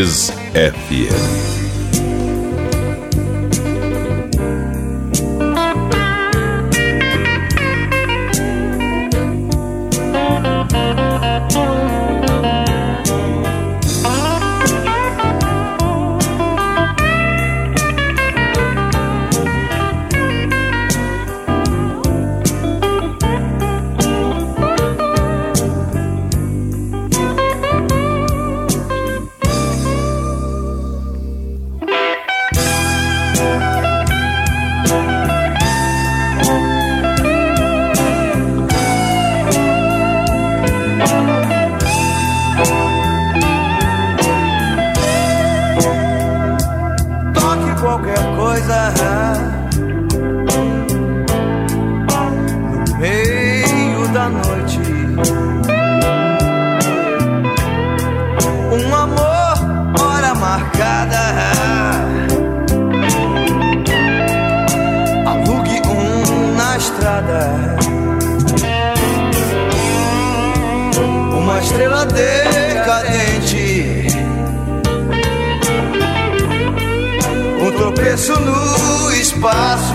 Kiss 0.00 0.39
always 48.60 48.70
I 48.70 48.98
have. 48.98 49.29
preço 78.00 78.32
no 78.40 79.12
espaço. 79.12 79.94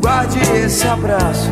Guarde 0.00 0.40
esse 0.64 0.86
abraço 0.86 1.50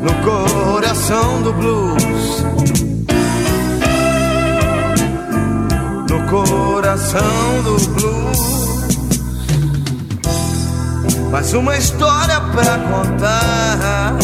no 0.00 0.14
coração 0.24 1.42
do 1.42 1.52
blues. 1.52 2.42
No 6.10 6.26
coração 6.28 7.62
do 7.64 7.76
blues. 7.90 8.62
Mais 11.30 11.52
uma 11.52 11.76
história 11.76 12.40
pra 12.40 12.78
contar 12.78 14.18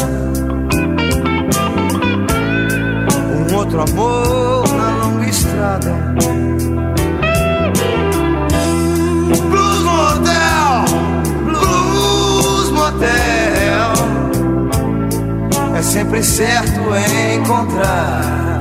outro 3.58 3.82
amor 3.82 4.68
na 4.68 5.04
longa 5.04 5.28
estrada. 5.28 5.92
Blues 9.50 9.82
Motel, 9.82 10.84
Blues 11.44 12.70
Motel. 12.70 13.92
É 15.76 15.82
sempre 15.82 16.22
certo 16.22 16.80
encontrar. 17.34 18.60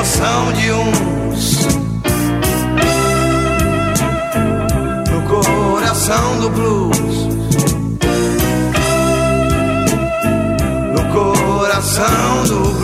emoção 0.00 0.52
de 0.54 0.72
uns 0.72 1.66
no 5.10 5.22
coração 5.28 6.40
do 6.40 6.48
blues, 6.48 7.28
no 10.94 11.04
coração 11.12 12.44
do 12.44 12.60
blues. 12.60 12.79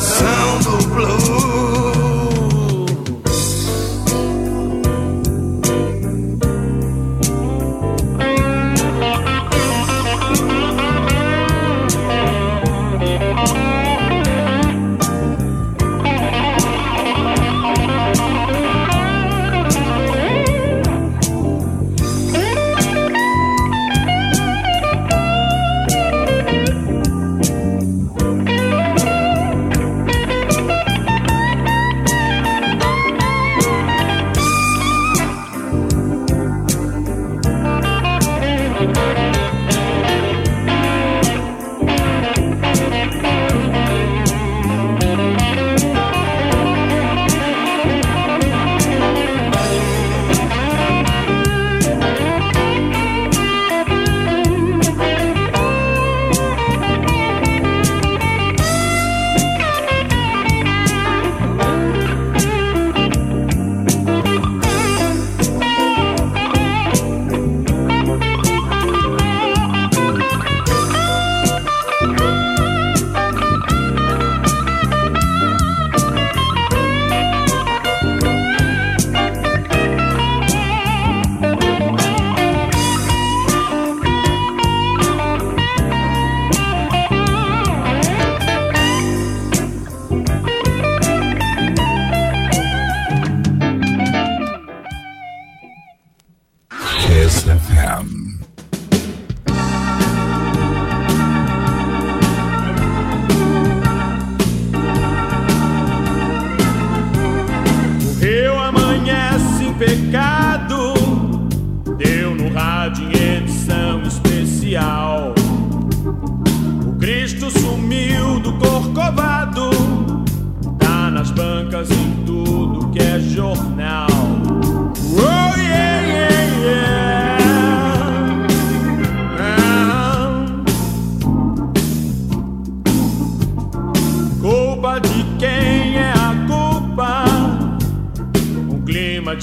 sound 0.00 0.66
of 0.66 0.86
blue. 0.94 1.57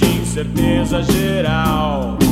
Incerteza 0.05 1.01
geral. 1.03 2.24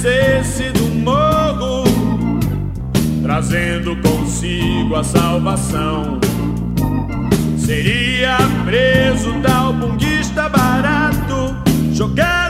Descesse 0.00 0.70
do 0.70 0.86
morro 0.86 1.84
Trazendo 3.22 3.94
consigo 3.96 4.96
a 4.96 5.04
salvação. 5.04 6.18
Seria 7.56 8.38
preso 8.64 9.32
tal 9.42 9.72
bunguista 9.74 10.48
barato, 10.48 11.54
jogado 11.92 12.49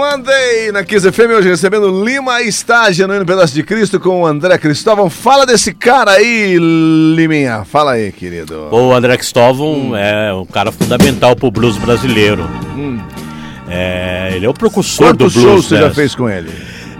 Monday 0.00 0.72
na 0.72 0.82
Kiss 0.82 1.12
FM, 1.12 1.30
hoje 1.36 1.50
recebendo 1.50 2.02
Lima 2.02 2.40
Estágio 2.40 3.06
no 3.06 3.26
Pedaço 3.26 3.52
de 3.52 3.62
Cristo 3.62 4.00
com 4.00 4.22
o 4.22 4.26
André 4.26 4.56
Cristóvão. 4.56 5.10
Fala 5.10 5.44
desse 5.44 5.74
cara 5.74 6.12
aí, 6.12 6.56
Liminha. 7.14 7.66
Fala 7.66 7.92
aí, 7.92 8.10
querido. 8.10 8.68
O 8.70 8.94
André 8.94 9.18
Cristóvão 9.18 9.94
é 9.94 10.32
um 10.32 10.46
cara 10.46 10.72
fundamental 10.72 11.36
pro 11.36 11.50
blues 11.50 11.76
brasileiro. 11.76 12.48
É, 13.68 14.32
ele 14.34 14.46
é 14.46 14.48
o 14.48 14.54
precursor 14.54 15.08
Quantos 15.08 15.34
do 15.34 15.40
blues. 15.40 15.52
shows 15.52 15.66
você 15.66 15.76
já 15.76 15.90
fez 15.90 16.14
com 16.14 16.30
ele? 16.30 16.50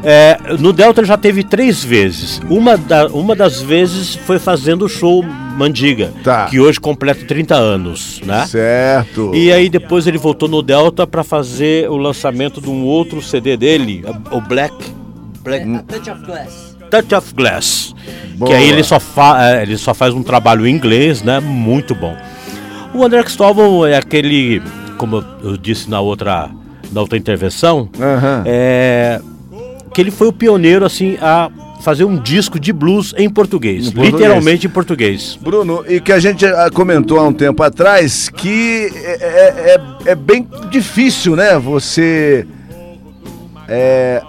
É, 0.02 0.38
no 0.59 0.73
Delta 0.73 1.00
ele 1.00 1.07
já 1.09 1.16
teve 1.19 1.45
três 1.45 1.85
vezes. 1.85 2.40
Uma, 2.49 2.76
da- 2.76 3.09
uma 3.09 3.35
das 3.37 3.61
vezes 3.61 4.14
foi 4.14 4.38
fazendo 4.38 4.87
o 4.87 4.88
show 4.88 5.23
Mandiga, 5.57 6.11
Tá. 6.25 6.47
que 6.47 6.59
hoje 6.59 6.80
completa 6.80 7.23
30 7.26 7.54
anos, 7.54 8.21
né? 8.25 8.47
Certo. 8.47 9.33
E 9.35 9.52
aí 9.52 9.69
depois 9.69 10.07
ele 10.07 10.16
voltou 10.16 10.49
no 10.49 10.62
Delta 10.62 11.07
para 11.07 11.23
fazer 11.23 11.90
o 11.90 11.97
lançamento 11.99 12.61
de 12.62 12.71
um 12.71 12.83
outro 12.85 13.21
CD 13.21 13.57
dele, 13.59 14.02
o 14.30 14.40
Black, 14.40 14.75
Black 15.45 15.66
Touch 15.87 16.11
of 16.11 16.25
Glass. 16.25 16.76
Touch 16.90 17.14
of 17.14 17.35
Glass. 17.35 17.95
Boa. 18.37 18.50
Que 18.50 18.57
aí 18.57 18.71
ele 18.71 18.83
só, 18.83 18.99
fa 18.99 19.50
é, 19.50 19.62
ele 19.62 19.76
só 19.76 19.92
faz 19.92 20.14
um 20.14 20.23
trabalho 20.23 20.66
em 20.66 20.75
inglês, 20.75 21.23
né? 21.23 21.40
Muito 21.40 21.95
bom. 21.95 22.16
O 22.95 23.04
André 23.04 23.23
Cristóvão 23.23 23.85
é 23.87 23.97
aquele, 23.99 24.62
como 24.97 25.23
eu 25.45 25.57
disse 25.59 25.90
na 25.90 26.00
outra, 26.00 26.49
na 26.90 27.00
outra 27.02 27.19
intervenção, 27.19 27.88
é, 28.47 29.21
que 29.92 30.00
ele 30.00 30.11
foi 30.11 30.28
o 30.28 30.32
pioneiro 30.32 30.85
assim 30.85 31.16
a 31.20 31.50
fazer 31.82 32.04
um 32.04 32.16
disco 32.18 32.61
de 32.61 32.73
blues 32.73 33.14
em 33.16 33.28
português, 33.30 33.87
Em 33.87 33.92
português. 33.92 34.12
literalmente 34.12 34.66
em 34.66 34.70
português. 34.70 35.38
Bruno, 35.40 35.82
e 35.88 35.99
que 36.00 36.12
a 36.12 36.18
gente 36.20 36.44
comentou 36.75 37.18
há 37.18 37.26
um 37.26 37.32
tempo 37.32 37.62
atrás 37.62 38.28
que 38.28 38.90
é, 38.94 39.11
é- 39.11 39.75
é- 40.06 40.11
é 40.11 40.14
bem 40.14 40.47
difícil, 40.70 41.35
né? 41.37 41.59
Você 41.59 42.47
é, 43.68 44.23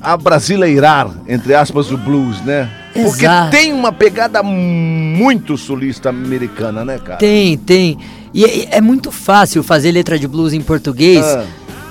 abrasileirar, 0.00 1.08
entre 1.26 1.54
aspas, 1.54 1.90
o 1.90 1.96
blues, 1.96 2.40
né? 2.44 2.68
Porque 2.92 3.24
Exato. 3.24 3.50
tem 3.52 3.72
uma 3.72 3.92
pegada 3.92 4.42
muito 4.42 5.56
sulista 5.56 6.08
americana, 6.08 6.84
né, 6.84 6.98
cara? 6.98 7.18
Tem, 7.18 7.56
tem. 7.56 7.96
E 8.34 8.44
é, 8.44 8.76
é 8.78 8.80
muito 8.80 9.10
fácil 9.12 9.62
fazer 9.62 9.92
letra 9.92 10.18
de 10.18 10.26
blues 10.26 10.52
em 10.52 10.60
português, 10.60 11.24
Ah. 11.24 11.44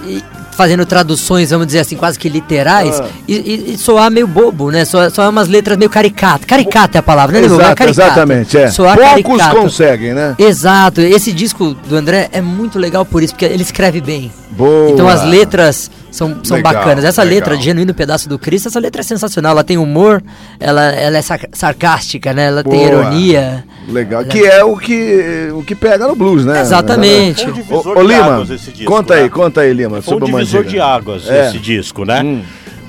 e 0.05 0.22
fazendo 0.58 0.86
traduções, 0.86 1.52
vamos 1.52 1.68
dizer 1.68 1.80
assim, 1.80 1.96
quase 1.96 2.18
que 2.18 2.28
literais, 2.28 3.00
Ah. 3.00 3.06
e, 3.28 3.34
e- 3.36 3.74
e 3.74 3.78
soar 3.78 4.10
meio 4.12 4.28
bobo, 4.28 4.72
né? 4.72 4.84
Soar, 4.84 5.12
soar 5.12 5.30
umas 5.30 5.48
letras 5.48 5.78
meio 5.78 5.90
caricatas. 5.90 6.46
Caricata 6.46 6.98
é 6.98 7.00
a 7.00 7.04
palavra, 7.04 7.40
né? 7.40 7.44
É 7.44 7.46
Exato, 7.46 7.76
caricato. 7.76 7.90
exatamente, 7.90 8.58
é. 8.58 8.68
Soar 8.72 8.98
Poucos 8.98 9.38
caricato. 9.38 9.56
conseguem, 9.62 10.14
né? 10.14 10.36
Exato. 10.40 11.00
Esse 11.02 11.32
disco 11.32 11.76
do 11.88 11.96
André 11.96 12.28
é 12.32 12.42
muito 12.42 12.80
legal 12.80 13.06
por 13.06 13.22
isso, 13.22 13.34
porque 13.34 13.46
ele 13.46 13.62
escreve 13.64 14.02
bem. 14.02 14.32
Boa. 14.52 14.90
Então 14.90 15.08
as 15.08 15.24
letras 15.24 15.92
são, 16.12 16.40
são 16.44 16.58
Legal, 16.58 16.74
bacanas. 16.74 17.04
Essa 17.04 17.22
legal. 17.24 17.36
letra 17.36 17.58
de 17.58 17.64
Genuíno 17.66 17.94
Pedaço 17.94 18.28
do 18.30 18.40
Cristo, 18.40 18.68
essa 18.70 18.80
letra 18.80 19.02
é 19.02 19.04
sensacional. 19.04 19.52
Ela 19.52 19.64
tem 19.64 19.78
humor, 19.78 20.24
ela, 20.60 20.86
ela 20.92 21.18
é 21.18 21.22
sar- 21.22 21.50
sarcástica, 21.54 22.34
né? 22.34 22.48
Ela 22.48 22.64
tem 22.64 22.74
Boa. 22.74 22.86
ironia. 22.88 23.64
Legal. 23.88 24.26
Que 24.26 24.46
é 24.46 24.64
o 24.64 24.76
que, 24.78 25.50
o 25.54 25.64
que 25.64 25.76
pega 25.76 26.08
no 26.08 26.16
blues, 26.16 26.44
né? 26.46 26.62
Exatamente. 26.62 27.46
Foi 27.64 27.98
um 27.98 28.08
Lima, 28.08 28.26
águas 28.26 28.50
esse 28.50 28.72
disco, 28.72 28.92
conta 28.92 29.14
aí, 29.16 29.24
né? 29.24 29.30
conta 29.30 29.62
aí, 29.62 29.74
Lima, 29.74 30.02
Foi 30.02 30.16
um 30.16 30.20
sobre 30.20 30.34
o 30.34 30.38
divisor 30.38 30.64
de 30.64 30.80
águas 30.80 31.30
É. 31.30 31.48
esse 31.48 31.60
disco, 31.60 32.04
né? 32.06 32.22
Hum. 32.24 32.42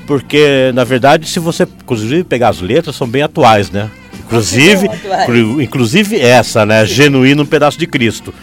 Porque, 0.06 0.72
na 0.74 0.84
verdade, 0.84 1.28
se 1.28 1.38
você, 1.38 1.64
inclusive, 1.64 2.24
pegar 2.24 2.48
as 2.48 2.60
letras, 2.62 2.96
são 2.96 3.06
bem 3.06 3.22
atuais, 3.22 3.70
né? 3.70 3.90
Inclusive, 4.28 4.88
inclusive 5.62 6.20
essa, 6.20 6.66
né? 6.66 6.84
Genuíno 6.84 7.42
um 7.42 7.46
pedaço 7.46 7.78
de 7.78 7.86
Cristo. 7.86 8.34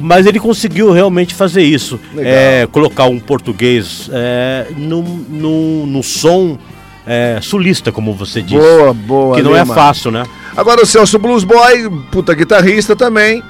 Mas 0.00 0.26
ele 0.26 0.40
conseguiu 0.40 0.90
realmente 0.90 1.34
fazer 1.34 1.62
isso. 1.62 2.00
Uhum. 2.14 2.22
É, 2.24 2.66
colocar 2.72 3.04
um 3.04 3.20
português 3.20 4.10
é, 4.12 4.66
no, 4.76 5.02
no, 5.02 5.86
no 5.86 6.02
som 6.02 6.58
é, 7.06 7.38
sulista, 7.40 7.92
como 7.92 8.12
você 8.14 8.42
disse. 8.42 8.56
Boa, 8.56 8.92
boa. 8.92 9.36
que 9.36 9.42
não 9.42 9.56
é 9.56 9.64
fácil, 9.64 10.10
né? 10.10 10.24
Agora 10.56 10.82
o 10.82 10.86
Celso 10.86 11.18
Blues 11.18 11.44
Boy, 11.44 11.88
puta 12.10 12.34
guitarrista 12.34 12.96
também, 12.96 13.42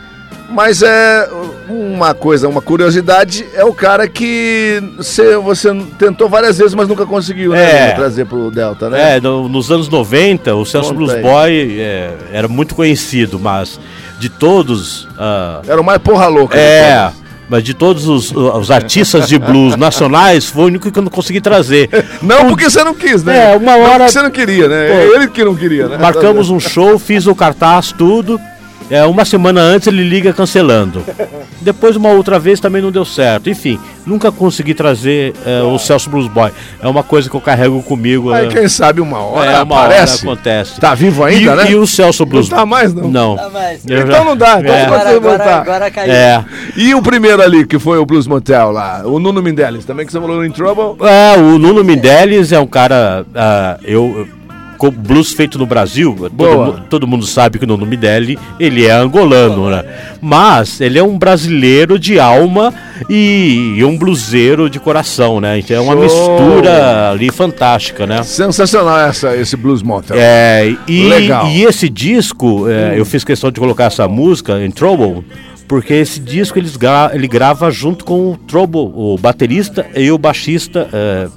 mas 0.49 0.81
é 0.83 1.29
uma 1.69 2.15
coisa, 2.15 2.49
uma 2.49 2.63
curiosidade, 2.63 3.45
é 3.55 3.65
o 3.65 3.73
cara 3.75 4.07
que 4.09 4.81
você, 4.97 5.37
você 5.37 5.75
tentou 5.99 6.29
várias 6.29 6.57
vezes, 6.59 6.73
mas 6.75 6.87
nunca 6.89 7.05
conseguiu, 7.05 7.51
né, 7.53 7.89
É. 7.89 7.93
Trazer 7.93 8.25
pro 8.27 8.51
Delta, 8.51 8.89
né? 8.89 9.17
É, 9.17 9.21
no- 9.21 9.49
nos 9.49 9.71
anos 9.73 9.89
90, 9.89 10.55
o 10.55 10.65
Celso 10.65 10.91
Conta 10.91 10.97
Blues 10.99 11.13
aí. 11.15 11.23
Boy 11.23 11.81
é, 11.81 12.11
era 12.33 12.47
muito 12.49 12.75
conhecido, 12.75 13.39
mas 13.41 13.81
de 14.19 14.29
todos. 14.29 15.09
ah, 15.19 15.61
Era 15.67 15.81
o 15.81 15.85
mais 15.85 15.99
porra 15.99 16.27
louca. 16.29 16.57
É, 16.57 16.91
de 16.95 17.03
todos. 17.11 17.27
mas 17.51 17.63
de 17.65 17.75
todos 17.75 18.09
os, 18.09 18.33
os 18.33 18.71
artistas 18.71 19.29
de 19.29 19.39
blues 19.39 19.75
nacionais, 19.79 20.47
foi 20.47 20.63
o 20.63 20.67
único 20.67 20.91
que 20.93 20.99
eu 20.99 21.03
não 21.03 21.11
consegui 21.11 21.41
trazer. 21.41 21.91
Não 22.23 22.49
porque 22.49 22.71
você 22.71 22.83
não 22.85 22.95
quis, 22.95 23.23
né? 23.25 23.53
É, 23.53 23.57
uma 23.57 23.73
Não 23.77 23.83
hora- 23.83 23.99
porque 23.99 24.13
você 24.13 24.23
não 24.23 24.31
queria, 24.31 24.69
né? 24.69 24.89
Pô, 24.89 25.15
Ele 25.17 25.27
que 25.29 25.45
não 25.45 25.55
queria, 25.57 25.89
né? 25.89 25.99
Marcamos 25.99 26.51
um 26.51 26.61
show, 26.61 26.99
fiz 27.01 27.27
o 27.27 27.35
cartaz, 27.35 27.91
tudo. 27.93 28.41
É, 28.89 29.05
uma 29.05 29.25
semana 29.25 29.61
antes 29.61 29.89
ele 29.89 30.03
liga 30.03 30.33
cancelando. 30.33 31.03
Depois, 31.61 31.97
uma 31.97 32.11
outra 32.11 32.39
vez, 32.39 32.61
também 32.61 32.81
não 32.81 32.93
deu 32.93 33.05
certo. 33.05 33.51
Enfim, 33.51 33.81
nunca 34.07 34.31
consegui 34.31 34.75
trazer 34.75 35.35
é, 35.45 35.63
o 35.63 35.77
Celso 35.79 36.09
Blues 36.09 36.29
Boy. 36.29 36.53
É 36.81 36.87
uma 36.87 37.03
coisa 37.03 37.29
que 37.29 37.35
eu 37.35 37.41
carrego 37.41 37.83
comigo. 37.83 38.33
Aí 38.33 38.47
é, 38.47 38.49
quem 38.49 38.69
sabe 38.69 39.01
uma 39.01 39.19
hora 39.19 39.51
é, 39.51 39.63
uma 39.63 39.75
hora 39.75 39.87
aparece. 39.87 40.25
acontece. 40.25 40.81
Tá 40.81 40.95
vivo 40.95 41.25
ainda, 41.25 41.53
e, 41.53 41.57
né? 41.57 41.71
e 41.71 41.75
o 41.75 41.87
Celso 41.87 42.25
Blues 42.25 42.49
tá 42.49 42.65
mais, 42.65 42.95
não? 42.95 43.11
Não. 43.11 43.37
Tá 43.37 43.51
mais. 43.51 43.85
Então 43.85 44.07
já- 44.07 44.25
não 44.25 44.37
dá, 44.37 44.61
então 44.61 44.75
É. 44.75 44.85
Agora, 44.85 45.11
agora, 45.17 45.55
agora 45.57 45.91
caiu. 45.91 46.13
É. 46.13 46.45
E 46.77 46.95
o 46.95 47.03
primeiro 47.03 47.43
ali, 47.43 47.67
que 47.67 47.79
foi 47.79 47.99
o 47.99 48.07
Blues 48.07 48.27
Motel 48.27 48.71
lá, 48.71 49.03
o 49.05 49.19
Nuno 49.19 49.43
Mendeles, 49.43 49.85
também 49.85 50.07
que 50.07 50.13
você 50.13 50.21
falou 50.21 50.45
em 50.45 50.51
Trouble. 50.51 51.05
É, 51.07 51.37
o 51.39 51.59
Nuno 51.59 51.83
Mendeles 51.83 52.53
é 52.53 52.61
um 52.61 52.67
cara. 52.67 53.27
ah, 53.35 53.79
eu. 53.83 54.29
Com 54.77 54.91
blues 54.91 55.33
feito 55.33 55.59
no 55.59 55.67
Brasil, 55.67 56.31
todo, 56.37 56.83
todo 56.89 57.07
mundo 57.07 57.27
sabe 57.27 57.59
que 57.59 57.65
o 57.65 57.69
Nuno 57.69 57.87
Mendelli, 57.87 58.39
ele 58.61 58.87
é 58.87 58.93
angolano, 58.93 59.71
né? 59.71 59.85
Mas 60.21 60.81
ele 60.81 60.99
é 60.99 61.03
um 61.03 61.19
brasileiro 61.19 61.99
de 61.99 62.19
alma 62.19 62.73
e, 63.09 63.75
e 63.77 63.85
um 63.85 63.97
bluseiro 63.97 64.69
de 64.69 64.79
coração, 64.79 65.41
né? 65.41 65.59
Então 65.59 65.77
é 65.77 65.81
uma 65.81 65.95
Show. 65.95 66.03
mistura 66.03 67.11
ali 67.11 67.31
fantástica, 67.31 68.07
né? 68.07 68.23
Sensacional 68.23 68.99
essa, 69.01 69.37
esse 69.37 69.57
Blues 69.57 69.83
Motel. 69.83 70.17
É, 70.19 70.75
e, 70.87 71.09
Legal. 71.09 71.47
e 71.49 71.65
esse 71.65 71.89
disco, 71.89 72.69
é, 72.69 72.99
eu 72.99 73.05
fiz 73.05 73.25
questão 73.25 73.51
de 73.51 73.61
colocar 73.61 73.85
essa 73.85 74.07
música 74.09 74.61
em 74.61 74.71
Trouble, 74.71 75.25
porque 75.69 75.95
esse 75.95 76.21
disco 76.21 76.59
eles 76.59 76.77
gra 76.77 77.11
ele 77.13 77.27
grava 77.27 77.71
junto 77.71 78.05
com 78.05 78.33
o 78.33 78.37
Trouble, 78.37 78.93
o 78.95 79.17
baterista 79.19 79.87
e 79.95 80.11
o 80.11 80.19
baixista. 80.19 80.89
É, 80.93 81.29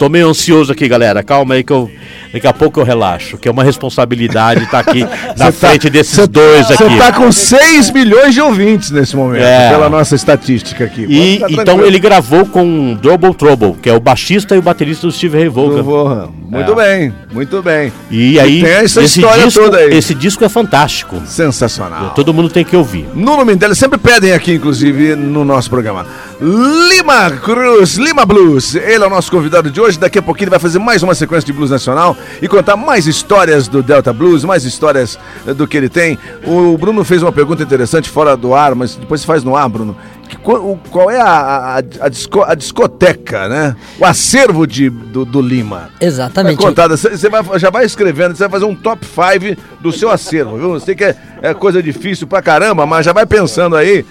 tô 0.00 0.08
meio 0.08 0.28
ansioso 0.30 0.72
aqui, 0.72 0.88
galera. 0.88 1.22
Calma 1.22 1.54
aí 1.54 1.62
que 1.62 1.72
eu. 1.72 1.90
Daqui 2.32 2.46
a 2.46 2.52
pouco 2.54 2.80
eu 2.80 2.84
relaxo, 2.84 3.36
que 3.36 3.46
é 3.48 3.50
uma 3.50 3.62
responsabilidade 3.62 4.62
estar 4.64 4.78
aqui 4.78 5.00
na 5.36 5.46
Cê 5.46 5.52
tá- 5.52 5.52
frente 5.52 5.90
desses 5.90 6.26
dois 6.28 6.66
Você 6.68 6.84
aqui. 6.84 6.96
tá 6.96 7.12
com 7.12 7.30
6 7.30 7.90
milhões 7.90 8.32
de 8.32 8.40
ouvintes 8.40 8.90
nesse 8.92 9.14
momento, 9.16 9.42
É. 9.42 9.68
pela 9.70 9.90
nossa 9.90 10.14
estatística 10.14 10.84
aqui. 10.84 11.04
E 11.08 11.42
então 11.50 11.84
ele 11.84 11.98
gravou 11.98 12.46
com 12.46 12.94
Double 12.94 13.34
Trouble, 13.34 13.74
que 13.82 13.90
é 13.90 13.92
o 13.92 14.00
baixista 14.00 14.54
e 14.54 14.58
o 14.58 14.62
baterista 14.62 15.06
do 15.06 15.12
Steve 15.12 15.36
Ray 15.38 15.48
Vaughan. 15.48 16.30
Muito 16.50 16.72
É. 16.72 16.74
bem, 16.98 17.14
muito 17.32 17.62
bem. 17.62 17.92
E 18.10 18.38
aí, 18.40 18.60
tem 18.60 18.70
essa 18.72 19.02
esse 19.04 19.20
história 19.20 19.44
disco, 19.44 19.62
toda 19.62 19.76
aí. 19.78 19.96
esse 19.96 20.12
disco 20.14 20.44
é 20.44 20.48
fantástico. 20.48 21.22
Sensacional. 21.24 22.10
Todo 22.10 22.34
mundo 22.34 22.48
tem 22.48 22.64
que 22.64 22.74
ouvir. 22.76 23.06
Nuno 23.14 23.44
Mendes, 23.44 23.78
sempre 23.78 23.96
pedem 23.98 24.32
aqui, 24.32 24.54
inclusive, 24.54 25.14
no 25.14 25.44
nosso 25.44 25.70
programa. 25.70 26.04
Lima 26.40 27.30
Cruz, 27.30 27.96
Lima 27.96 28.24
Blues. 28.26 28.74
Ele 28.74 29.04
é 29.04 29.06
o 29.06 29.10
nosso 29.10 29.30
convidado 29.30 29.70
de 29.70 29.80
hoje. 29.80 29.98
Daqui 29.98 30.18
a 30.18 30.22
pouquinho 30.22 30.44
ele 30.46 30.50
vai 30.50 30.58
fazer 30.58 30.78
mais 30.80 31.02
uma 31.02 31.14
sequência 31.14 31.46
de 31.46 31.52
blues 31.52 31.70
nacional 31.70 32.16
e 32.42 32.48
contar 32.48 32.76
mais 32.76 33.06
histórias 33.06 33.68
do 33.68 33.82
Delta 33.82 34.12
Blues, 34.12 34.42
mais 34.44 34.64
histórias 34.64 35.18
eh, 35.46 35.54
do 35.54 35.68
que 35.68 35.76
ele 35.76 35.88
tem. 35.88 36.18
O 36.44 36.76
Bruno 36.76 37.04
fez 37.04 37.22
uma 37.22 37.30
pergunta 37.30 37.62
interessante 37.62 38.08
fora 38.10 38.36
do 38.36 38.54
ar, 38.54 38.74
mas 38.74 38.96
depois 38.96 39.24
faz 39.24 39.44
no 39.44 39.54
ar, 39.54 39.68
Bruno. 39.68 39.96
Qual, 40.38 41.10
é 41.10 41.20
a, 41.20 41.26
a, 41.28 41.76
a 41.78 42.08
disco- 42.08 42.42
a 42.42 42.54
discoteca, 42.54 43.48
né? 43.48 43.76
O 43.98 44.04
acervo 44.04 44.66
de, 44.66 44.88
do, 44.90 45.24
do 45.24 45.40
Lima. 45.40 45.90
Vai 46.00 46.08
Exatamente. 46.08 46.56
contar, 46.58 46.88
você 46.88 47.28
vai, 47.28 47.42
já 47.58 47.70
vai 47.70 47.84
escrevendo, 47.84 48.34
você 48.36 48.44
vai 48.46 48.50
fazer 48.60 48.64
um 48.64 48.74
top 48.74 49.04
5 49.06 49.60
do 49.80 49.92
seu 49.92 50.10
acervo, 50.10 50.56
viu? 50.56 50.74
Eu 50.74 50.80
sei 50.80 50.94
que 50.94 51.04
é, 51.04 51.16
é 51.42 51.54
coisa 51.54 51.82
difícil 51.82 52.26
pra 52.26 52.40
caramba, 52.42 52.86
mas 52.86 53.04
já 53.06 53.12
vai 53.12 53.26
pensando 53.26 53.76
aí. 53.76 54.04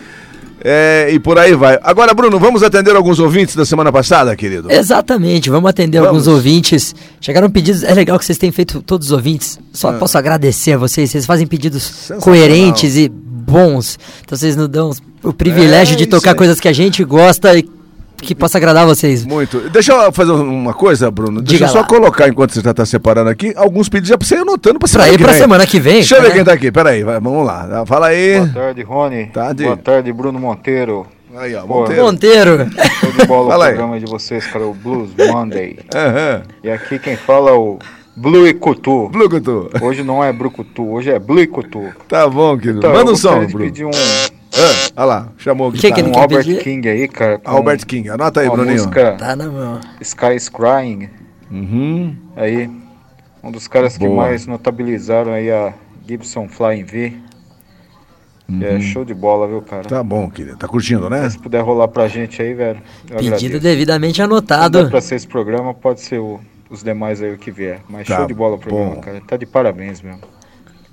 é, 0.62 1.10
e 1.12 1.20
por 1.20 1.38
aí 1.38 1.54
vai. 1.56 1.80
Agora, 1.82 2.14
Bruno, 2.14 2.38
vamos 2.38 2.64
atender 2.64 2.94
alguns 2.96 3.18
ouvintes 3.20 3.56
da 3.56 3.64
semana 3.66 3.92
passada, 3.94 4.36
querido? 4.36 4.70
Exatamente, 4.70 5.50
vamos 5.50 5.70
atender 5.70 6.00
Vamos. 6.00 6.10
alguns 6.10 6.28
ouvintes. 6.28 6.94
Chegaram 7.22 7.50
pedidos, 7.50 7.82
é 7.84 7.94
legal 7.94 8.20
que 8.20 8.26
vocês 8.26 8.38
têm 8.38 8.52
feito 8.52 8.82
todos 8.82 9.08
os 9.08 9.14
ouvintes. 9.14 9.58
Só 9.72 9.94
posso 9.94 10.18
agradecer 10.18 10.74
a 10.74 10.78
vocês, 10.78 11.10
vocês 11.12 11.26
fazem 11.26 11.48
pedidos 11.48 12.12
Ah. 12.12 12.16
Coerentes 12.16 12.98
e 12.98 13.10
bons. 13.40 13.98
Então 14.24 14.38
vocês 14.38 14.56
nos 14.56 14.68
dão 14.68 14.92
o 15.24 15.34
privilégio 15.34 15.94
É 15.96 15.98
de 15.98 16.06
tocar 16.06 16.36
coisas 16.36 16.60
que 16.60 16.68
a 16.68 16.74
gente 16.74 17.04
gosta 17.04 17.58
e 17.58 17.68
que 18.22 18.36
possa 18.36 18.58
agradar 18.58 18.86
vocês. 18.86 19.26
Muito. 19.26 19.70
Deixa 19.70 19.94
eu 19.94 20.12
fazer 20.12 20.32
uma 20.34 20.74
coisa, 20.74 21.10
Bruno. 21.10 21.42
Deixa 21.42 21.54
Diga 21.54 21.66
eu 21.66 21.70
só 21.70 21.80
lá. 21.80 21.88
colocar, 21.88 22.28
enquanto 22.28 22.54
você 22.54 22.60
já 22.62 22.74
tá 22.74 22.86
separando 22.86 23.30
aqui, 23.30 23.54
alguns 23.56 23.88
pedidos 23.88 24.10
já 24.10 24.18
pra 24.18 24.28
você 24.28 24.36
ir 24.36 24.40
anotando 24.40 24.78
pra 24.78 24.90
Pra 24.90 25.04
semana 25.06 25.14
ir 25.14 25.18
que 25.18 25.24
pra 25.24 25.32
vem. 25.32 25.42
semana 25.42 25.66
que 25.68 25.80
vem. 25.80 25.94
Deixa 25.96 26.16
eu 26.18 26.22
ver 26.22 26.28
né? 26.30 26.34
quem 26.36 26.44
tá 26.44 26.52
aqui, 26.54 26.70
peraí, 26.72 27.02
vamos 27.02 27.46
lá. 27.46 27.86
Fala 27.86 28.08
aí. 28.08 28.36
Boa 28.40 28.50
tarde, 28.50 28.84
Rony. 28.84 29.26
Tarde. 29.28 29.64
Boa 29.64 29.78
tarde, 29.78 30.12
Bruno 30.12 30.38
Monteiro. 30.38 31.08
Aí, 31.38 31.56
ó, 31.56 31.62
Pô, 31.62 31.82
Monteiro. 31.82 32.04
Monteiro. 32.04 32.70
Show 33.00 33.12
de 33.12 33.26
bola 33.26 33.56
o 33.56 33.60
programa 33.60 34.00
de 34.00 34.06
vocês, 34.06 34.46
cara, 34.48 34.66
o 34.66 34.74
Blues 34.74 35.12
Monday. 35.32 35.80
Aham. 35.96 36.42
E 36.62 36.70
aqui 36.70 37.00
quem 37.00 37.16
fala 37.16 37.52
é 37.52 37.54
o 37.54 37.80
Blue 38.20 38.48
e 38.48 38.54
Cutu. 38.54 39.08
Blue 39.10 39.30
Coutu. 39.30 39.70
Hoje 39.82 40.04
não 40.04 40.24
é 40.24 40.32
Brucutu, 40.34 40.86
hoje 40.90 41.10
é 41.10 41.18
Blue 41.20 41.40
e 41.42 41.48
Cutu. 41.48 41.84
Tá 42.08 42.28
bom, 42.28 42.58
querido. 42.58 42.80
Então, 42.80 42.92
Manda 42.94 43.12
um 43.12 43.16
som, 43.16 43.40
Bruno. 43.46 43.60
pedir 43.60 43.86
um, 43.86 43.92
Ah, 43.92 44.92
olha 44.98 45.06
lá, 45.06 45.28
chamou 45.38 45.70
o 45.70 45.72
Que 45.72 45.78
que 45.80 45.84
guitarra. 45.88 46.02
ele 46.02 46.10
um 46.10 46.14
quer 46.14 46.20
Albert 46.22 46.44
pedir? 46.46 46.64
King 46.64 46.90
aí, 46.90 47.08
cara. 47.08 47.38
com 47.40 47.50
Albert 47.50 47.86
King. 47.86 48.10
Anota 48.10 48.42
aí, 48.42 48.50
Bruninho. 48.50 48.74
música 48.76 49.14
Tá 49.18 49.36
na 49.36 49.48
mão. 49.48 49.80
Sky 50.02 50.36
is 50.36 50.50
Crying. 50.50 51.10
Uhum. 51.50 52.16
Aí, 52.36 52.70
um 53.44 53.52
dos 53.52 53.68
caras 53.68 53.98
que 53.98 54.06
Boa. 54.06 54.24
mais 54.26 54.46
notabilizaram 54.48 55.32
aí 55.32 55.50
a 55.50 55.74
Gibson 56.08 56.48
Flying 56.50 56.84
V. 56.84 57.14
E 58.50 58.66
É 58.66 58.80
show 58.82 59.06
de 59.06 59.14
bola, 59.14 59.48
viu, 59.48 59.62
cara? 59.62 59.84
Tá 59.84 60.04
bom, 60.04 60.28
querido. 60.30 60.58
Tá 60.58 60.68
curtindo, 60.68 61.08
né? 61.10 61.30
Se 61.30 61.38
puder 61.38 61.62
rolar 61.64 61.88
pra 61.88 62.08
gente 62.08 62.42
aí, 62.42 62.54
velho. 62.56 62.82
Pedido 63.08 63.36
agradeço. 63.36 63.60
devidamente 63.60 64.16
Se 64.16 64.22
não 64.22 64.28
der 64.42 64.56
anotado. 64.56 64.90
pra 64.90 65.00
ser 65.00 65.16
esse 65.16 65.28
programa, 65.28 65.72
pode 65.74 66.02
ser 66.02 66.18
o- 66.20 66.40
os 66.70 66.84
demais 66.84 67.22
aí 67.22 67.34
o 67.34 67.38
que 67.38 67.52
vier. 67.52 67.80
Mas 67.90 68.08
Tá 68.08 68.18
show 68.18 68.26
de 68.28 68.34
bola 68.34 68.56
o 68.56 68.60
programa, 68.60 68.96
bom. 68.96 69.02
cara. 69.02 69.22
Tá 69.28 69.38
de 69.38 69.46
parabéns 69.46 70.02
mesmo. 70.02 70.22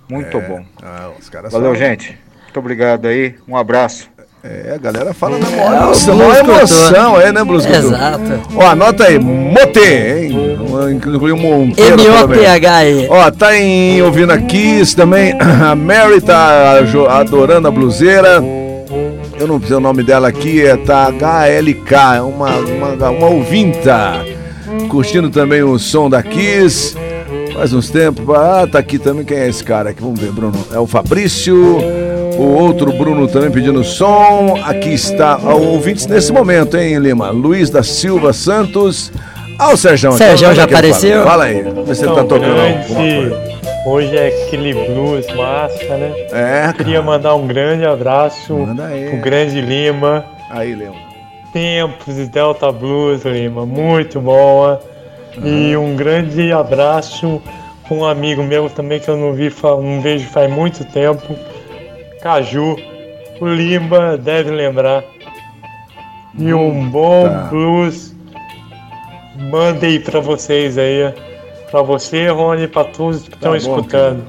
Muito 0.09 0.41
bom. 0.41 0.65
Ah, 0.83 1.11
os 1.19 1.29
caras 1.29 1.53
Valeu, 1.53 1.71
são- 1.71 1.77
gente. 1.77 2.17
Muito 2.45 2.59
obrigado 2.59 3.07
aí. 3.07 3.35
Um 3.49 3.57
abraço. 3.57 4.09
É, 4.45 4.75
a 4.75 4.79
galera 4.79 5.13
fala 5.13 5.39
na 5.39 5.49
É, 5.49 5.57
maior 5.57 5.73
o 5.73 5.85
emoção, 5.87 6.17
Blues 6.17 6.29
maior 6.43 6.45
emoção, 6.59 7.21
é, 7.21 7.33
né, 7.33 7.43
Blues 7.45 7.67
Couture? 7.67 7.87
Exato. 7.87 8.23
Ó, 8.55 8.65
anota 8.67 9.05
aí, 9.05 9.19
Mote, 9.19 9.81
hein? 9.81 10.31
Incluiu 10.95 11.35
um 11.35 11.39
Monteiro. 11.39 12.01
M-O-T-H-E. 12.01 13.09
Ó, 13.11 13.31
tá 13.33 13.57
em, 13.57 14.01
ouvindo 14.03 14.31
aqui 14.33 14.79
isso 14.81 14.95
também. 14.97 15.35
A 15.41 15.75
Mary 15.75 16.21
tá 16.21 16.79
adorando 17.19 17.67
a 17.67 17.71
bluseira. 17.73 18.41
Eu 19.39 19.49
não 19.49 19.61
sei 19.61 19.77
o 19.77 19.81
nome 19.81 20.05
dela 20.05 20.29
aqui, 20.29 20.65
é 20.65 20.77
tá 20.77 21.09
HLK, 21.09 22.17
é 22.19 22.21
uma, 22.23 22.51
uma, 22.57 23.11
uma 23.11 23.27
ouvinta. 23.27 24.25
Curtindo 24.97 25.29
também 25.29 25.63
o 25.63 25.79
som 25.79 26.09
da 26.09 26.23
Kiss. 26.23 26.97
Faz 27.53 27.71
uns 27.75 27.91
tempos. 27.91 28.27
Ah, 28.35 28.67
tá 28.71 28.79
aqui 28.79 28.99
também. 28.99 29.27
Quem 29.27 29.37
é 29.37 29.47
esse 29.47 29.63
cara 29.63 29.91
aqui? 29.91 30.01
Vamos 30.01 30.19
ver, 30.19 30.33
Bruno. 30.33 30.59
É 30.73 30.79
o 30.79 30.87
Fabrício. 30.87 31.55
O 32.39 32.43
outro 32.43 32.91
Bruno 32.93 33.29
também 33.29 33.51
pedindo 33.51 33.85
som. 33.85 34.59
Aqui 34.65 34.95
está 34.95 35.37
o 35.37 35.73
ouvintes 35.73 36.07
nesse 36.07 36.33
momento, 36.33 36.79
hein, 36.79 36.99
Lima? 36.99 37.29
Luiz 37.29 37.69
da 37.69 37.83
Silva 37.83 38.33
Santos. 38.33 39.13
Ah, 39.59 39.71
o 39.71 39.77
Sérgio. 39.77 40.13
Sérgio 40.13 40.47
então, 40.47 40.55
já 40.55 40.65
apareceu? 40.65 41.23
Fala, 41.25 41.45
aí. 41.45 41.63
Vê 41.63 41.95
se 41.95 42.03
ele 42.03 42.15
tá 42.15 42.23
Então, 42.23 42.39
tocando 42.39 42.55
grande, 42.55 42.79
alguma 42.89 43.29
coisa. 43.29 43.57
Hoje 43.87 44.17
é 44.17 44.29
aquele 44.29 44.73
blues 44.73 45.27
massa, 45.37 45.97
né? 45.99 46.13
É, 46.33 46.73
Queria 46.73 47.03
mandar 47.03 47.35
um 47.35 47.47
grande 47.47 47.85
abraço 47.85 48.55
Manda 48.55 48.87
aí. 48.87 49.11
pro 49.11 49.19
grande 49.19 49.61
Lima. 49.61 50.25
Aí, 50.51 50.73
Lima. 50.73 51.06
Tempos 51.57 52.17
de 52.17 52.27
Delta 52.27 52.71
Blues, 52.71 53.25
Lima, 53.25 53.65
muito 53.65 54.21
boa. 54.21 54.79
E 55.43 55.75
um 55.75 55.97
grande 55.97 56.53
abraço 56.53 57.41
com 57.89 58.01
um 58.01 58.05
amigo 58.05 58.43
meu 58.43 58.69
também 58.69 59.01
que 59.01 59.09
eu 59.09 59.17
não 59.17 59.33
vi, 59.33 59.51
não 59.63 60.03
vejo 60.03 60.29
faz 60.29 60.53
muito 60.53 60.85
tempo, 60.85 61.35
Caju. 62.21 62.77
O 63.41 63.49
Lima 63.49 64.19
deve 64.19 64.51
lembrar. 64.51 65.03
E 66.39 66.53
um 66.53 66.91
bom 66.91 67.27
tá. 67.27 67.49
blues. 67.49 68.15
Mandei 69.51 69.99
pra 69.99 70.21
vocês 70.21 70.77
aí. 70.77 71.11
Pra 71.71 71.81
você, 71.81 72.29
Rony, 72.29 72.69
pra 72.69 72.85
todos 72.85 73.23
que 73.23 73.35
estão 73.35 73.53
bom, 73.53 73.57
escutando. 73.57 74.23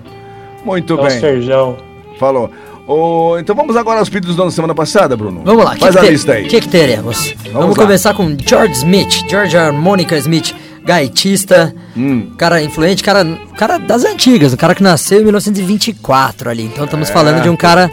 Muito 0.63 0.93
o 0.93 1.01
bem. 1.01 1.09
Serjão. 1.09 1.75
Falou. 2.17 2.49
Ô, 2.88 3.38
então 3.38 3.54
vamos 3.56 3.76
agora 3.76 4.00
aos 4.00 4.10
pedidos 4.10 4.36
da 4.38 4.50
semana 4.50 4.73
passada, 4.73 5.17
Bruno. 5.17 5.41
Vamos 5.43 5.65
lá, 5.65 5.71
o 5.71 5.73
que, 5.76 5.80
Faz 5.82 5.95
que 5.95 6.00
a 6.00 6.04
te- 6.04 6.10
lista 6.12 6.34
aí. 6.34 6.47
que 6.47 6.62
que 6.62 6.69
teremos? 6.69 7.34
Vamos, 7.52 7.76
lá. 7.76 7.84
começar 7.84 8.13
com 8.13 8.36
George 8.39 8.73
Smith, 8.76 9.26
George 9.30 9.58
Harmonica 9.58 10.15
Smith, 10.17 10.56
gaitista, 10.86 11.76
Hum. 11.97 12.32
cara 12.38 12.62
influente, 12.62 13.04
cara, 13.04 13.26
cara 13.58 13.78
das 13.78 14.06
antigas, 14.06 14.54
um 14.54 14.58
cara 14.58 14.73
que 14.73 14.82
nasceu 14.82 15.19
em 15.19 15.23
1924 15.23 16.50
ali. 16.50 16.63
Então 16.63 16.86
estamos 16.86 17.10
falando 17.10 17.41
de 17.43 17.50
um 17.50 17.58
cara 17.58 17.91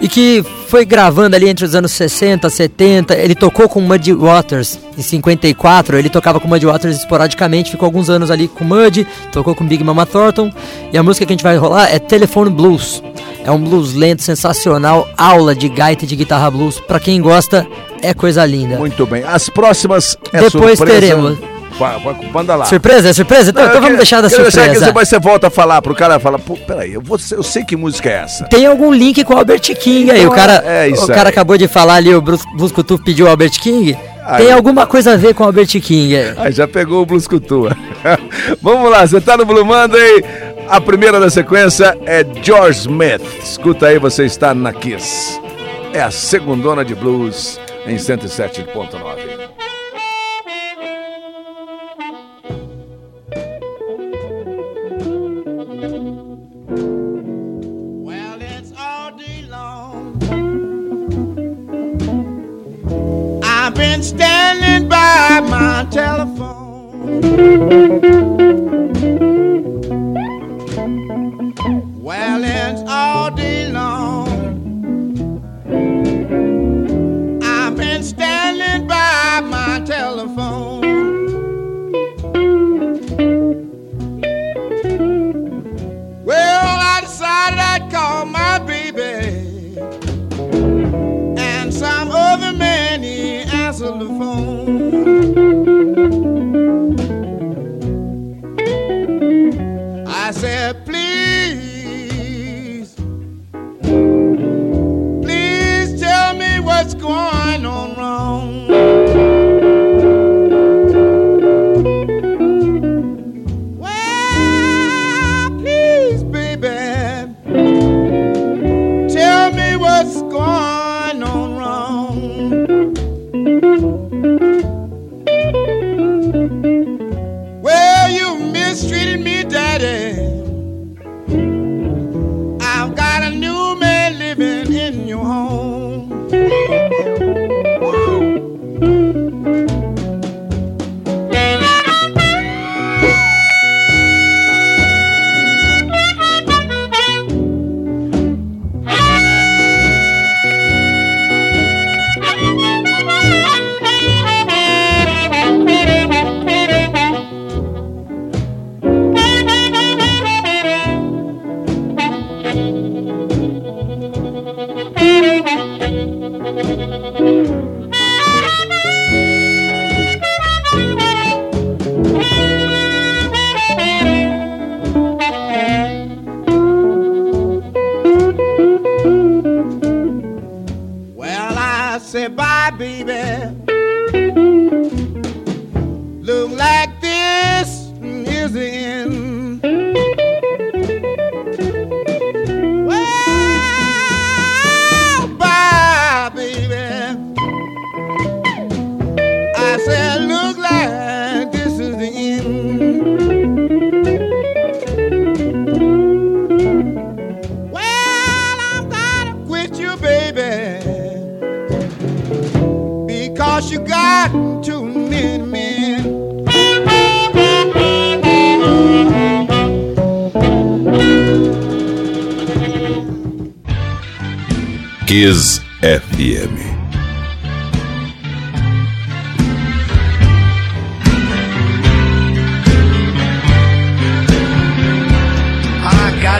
e 0.00 0.08
que 0.08 0.44
foi 0.68 0.84
gravando 0.84 1.34
ali 1.34 1.48
entre 1.48 1.64
os 1.64 1.74
anos 1.74 1.90
60, 1.90 2.48
70. 2.48 3.14
Ele 3.16 3.34
tocou 3.34 3.68
com 3.68 3.80
Muddy 3.80 4.12
Waters 4.12 4.78
em 4.96 5.02
54. 5.02 5.98
Ele 5.98 6.08
tocava 6.10 6.38
com 6.38 6.46
Muddy 6.46 6.66
Waters 6.66 6.98
esporadicamente, 6.98 7.70
ficou 7.72 7.86
alguns 7.86 8.08
anos 8.08 8.30
ali 8.30 8.46
com 8.46 8.62
Muddy, 8.62 9.04
tocou 9.32 9.52
com 9.54 9.64
Big 9.66 9.82
Mama 9.82 10.06
Thornton. 10.06 10.52
E 10.92 10.98
a 10.98 11.02
música 11.02 11.24
que 11.26 11.32
a 11.32 11.34
gente 11.34 11.42
vai 11.42 11.56
rolar 11.56 11.88
é 11.92 11.98
Telephone 11.98 12.50
Blues. 12.50 13.02
É 13.46 13.50
um 13.50 13.58
blues 13.60 13.94
lento, 13.94 14.22
sensacional, 14.22 15.08
aula 15.16 15.54
de 15.54 15.68
gaita 15.68 16.04
de 16.06 16.16
guitarra 16.16 16.50
blues. 16.50 16.80
Pra 16.80 16.98
quem 17.00 17.20
gosta, 17.22 17.66
é 18.02 18.12
coisa 18.12 18.44
linda. 18.44 18.76
Muito 18.76 19.06
bem. 19.06 19.22
As 19.24 19.48
próximas 19.48 20.18
é 20.32 20.40
Depois 20.42 20.76
surpresa. 20.78 21.00
teremos. 21.00 21.38
Manda 22.32 22.56
lá. 22.56 22.64
Surpresa? 22.64 23.10
É 23.10 23.12
surpresa? 23.12 23.50
Então, 23.50 23.62
Não, 23.62 23.68
então 23.68 23.82
vamos 23.82 23.98
deixar 23.98 24.22
da 24.22 24.28
deixar 24.28 24.44
surpresa. 24.50 24.80
que 24.80 24.84
depois 24.86 25.08
você 25.08 25.18
volta 25.18 25.48
a 25.48 25.50
falar 25.50 25.82
pro 25.82 25.94
cara, 25.94 26.18
fala, 26.18 26.38
pô, 26.38 26.56
peraí, 26.56 26.94
eu, 26.94 27.02
vou, 27.02 27.18
eu 27.30 27.42
sei 27.42 27.64
que 27.64 27.76
música 27.76 28.08
é 28.08 28.14
essa. 28.22 28.44
Tem 28.46 28.64
algum 28.66 28.90
link 28.92 29.22
com 29.24 29.34
o 29.34 29.36
Albert 29.36 29.60
King 29.60 30.10
aí? 30.10 30.20
Então 30.20 30.32
o 30.32 30.34
cara, 30.34 30.64
é- 30.66 30.86
é 30.86 30.88
isso 30.88 31.04
o 31.04 31.08
cara 31.08 31.24
aí. 31.24 31.28
acabou 31.28 31.58
de 31.58 31.68
falar 31.68 31.96
ali, 31.96 32.14
o 32.14 32.20
Brus- 32.22 32.44
Buscutu 32.56 32.98
pediu 32.98 33.26
o 33.26 33.28
Albert 33.28 33.60
King. 33.60 33.94
Aí. 34.24 34.44
Tem 34.46 34.52
alguma 34.54 34.86
coisa 34.86 35.12
a 35.12 35.16
ver 35.16 35.34
com 35.34 35.44
o 35.44 35.46
Albert 35.46 35.68
King 35.68 36.16
aí. 36.16 36.34
Aí 36.38 36.52
já 36.52 36.66
pegou 36.66 37.02
o 37.02 37.06
Blues 37.06 37.28
Cultura. 37.28 37.76
Vamos 38.62 38.90
lá, 38.90 39.06
você 39.06 39.20
tá 39.20 39.36
no 39.36 39.44
Blue 39.44 39.64
Monday. 39.64 40.24
A 40.68 40.80
primeira 40.80 41.20
da 41.20 41.30
sequência 41.30 41.96
é 42.06 42.24
George 42.42 42.80
Smith. 42.80 43.22
Escuta 43.40 43.86
aí, 43.86 44.00
você 44.00 44.24
está 44.24 44.52
na 44.52 44.72
Kiss. 44.72 45.40
É 45.92 46.02
a 46.02 46.10
segundona 46.10 46.84
de 46.84 46.92
blues 46.94 47.60
em 47.86 47.94
107.9. 47.96 49.46
Well, 58.02 58.42
it's 58.42 58.72
all 58.76 59.12
day 59.12 59.46
long. 59.48 60.18
I've 63.44 63.74
been 63.74 64.02
standing 64.02 64.88
by 64.88 65.40
my 65.48 65.86
telephone. 65.90 66.56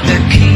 the 0.04 0.18
key. 0.30 0.55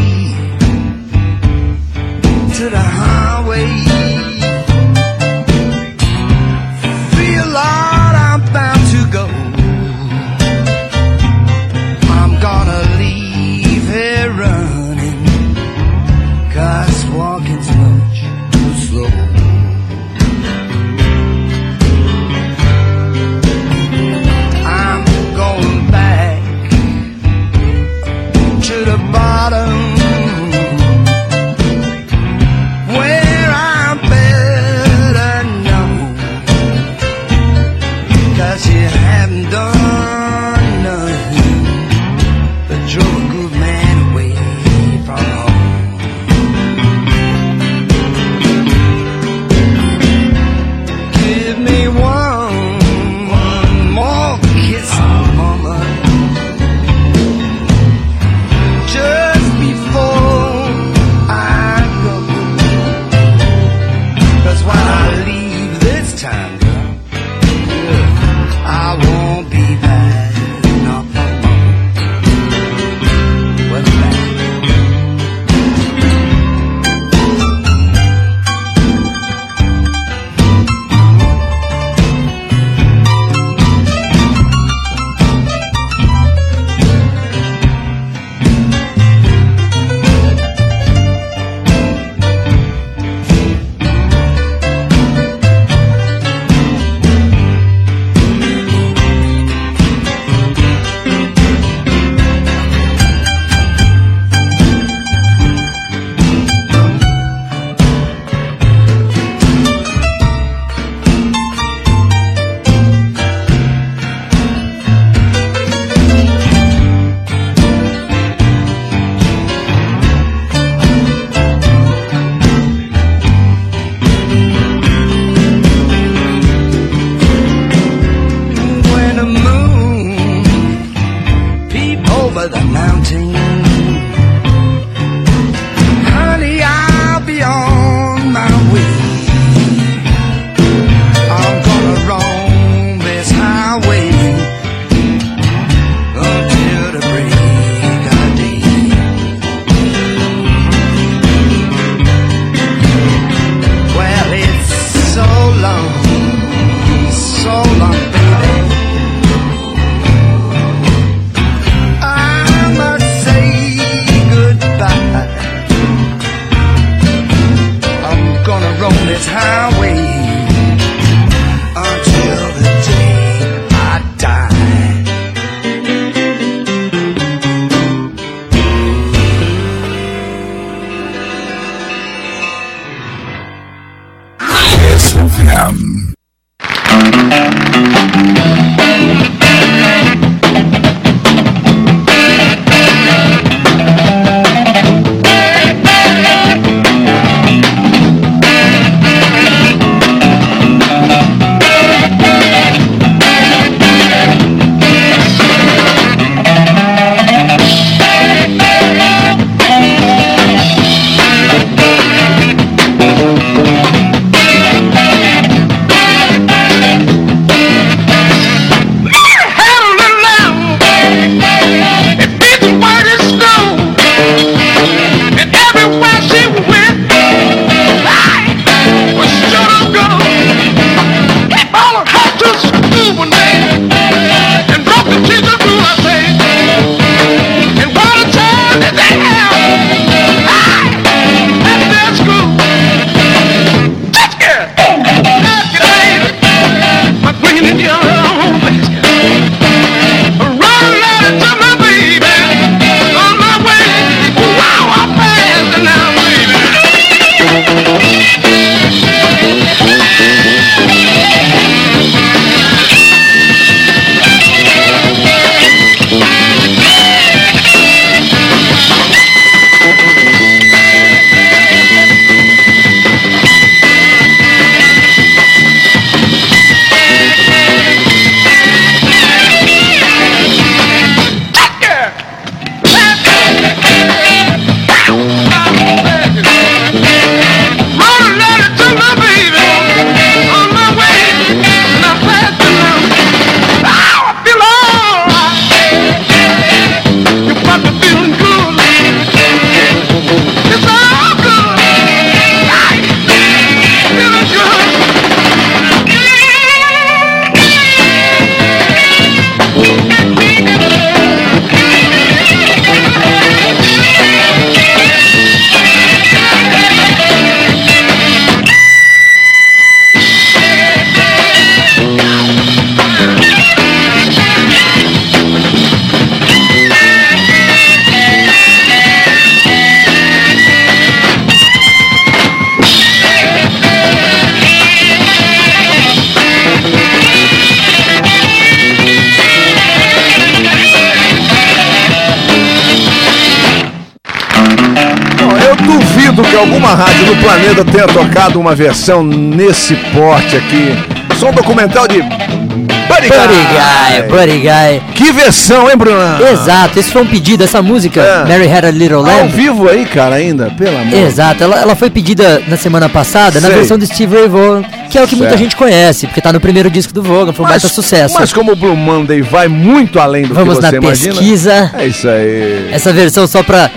Alguma 346.91 347.05
rádio 347.05 347.27
no 347.27 347.37
planeta 347.43 347.85
tenha 347.85 348.07
tocado 348.07 348.61
uma 348.61 348.75
versão 348.75 349.23
nesse 349.23 349.95
porte 350.15 350.57
aqui. 350.57 350.95
Só 351.39 351.49
um 351.51 351.53
documental 351.53 352.07
de 352.07 352.21
Buddy 352.21 353.29
Buddy 353.29 353.59
Guy, 353.73 354.29
Buddy 354.29 354.59
Guy. 354.61 355.03
Que 355.15 355.33
versão, 355.33 355.91
hein, 355.91 355.97
Bruna? 355.97 356.39
Exato, 356.53 356.99
esse 356.99 357.11
foi 357.11 357.23
um 357.23 357.27
pedido, 357.27 357.65
essa 357.65 357.83
música, 357.83 358.21
É. 358.21 358.45
Mary 358.45 358.71
Had 358.71 358.85
a 358.85 358.91
Little 358.91 359.19
Ao 359.19 359.23
Lamb. 359.25 359.49
vivo 359.53 359.89
aí, 359.89 360.05
cara, 360.07 360.37
ainda, 360.37 360.71
pelo 360.71 360.97
amor. 360.97 361.15
Exato, 361.19 361.65
ela, 361.65 361.81
ela 361.81 361.95
foi 361.97 362.09
pedida 362.11 362.63
na 362.69 362.77
semana 362.77 363.09
passada 363.09 363.61
na 363.61 363.67
Sei. 363.69 363.77
versão 363.79 363.99
do 363.99 364.07
Steve 364.07 364.37
Ray 364.37 364.49
Vaughan, 364.49 364.83
que 365.11 365.19
é 365.19 365.23
o 365.23 365.27
que 365.27 365.35
muita 365.35 365.51
Certo. 365.51 365.63
gente 365.63 365.77
conhece, 365.77 366.27
porque 366.27 366.41
tá 366.41 366.53
no 366.53 366.61
primeiro 366.61 366.89
disco 366.91 367.13
do 367.13 367.23
Vaughan, 367.23 367.53
foi 367.53 367.65
um 367.65 367.69
baita 367.69 367.89
sucesso. 367.89 368.37
Mas 368.39 368.53
como 368.53 368.73
o 368.73 368.77
Blue 368.77 368.97
Monday 368.97 369.43
vai 369.43 369.67
muito 369.69 370.19
além 370.21 370.45
do 370.47 370.55
Vamos 370.55 370.77
que 370.77 370.83
na 370.83 370.91
você 370.91 370.97
imagina. 370.97 371.35
pesquisa. 371.35 371.91
É 371.99 372.07
isso 372.07 372.29
aí. 372.29 372.89
Essa 372.93 373.13
versão, 373.13 373.47
só 373.47 373.63
pra 373.63 373.91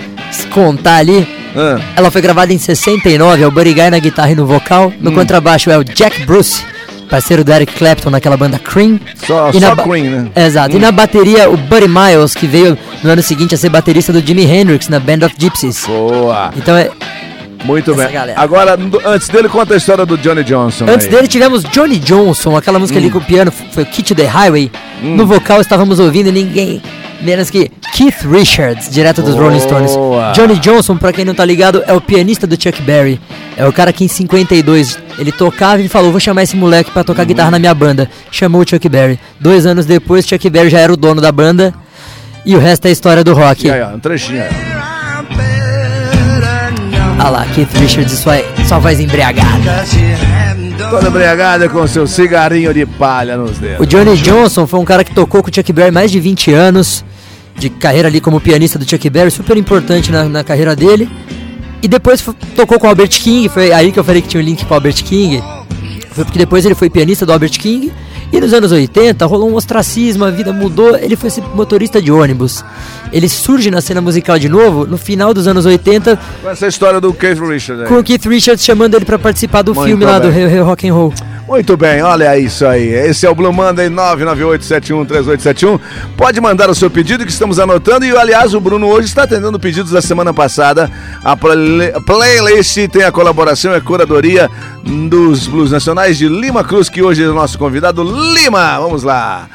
contar 0.50 0.96
ali, 0.96 1.26
Ah, 1.54 1.78
ela 1.96 2.10
foi 2.10 2.20
gravada 2.20 2.52
em 2.52 2.58
69, 2.58 3.42
é 3.42 3.46
o 3.46 3.50
Buddy 3.50 3.74
Guy 3.74 3.90
na 3.90 3.98
guitarra 3.98 4.32
e 4.32 4.34
no 4.34 4.46
vocal, 4.46 4.92
no 5.00 5.10
Hum. 5.10 5.14
contrabaixo 5.14 5.70
é 5.70 5.78
o 5.78 5.84
Jack 5.84 6.24
Bruce, 6.24 6.62
parceiro 7.08 7.44
do 7.44 7.52
Eric 7.52 7.72
Clapton 7.74 8.10
naquela 8.10 8.36
banda 8.36 8.58
Cream. 8.58 8.98
só 9.26 9.50
E 9.50 9.60
só 9.60 9.76
Queen, 9.76 10.04
né? 10.04 10.26
Exato, 10.34 10.76
e 10.76 10.78
na 10.80 10.90
bateria 10.90 11.48
o 11.48 11.56
Buddy 11.56 11.88
Miles, 11.88 12.34
que 12.34 12.46
veio 12.46 12.76
no 13.02 13.10
ano 13.10 13.22
seguinte 13.22 13.54
a 13.54 13.58
ser 13.58 13.68
baterista 13.68 14.12
do 14.12 14.20
Jimi 14.20 14.44
Hendrix 14.44 14.88
na 14.88 14.98
Band 14.98 15.26
of 15.26 15.34
Gypsies. 15.38 15.84
Boa. 15.86 16.50
Então 16.56 16.76
é, 16.76 16.90
Muito 17.64 17.92
Essa 17.92 18.04
bem. 18.04 18.12
galera. 18.12 18.40
Agora, 18.40 18.78
antes 19.06 19.28
dele, 19.28 19.48
conta 19.48 19.74
a 19.74 19.76
história 19.76 20.04
do 20.04 20.16
Johnny 20.18 20.44
Johnson. 20.44 20.84
Antes 20.88 21.06
aí. 21.06 21.12
dele 21.12 21.26
tivemos 21.26 21.64
Johnny 21.64 21.98
Johnson, 21.98 22.56
aquela 22.56 22.78
música 22.78 22.98
Hum. 22.98 23.02
ali 23.02 23.10
com 23.10 23.18
o 23.18 23.24
piano, 23.24 23.50
foi 23.50 23.82
o 23.82 23.86
Kit 23.86 24.14
the 24.14 24.26
Highway. 24.26 24.70
No 25.02 25.26
vocal 25.26 25.60
estávamos 25.60 25.98
ouvindo 25.98 26.30
ninguém 26.30 26.80
menos 27.22 27.48
que 27.48 27.70
Keith 27.94 28.22
Richards, 28.30 28.90
direto 28.90 29.22
dos 29.22 29.34
Rolling 29.34 29.60
Stones. 29.60 29.94
Boa. 29.96 30.32
Johnny 30.32 30.58
Johnson, 30.58 30.96
pra 30.96 31.12
quem 31.12 31.24
não 31.24 31.34
tá 31.34 31.44
ligado, 31.44 31.82
é 31.86 31.92
o 31.94 32.00
pianista 32.00 32.46
do 32.46 32.54
Chuck 32.60 32.82
Berry. 32.82 33.18
É 33.56 33.66
o 33.66 33.72
cara 33.72 33.92
que 33.92 34.04
em 34.04 34.08
52 34.08 34.98
ele 35.18 35.32
tocava 35.32 35.80
e 35.80 35.88
falou: 35.88 36.10
Vou 36.10 36.20
chamar 36.20 36.42
esse 36.42 36.56
moleque 36.56 36.90
pra 36.90 37.02
tocar 37.04 37.24
guitarra 37.24 37.50
na 37.52 37.58
minha 37.58 37.72
banda. 37.74 38.10
Chamou 38.30 38.60
o 38.62 38.68
Chuck 38.68 38.86
Berry. 38.88 39.18
Dois 39.40 39.64
anos 39.64 39.86
depois, 39.86 40.26
Chuck 40.26 40.50
Berry 40.50 40.68
já 40.68 40.80
era 40.80 40.92
o 40.92 40.96
dono 40.96 41.20
da 41.20 41.32
banda. 41.32 41.72
E 42.44 42.54
o 42.54 42.58
resto 42.58 42.84
é 42.86 42.88
a 42.90 42.92
história 42.92 43.24
do 43.24 43.32
rock. 43.32 43.70
Aí, 43.70 43.80
ó, 43.80 43.88
um 43.94 43.98
trechinho. 43.98 44.42
Ah 47.18 47.30
lá, 47.30 47.46
Keith 47.46 47.72
Richards 47.74 48.12
e 48.12 48.16
sua, 48.16 48.34
sua 48.66 48.78
voz 48.78 49.00
embriagada. 49.00 49.84
Toda 50.90 51.08
embriagada 51.08 51.68
com 51.68 51.86
seu 51.86 52.06
cigarinho 52.06 52.74
de 52.74 52.84
palha 52.84 53.36
nos 53.36 53.58
dedos. 53.58 53.80
O 53.80 53.86
Johnny 53.86 54.16
Johnson 54.16 54.66
foi 54.66 54.80
um 54.80 54.84
cara 54.84 55.04
que 55.04 55.14
tocou 55.14 55.42
com 55.42 55.50
o 55.50 55.54
Chuck 55.54 55.72
Berry 55.72 55.90
mais 55.90 56.10
de 56.10 56.20
20 56.20 56.52
anos. 56.52 57.04
de 57.56 57.70
carreira 57.70 58.08
ali 58.08 58.20
como 58.20 58.40
pianista 58.40 58.78
do 58.78 58.88
Chuck 58.88 59.08
Berry, 59.08 59.30
super 59.30 59.56
importante 59.56 60.10
na, 60.10 60.24
na 60.24 60.42
carreira 60.42 60.74
dele. 60.74 61.08
E 61.80 61.86
depois 61.86 62.24
tocou 62.56 62.78
com 62.80 62.86
o 62.86 62.90
Albert 62.90 63.10
King, 63.10 63.48
foi 63.48 63.72
aí 63.72 63.92
que 63.92 63.98
eu 63.98 64.04
falei 64.04 64.20
que 64.20 64.26
tinha 64.28 64.42
um 64.42 64.44
link 64.44 64.64
com 64.64 64.72
o 64.72 64.74
Albert 64.74 65.04
King. 65.04 65.42
Foi 66.10 66.24
porque 66.24 66.38
depois 66.38 66.64
ele 66.64 66.74
foi 66.74 66.90
pianista 66.90 67.24
do 67.24 67.32
Albert 67.32 67.52
King. 67.58 67.92
E 68.34 68.40
nos 68.40 68.52
anos 68.52 68.72
80 68.72 69.24
rolou 69.26 69.48
um 69.48 69.54
ostracismo, 69.54 70.24
a 70.24 70.30
vida 70.30 70.52
mudou, 70.52 70.96
ele 70.96 71.14
foi 71.14 71.30
motorista 71.54 72.02
de 72.02 72.10
ônibus. 72.10 72.64
Ele 73.12 73.28
surge 73.28 73.70
na 73.70 73.80
cena 73.80 74.00
musical 74.00 74.36
de 74.40 74.48
novo 74.48 74.84
no 74.86 74.98
final 74.98 75.32
dos 75.32 75.46
anos 75.46 75.64
80 75.64 76.18
Com 76.42 76.50
essa 76.50 76.66
história 76.66 77.00
do 77.00 77.12
Keith 77.14 77.38
Richards 77.38 77.88
com 77.88 77.98
o 77.98 78.02
Keith 78.02 78.24
Richards 78.26 78.64
chamando 78.64 78.96
ele 78.96 79.04
pra 79.04 79.20
participar 79.20 79.62
do 79.62 79.72
Muito 79.72 79.86
filme 79.86 80.04
lá 80.04 80.18
do 80.18 80.28
bem. 80.28 80.32
Re- 80.32 80.46
Re- 80.48 80.60
Rock 80.62 80.88
and 80.88 80.94
Roll. 80.94 81.14
Muito 81.46 81.76
bem, 81.76 82.00
olha 82.02 82.38
isso 82.38 82.66
aí. 82.66 82.88
Esse 82.88 83.26
é 83.26 83.30
o 83.30 83.34
Blue 83.34 83.52
Monday 83.52 83.88
998713871. 83.90 85.78
Pode 86.16 86.40
mandar 86.40 86.70
o 86.70 86.74
seu 86.74 86.88
pedido 86.90 87.24
que 87.26 87.30
estamos 87.30 87.58
anotando. 87.58 88.06
E, 88.06 88.16
aliás, 88.16 88.54
o 88.54 88.60
Bruno 88.60 88.86
hoje 88.88 89.08
está 89.08 89.24
atendendo 89.24 89.60
pedidos 89.60 89.92
da 89.92 90.00
semana 90.00 90.32
passada. 90.32 90.90
A 91.22 91.36
play- 91.36 91.92
playlist 92.06 92.88
tem 92.90 93.02
a 93.04 93.12
colaboração 93.12 93.72
e 93.72 93.76
a 93.76 93.80
curadoria 93.80 94.50
dos 94.82 95.46
Blues 95.46 95.70
Nacionais 95.70 96.16
de 96.16 96.28
Lima 96.28 96.64
Cruz, 96.64 96.88
que 96.88 97.02
hoje 97.02 97.22
é 97.22 97.28
o 97.28 97.34
nosso 97.34 97.58
convidado. 97.58 98.02
Lima, 98.34 98.78
vamos 98.80 99.02
lá. 99.02 99.46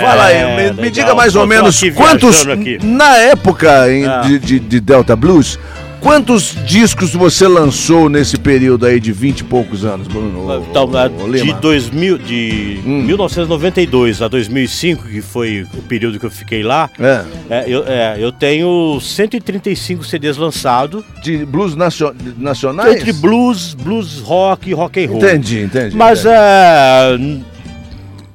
Fala 0.00 0.24
aí, 0.26 0.72
me, 0.74 0.82
me 0.82 0.90
diga 0.90 1.14
mais 1.14 1.34
ou 1.36 1.46
menos 1.46 1.80
quantos, 1.96 2.44
na 2.82 3.16
época 3.16 3.90
em- 3.90 4.04
Ah. 4.06 4.20
de, 4.20 4.38
de- 4.38 4.60
de 4.60 4.80
Delta 4.80 5.16
Blues, 5.16 5.58
quantos 6.00 6.56
discos 6.66 7.12
você 7.12 7.46
lançou 7.46 8.08
nesse 8.08 8.36
período 8.38 8.86
aí 8.86 8.98
de 8.98 9.12
20 9.12 9.40
e 9.40 9.44
poucos 9.44 9.84
anos, 9.84 10.08
Bruno? 10.08 10.64
Então, 10.70 10.86
de, 10.86 11.38
Lima? 11.38 11.58
2000, 11.60 12.18
de 12.18 12.80
Hum. 12.84 13.02
1992 13.02 14.22
a 14.22 14.28
2005, 14.28 15.04
que 15.08 15.20
foi 15.20 15.66
o 15.74 15.82
período 15.82 16.18
que 16.18 16.26
eu 16.26 16.30
fiquei 16.30 16.62
lá, 16.62 16.88
É. 16.98 17.24
é, 17.50 17.64
eu, 17.68 17.84
é, 17.86 18.16
eu 18.18 18.32
tenho 18.32 18.98
135 19.00 20.04
CDs 20.04 20.36
lançados, 20.36 21.04
De 21.22 21.44
blues 21.44 21.76
nacio- 21.76 22.14
nacionais? 22.38 22.96
entre 22.96 23.12
blues, 23.12 23.74
blues 23.74 24.20
rock 24.20 24.70
e 24.70 24.72
rock 24.72 25.04
and 25.04 25.08
roll. 25.08 25.18
Entendi, 25.18 25.60
entendi. 25.60 25.96
Mas 25.96 26.20
entendi. 26.20 26.34
é, 26.36 27.40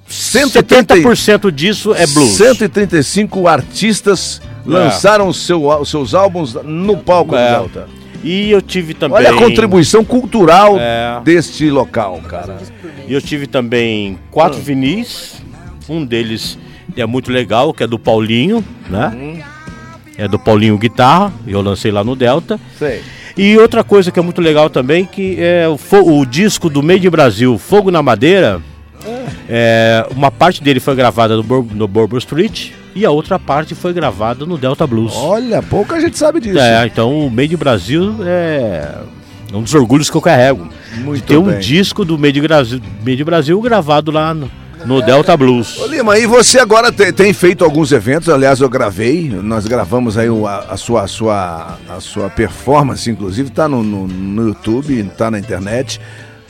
180 0.08 0.96
70% 0.96 1.52
disso 1.52 1.94
é 1.96 2.06
blues. 2.08 2.30
135 2.38 3.48
artistas 3.48 4.40
lançaram 4.66 5.32
seu, 5.34 5.68
os 5.68 5.90
seus 5.90 6.14
álbuns 6.14 6.56
no 6.64 6.98
palco 6.98 7.36
É. 7.36 7.46
do 7.46 7.60
Delta. 7.60 7.88
E 8.24 8.50
eu 8.50 8.62
tive 8.62 8.94
também. 8.96 9.18
Olha 9.18 9.30
a 9.32 9.38
contribuição 9.38 10.04
cultural 10.04 10.78
É. 10.80 11.22
deste 11.24 11.70
local, 11.70 12.20
cara. 12.28 12.58
E 13.08 13.14
eu 13.14 13.22
tive 13.22 13.46
também 13.46 14.18
quatro 14.32 14.60
vinis. 14.60 15.42
Um 15.88 16.04
deles 16.04 16.58
é 16.98 17.06
muito 17.06 17.32
legal, 17.32 17.72
que 17.74 17.84
é 17.84 17.88
do 17.88 18.00
Paulinho, 18.00 18.64
né? 18.90 19.44
É 20.18 20.28
do 20.28 20.40
Paulinho 20.40 20.78
Guitarra, 20.78 21.32
eu 21.46 21.62
lancei 21.62 21.92
lá 21.92 22.04
no 22.04 22.16
Delta. 22.16 22.60
Sei. 22.80 23.02
E 23.38 23.58
outra 23.58 23.84
coisa 23.84 24.10
que 24.12 24.18
é 24.20 24.24
muito 24.24 24.42
legal 24.42 24.70
também, 24.70 25.06
que 25.06 25.36
é 25.38 25.68
o, 25.68 25.78
o 26.20 26.26
disco 26.26 26.70
do 26.70 26.82
Made 26.82 27.06
in 27.06 27.10
Brasil, 27.12 27.58
Fogo 27.60 27.92
na 27.92 28.02
Madeira. 28.02 28.62
É, 29.48 30.08
uma 30.10 30.32
parte 30.32 30.64
dele 30.64 30.80
foi 30.80 30.96
gravada 30.96 31.36
no, 31.36 31.44
Bor 31.44 31.64
no 31.72 31.88
Bourbon 31.88 32.18
Street 32.18 32.72
e 32.96 33.06
a 33.06 33.12
outra 33.12 33.38
parte 33.38 33.76
foi 33.76 33.92
gravada 33.94 34.46
no 34.46 34.58
Delta 34.58 34.88
Blues. 34.88 35.14
Olha, 35.16 35.62
pouca 35.62 36.00
gente 36.00 36.18
sabe 36.18 36.40
disso. 36.40 36.58
É, 36.58 36.86
então 36.88 37.28
o 37.28 37.30
Made 37.30 37.56
Brasil 37.58 38.16
é 38.26 38.96
um 39.54 39.62
dos 39.62 39.74
orgulhos 39.74 40.10
que 40.10 40.16
eu 40.18 40.22
carrego. 40.22 40.68
Muito 41.00 41.24
Ter 41.24 41.38
um 41.38 41.44
bem. 41.44 41.60
disco 41.60 42.06
do 42.06 42.18
Made 42.18 42.42
Brasil, 42.42 42.80
Made 43.06 43.24
Brasil 43.24 43.60
gravado 43.62 44.12
lá 44.12 44.34
no, 44.34 44.50
no 44.86 45.02
Delta 45.02 45.36
Blues. 45.36 45.78
Ô 45.80 45.88
Lima, 45.88 46.18
e 46.18 46.26
você 46.26 46.58
agora 46.60 46.90
te- 46.92 47.12
tem 47.12 47.34
feito 47.34 47.66
alguns 47.66 47.92
eventos, 47.92 48.30
aliás, 48.30 48.62
eu 48.62 48.70
gravei, 48.70 49.30
nós 49.30 49.68
gravamos 49.68 50.18
aí 50.18 50.30
o- 50.30 50.48
a, 50.48 50.60
a 50.70 50.78
sua, 50.78 51.04
a, 51.04 51.08
sua, 51.08 51.78
a 51.90 52.00
sua 52.00 52.30
performance, 52.30 53.10
inclusive, 53.12 53.50
tá 53.50 53.68
no, 53.68 53.84
no, 53.84 54.08
no 54.08 54.48
YouTube, 54.48 55.04
tá 55.18 55.30
na 55.30 55.38
internet, 55.38 56.00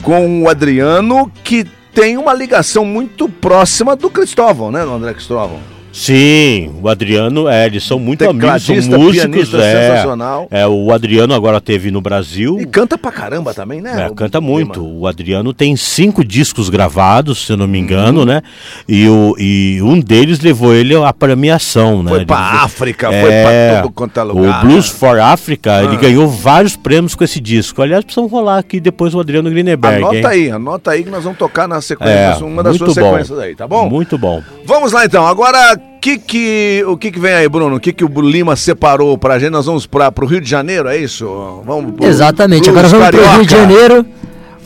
com 0.02 0.42
o 0.44 0.48
Adriano, 0.48 1.30
que 1.42 1.64
tem 1.92 2.16
uma 2.18 2.32
ligação 2.34 2.84
muito 2.84 3.28
próxima 3.28 3.96
do 3.96 4.08
Cristóvão, 4.10 4.70
né, 4.70 4.84
do 4.84 4.92
André 4.92 5.14
Cristóvão. 5.14 5.58
Sim, 5.98 6.72
o 6.82 6.90
Adriano, 6.90 7.48
é, 7.48 7.64
eles 7.64 7.82
são 7.82 7.98
muito 7.98 8.22
amigos, 8.28 8.62
são 8.64 8.76
músicos, 8.98 9.54
é. 9.54 9.88
sensacional. 9.88 10.46
É, 10.50 10.66
o 10.66 10.92
Adriano 10.92 11.32
agora 11.32 11.58
teve 11.58 11.90
no 11.90 12.02
Brasil. 12.02 12.60
E 12.60 12.66
canta 12.66 12.98
pra 12.98 13.10
caramba 13.10 13.54
também, 13.54 13.80
né? 13.80 14.02
É, 14.02 14.06
o 14.10 14.14
canta 14.14 14.38
muito. 14.38 14.84
O 14.86 15.06
Adriano 15.06 15.54
tem 15.54 15.74
cinco 15.74 16.22
discos 16.22 16.68
gravados, 16.68 17.46
se 17.46 17.52
eu 17.52 17.56
não 17.56 17.66
me 17.66 17.78
engano, 17.78 18.20
Uhum. 18.20 18.26
né? 18.26 18.42
E, 18.86 19.08
o, 19.08 19.34
e 19.38 19.80
um 19.80 19.98
deles 19.98 20.38
levou 20.40 20.74
ele 20.74 20.94
à 20.94 21.14
premiação, 21.14 22.02
né? 22.02 22.10
Foi 22.10 22.18
Ele 22.18 22.26
pra 22.26 22.36
África, 22.36 23.10
foi 23.10 23.30
pra 23.30 23.82
todo 23.82 23.92
quanto 23.94 24.20
é 24.20 24.22
lugar. 24.22 24.64
O 24.64 24.66
Blues 24.68 24.92
né? 24.92 24.98
for 24.98 25.18
Africa, 25.18 25.82
ele 25.82 25.96
Ah. 25.96 26.00
ganhou 26.00 26.28
vários 26.28 26.76
prêmios 26.76 27.14
com 27.14 27.24
esse 27.24 27.40
disco. 27.40 27.80
Aliás, 27.80 28.04
precisam 28.04 28.26
rolar 28.28 28.58
aqui 28.58 28.80
depois 28.80 29.14
o 29.14 29.18
Adriano 29.20 29.48
Grineberg. 29.48 29.96
hein? 30.02 30.04
Anota 30.10 30.28
aí, 30.28 30.50
anota 30.50 30.90
aí 30.90 31.04
que 31.04 31.10
nós 31.10 31.24
vamos 31.24 31.38
tocar 31.38 31.66
na 31.66 31.80
sequência, 31.80 32.12
É, 32.12 32.36
uma 32.44 32.62
das 32.62 32.76
suas 32.76 32.94
bom. 32.94 33.10
sequências 33.10 33.38
aí, 33.38 33.54
tá 33.54 33.66
bom? 33.66 33.88
Muito 33.88 34.18
bom. 34.18 34.42
Vamos 34.66 34.92
lá 34.92 35.06
então, 35.06 35.26
agora 35.26 35.80
que 36.00 36.18
que, 36.18 36.84
o 36.86 36.96
que 36.96 37.10
que 37.10 37.18
vem 37.18 37.32
aí, 37.32 37.48
Bruno? 37.48 37.76
O 37.76 37.80
que 37.80 37.92
que 37.92 38.04
o 38.04 38.20
Lima 38.20 38.54
separou 38.56 39.16
pra 39.18 39.38
gente? 39.38 39.50
Nós 39.50 39.66
vamos 39.66 39.86
pra, 39.86 40.12
pro 40.12 40.26
Rio 40.26 40.40
de 40.40 40.48
Janeiro, 40.48 40.88
é 40.88 40.96
isso? 40.96 41.26
Vamos 41.66 41.92
pro 41.94 42.06
Exatamente, 42.06 42.68
agora 42.70 42.86
vamos 42.88 43.08
pro 43.08 43.18
carioca. 43.18 43.36
Rio 43.38 43.46
de 43.46 43.52
Janeiro. 43.52 44.06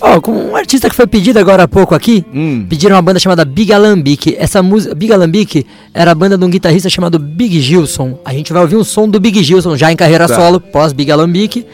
Ó, 0.02 0.18
com 0.18 0.32
um 0.32 0.56
artista 0.56 0.88
que 0.88 0.96
foi 0.96 1.06
pedido 1.06 1.38
agora 1.38 1.64
há 1.64 1.68
pouco 1.68 1.94
aqui, 1.94 2.24
Hum. 2.32 2.64
pediram 2.68 2.96
uma 2.96 3.02
banda 3.02 3.18
chamada 3.18 3.44
Big 3.44 3.70
Alambique. 3.70 4.34
Essa 4.38 4.62
música, 4.62 4.94
Big 4.94 5.12
Alambique, 5.12 5.66
era 5.92 6.10
a 6.12 6.14
banda 6.14 6.38
de 6.38 6.44
um 6.44 6.48
guitarrista 6.48 6.88
chamado 6.88 7.18
Big 7.18 7.60
Gilson. 7.60 8.18
A 8.24 8.32
gente 8.32 8.50
vai 8.50 8.62
ouvir 8.62 8.76
um 8.76 8.84
som 8.84 9.06
do 9.06 9.20
Big 9.20 9.42
Gilson, 9.42 9.76
já 9.76 9.92
em 9.92 9.96
carreira 9.96 10.26
Tá. 10.26 10.34
solo, 10.34 10.58
pós 10.58 10.94
Big 10.94 11.12
Alambique, 11.12 11.66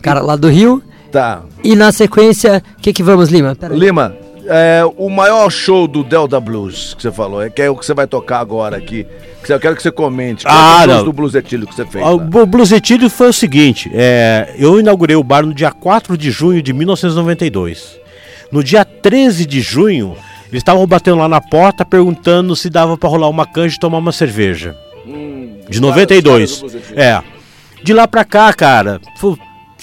cara 0.00 0.20
lá 0.20 0.36
do 0.36 0.48
Rio. 0.48 0.80
tá. 1.10 1.42
E 1.64 1.74
na 1.74 1.90
sequência, 1.90 2.62
o 2.78 2.80
que 2.82 2.92
que 2.92 3.02
vamos, 3.02 3.30
Lima? 3.30 3.56
Lima, 3.72 4.14
é, 4.46 4.82
o 4.96 5.08
maior 5.08 5.50
show 5.50 5.86
do 5.86 6.02
Delta 6.04 6.38
Blues 6.40 6.94
que 6.94 7.02
você 7.02 7.10
falou, 7.12 7.42
é 7.42 7.50
que 7.50 7.60
é 7.62 7.70
o 7.70 7.76
que 7.76 7.84
você 7.84 7.94
vai 7.94 8.06
tocar 8.06 8.40
agora 8.40 8.76
aqui. 8.76 9.06
Que 9.44 9.52
Eu 9.52 9.58
quero 9.60 9.74
que 9.74 9.82
você 9.82 9.90
comente. 9.90 10.44
Qual 10.44 10.54
Ah, 10.54 10.82
é 10.82 10.84
o 10.84 10.88
não. 10.88 11.04
do 11.04 11.12
Blues 11.12 11.34
Etílio 11.34 11.66
que 11.66 11.74
você 11.74 11.86
fez? 11.86 12.04
O 12.04 12.16
lá? 12.16 12.22
Bu- 12.24 12.46
Blues 12.46 12.70
Etílio 12.72 13.08
foi 13.08 13.28
o 13.28 13.32
seguinte: 13.32 13.90
é, 13.94 14.54
eu 14.58 14.78
inaugurei 14.78 15.16
o 15.16 15.22
bar 15.24 15.44
no 15.46 15.54
dia 15.54 15.70
4 15.72 16.16
de 16.18 16.30
junho 16.30 16.60
de 16.62 16.72
1992. 16.72 17.98
No 18.52 18.62
dia 18.62 18.84
13 18.84 19.46
de 19.46 19.60
junho, 19.60 20.14
eles 20.50 20.60
estavam 20.60 20.86
batendo 20.86 21.16
lá 21.18 21.28
na 21.28 21.40
porta 21.40 21.84
perguntando 21.84 22.54
se 22.56 22.68
dava 22.68 22.96
pra 22.98 23.08
rolar 23.08 23.28
uma 23.28 23.46
canja 23.46 23.76
e 23.76 23.80
tomar 23.80 23.98
uma 23.98 24.12
cerveja. 24.12 24.76
de 25.68 25.80
92. 25.80 26.62
É. 26.96 27.22
De 27.82 27.94
lá 27.94 28.06
pra 28.06 28.24
cá, 28.24 28.52
cara, 28.52 29.00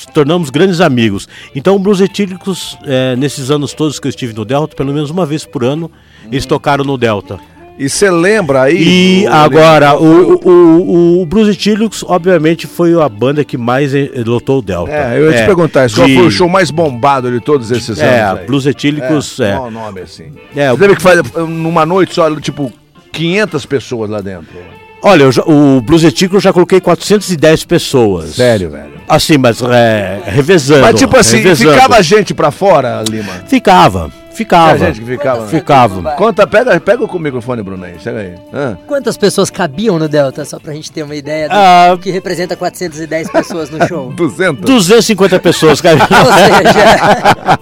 tornamos 0.05 0.49
grandes 0.49 0.81
amigos. 0.81 1.27
Então, 1.55 1.75
o 1.75 1.79
Blues 1.79 2.01
Etílicos, 2.01 2.77
é, 2.85 3.15
nesses 3.15 3.49
anos 3.51 3.73
todos 3.73 3.99
que 3.99 4.07
eu 4.07 4.09
estive 4.09 4.33
no 4.33 4.45
Delta, 4.45 4.75
pelo 4.75 4.93
menos 4.93 5.09
uma 5.09 5.25
vez 5.25 5.45
por 5.45 5.63
ano, 5.63 5.91
eles 6.31 6.45
tocaram 6.45 6.83
no 6.83 6.97
Delta. 6.97 7.39
E 7.79 7.87
você 7.87 8.09
lembra 8.09 8.63
aí? 8.63 9.21
E 9.23 9.27
agora, 9.27 9.95
o, 9.95 10.33
o, 10.43 11.21
o, 11.21 11.25
Blues 11.27 11.47
Etílicos, 11.47 12.03
obviamente, 12.07 12.65
foi 12.65 12.99
a 12.99 13.07
banda 13.07 13.43
que 13.43 13.55
mais 13.55 13.93
eh, 13.93 14.09
lotou 14.25 14.59
o 14.59 14.61
Delta. 14.63 14.91
É, 14.91 15.19
eu 15.19 15.31
ia 15.31 15.37
te 15.41 15.45
perguntar, 15.45 15.85
isso 15.85 15.97
qual 15.97 16.07
foi 16.07 16.25
o 16.25 16.31
show 16.31 16.49
mais 16.49 16.71
bombado 16.71 17.31
de 17.31 17.39
todos 17.39 17.69
esses 17.69 17.99
É, 17.99 18.23
anos? 18.23 18.39
aí? 18.39 18.47
Blues 18.47 18.65
Etílicos, 18.65 19.39
é. 19.39 19.53
Qual 19.53 19.67
o 19.67 19.71
nome 19.71 20.01
assim? 20.01 20.31
É, 20.55 20.71
Você 20.71 20.77
teve 20.79 20.95
que 20.95 21.01
fazer 21.03 21.23
numa 21.47 21.85
noite 21.85 22.15
só, 22.15 22.33
tipo, 22.39 22.73
500 23.11 23.65
pessoas 23.67 24.09
lá 24.09 24.21
dentro. 24.21 24.57
Olha, 25.01 25.23
eu 25.23 25.31
o 25.45 25.81
Blues 25.81 26.03
Etílicos 26.03 26.35
eu 26.35 26.41
já 26.41 26.53
coloquei 26.53 26.81
410 26.81 27.65
pessoas. 27.65 28.35
Sério, 28.35 28.71
velho. 28.71 28.93
Assim, 29.07 29.37
mas 29.37 29.61
é, 29.61 30.21
revezando. 30.25 30.81
Mas 30.81 30.99
tipo 30.99 31.17
assim, 31.17 31.37
revezando. 31.37 31.73
ficava 31.73 32.01
gente 32.01 32.33
pra 32.33 32.51
fora, 32.51 33.03
Lima? 33.07 33.31
Ficava, 33.47 34.11
ficava. 34.37 34.75
Tinha 34.77 34.87
gente 34.93 35.01
que 35.03 35.11
ficava. 35.11 35.41
né? 35.41 35.47
Ficava. 35.49 36.11
Conta, 36.11 36.45
pega, 36.47 36.79
pega 36.79 37.03
o 37.03 37.19
microfone, 37.19 37.61
Bruno 37.63 37.83
aí, 37.83 37.95
chega 37.99 38.19
aí. 38.19 38.35
Hã? 38.53 38.77
Quantas 38.87 39.17
pessoas 39.17 39.49
cabiam 39.49 39.97
no 39.99 40.07
Delta, 40.07 40.45
só 40.45 40.59
pra 40.59 40.73
gente 40.73 40.91
ter 40.91 41.03
uma 41.03 41.15
ideia 41.15 41.49
do 41.49 41.53
Ah. 41.55 41.97
que 42.01 42.09
representa 42.11 42.55
410 42.55 43.29
pessoas 43.29 43.69
no 43.69 43.85
show? 43.87 44.11
200? 44.15 44.63
250 44.65 45.39
pessoas, 45.39 45.81
cara. 45.81 45.97
Ou 46.25 46.33
seja, 46.33 47.57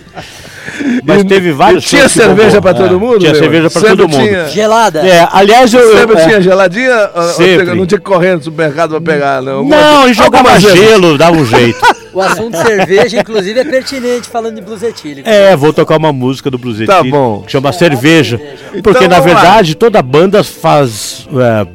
Mas 1.04 1.24
teve 1.24 1.52
vários 1.52 1.84
E 1.84 1.88
tinha 1.88 2.08
cerveja 2.08 2.60
pra 2.60 2.72
todo 2.74 2.94
É, 2.94 2.98
mundo? 2.98 3.18
Tinha 3.18 3.34
cerveja 3.34 3.70
pra 3.70 3.80
todo 3.82 4.08
mundo. 4.08 4.22
tinha. 4.26 4.48
gelada. 4.48 5.06
É, 5.06 5.28
aliás, 5.32 5.72
eu. 5.72 5.96
Sempre 5.96 6.20
eu- 6.20 6.24
tinha 6.26 6.40
geladinha? 6.40 7.10
Ou- 7.14 7.22
ou 7.22 7.28
Sempre. 7.30 7.74
Não 7.74 7.86
tinha 7.86 7.98
que 7.98 8.04
correr 8.04 8.36
no 8.36 8.42
supermercado 8.42 8.90
pra 8.90 9.00
pegar, 9.00 9.42
não? 9.42 9.64
Não, 9.64 10.04
ele 10.04 10.14
jogava 10.14 10.58
gelo, 10.58 11.18
dava 11.18 11.36
um 11.36 11.44
jeito. 11.44 11.78
O 12.12 12.20
assunto 12.20 12.56
cerveja, 12.56 13.20
inclusive, 13.20 13.60
é 13.60 13.64
pertinente 13.64 14.28
falando 14.28 14.56
de 14.56 14.60
blues 14.62 14.82
etílico. 14.82 15.28
É, 15.28 15.54
vou 15.56 15.72
tocar 15.72 15.96
uma 15.96 16.12
música 16.12 16.50
do 16.50 16.58
Blues 16.58 16.78
Tá 16.86 16.98
Etílico 16.98 17.16
bom. 17.16 17.42
que 17.42 17.52
chama 17.52 17.72
Cerveja. 17.72 18.38
Porque, 18.38 18.78
Então, 18.78 18.92
na 19.08 19.20
vamos 19.20 19.32
lá. 19.32 19.40
verdade, 19.40 19.74
toda 19.76 20.02
banda 20.02 20.42
faz, 20.42 21.28
é, 21.32 21.66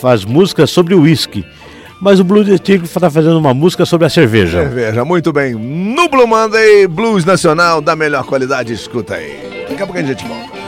faz 0.00 0.24
música 0.24 0.66
sobre 0.66 0.94
o 0.94 1.02
uísque. 1.02 1.44
Mas 2.00 2.18
o 2.18 2.24
Blues 2.24 2.48
Etílico 2.48 2.86
está 2.86 3.10
fazendo 3.10 3.38
uma 3.38 3.52
música 3.52 3.84
sobre 3.84 4.06
a 4.06 4.10
cerveja. 4.10 4.62
Cerveja, 4.62 5.04
muito 5.04 5.32
bem. 5.32 5.54
No 5.54 6.08
Blue 6.08 6.26
Monday, 6.26 6.86
blues 6.86 7.24
nacional 7.26 7.80
da 7.82 7.94
melhor 7.94 8.24
qualidade, 8.24 8.72
escuta 8.72 9.16
aí. 9.16 9.66
Daqui 9.68 9.82
a 9.82 9.86
pouco 9.86 9.98
a 9.98 10.02
gente 10.02 10.24
volta. 10.26 10.59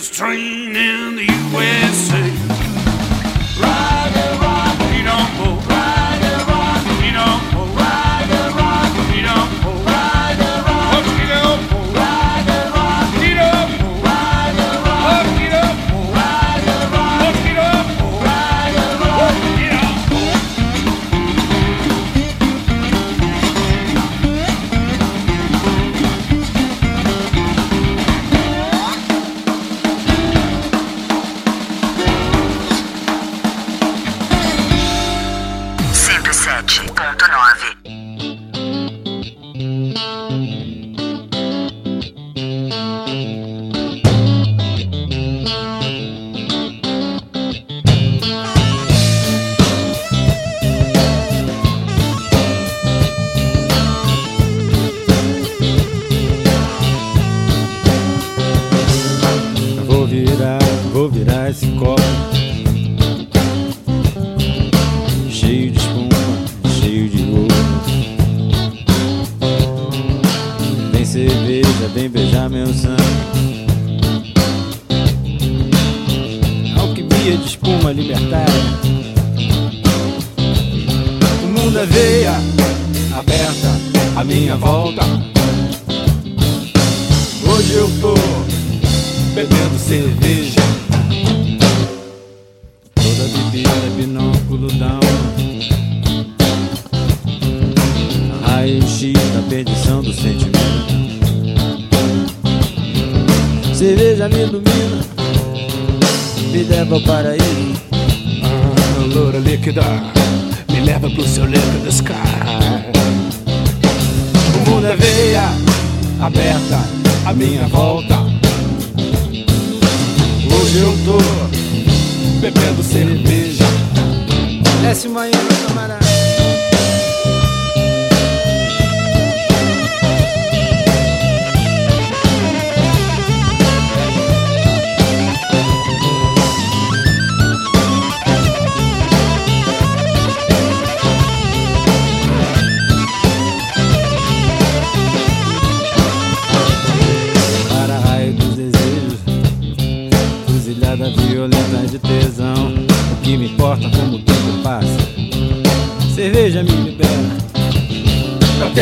Track. 0.00 0.10
Quickest 0.10 0.14
train 0.14 0.76
in 0.76 1.16
the 1.16 1.24
USA. 1.52 2.29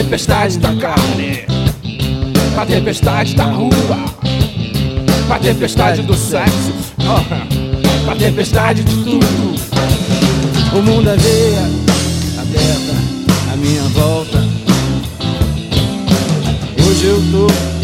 Tempestade 0.09 0.59
da 0.59 0.75
carne, 0.75 1.45
pra 2.55 2.65
tempestade 2.65 3.35
da 3.35 3.45
rua, 3.45 3.71
pra 5.27 5.39
tempestade 5.39 6.01
do 6.01 6.15
sexo, 6.15 6.73
pra 8.07 8.17
tempestade 8.17 8.85
de 8.85 9.05
tudo. 9.05 9.61
O 10.73 10.83
mundo 10.83 11.11
é 11.11 11.17
veia 11.17 11.61
aberta 12.41 13.53
à 13.53 13.57
minha 13.57 13.83
volta. 13.91 14.39
Hoje 16.89 17.05
eu 17.05 17.23
tô 17.31 17.78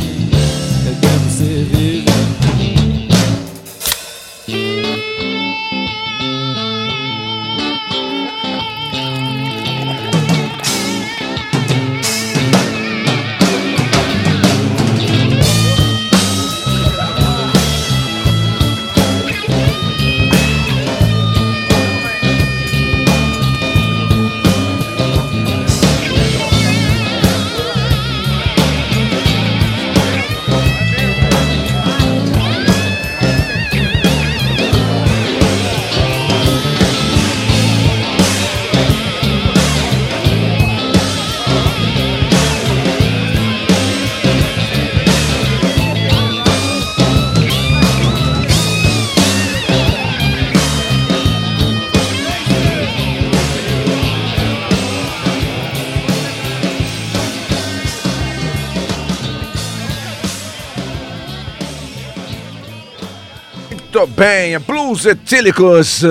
Blues 64.95 65.07
Etílicos, 65.07 66.03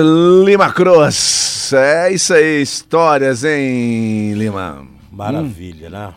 Lima 0.44 0.70
Cruz. 0.70 1.72
É 1.72 2.12
isso 2.12 2.34
aí, 2.34 2.60
histórias, 2.60 3.42
hein, 3.42 4.34
Lima? 4.34 4.86
Maravilha, 5.10 5.88
né? 5.88 6.12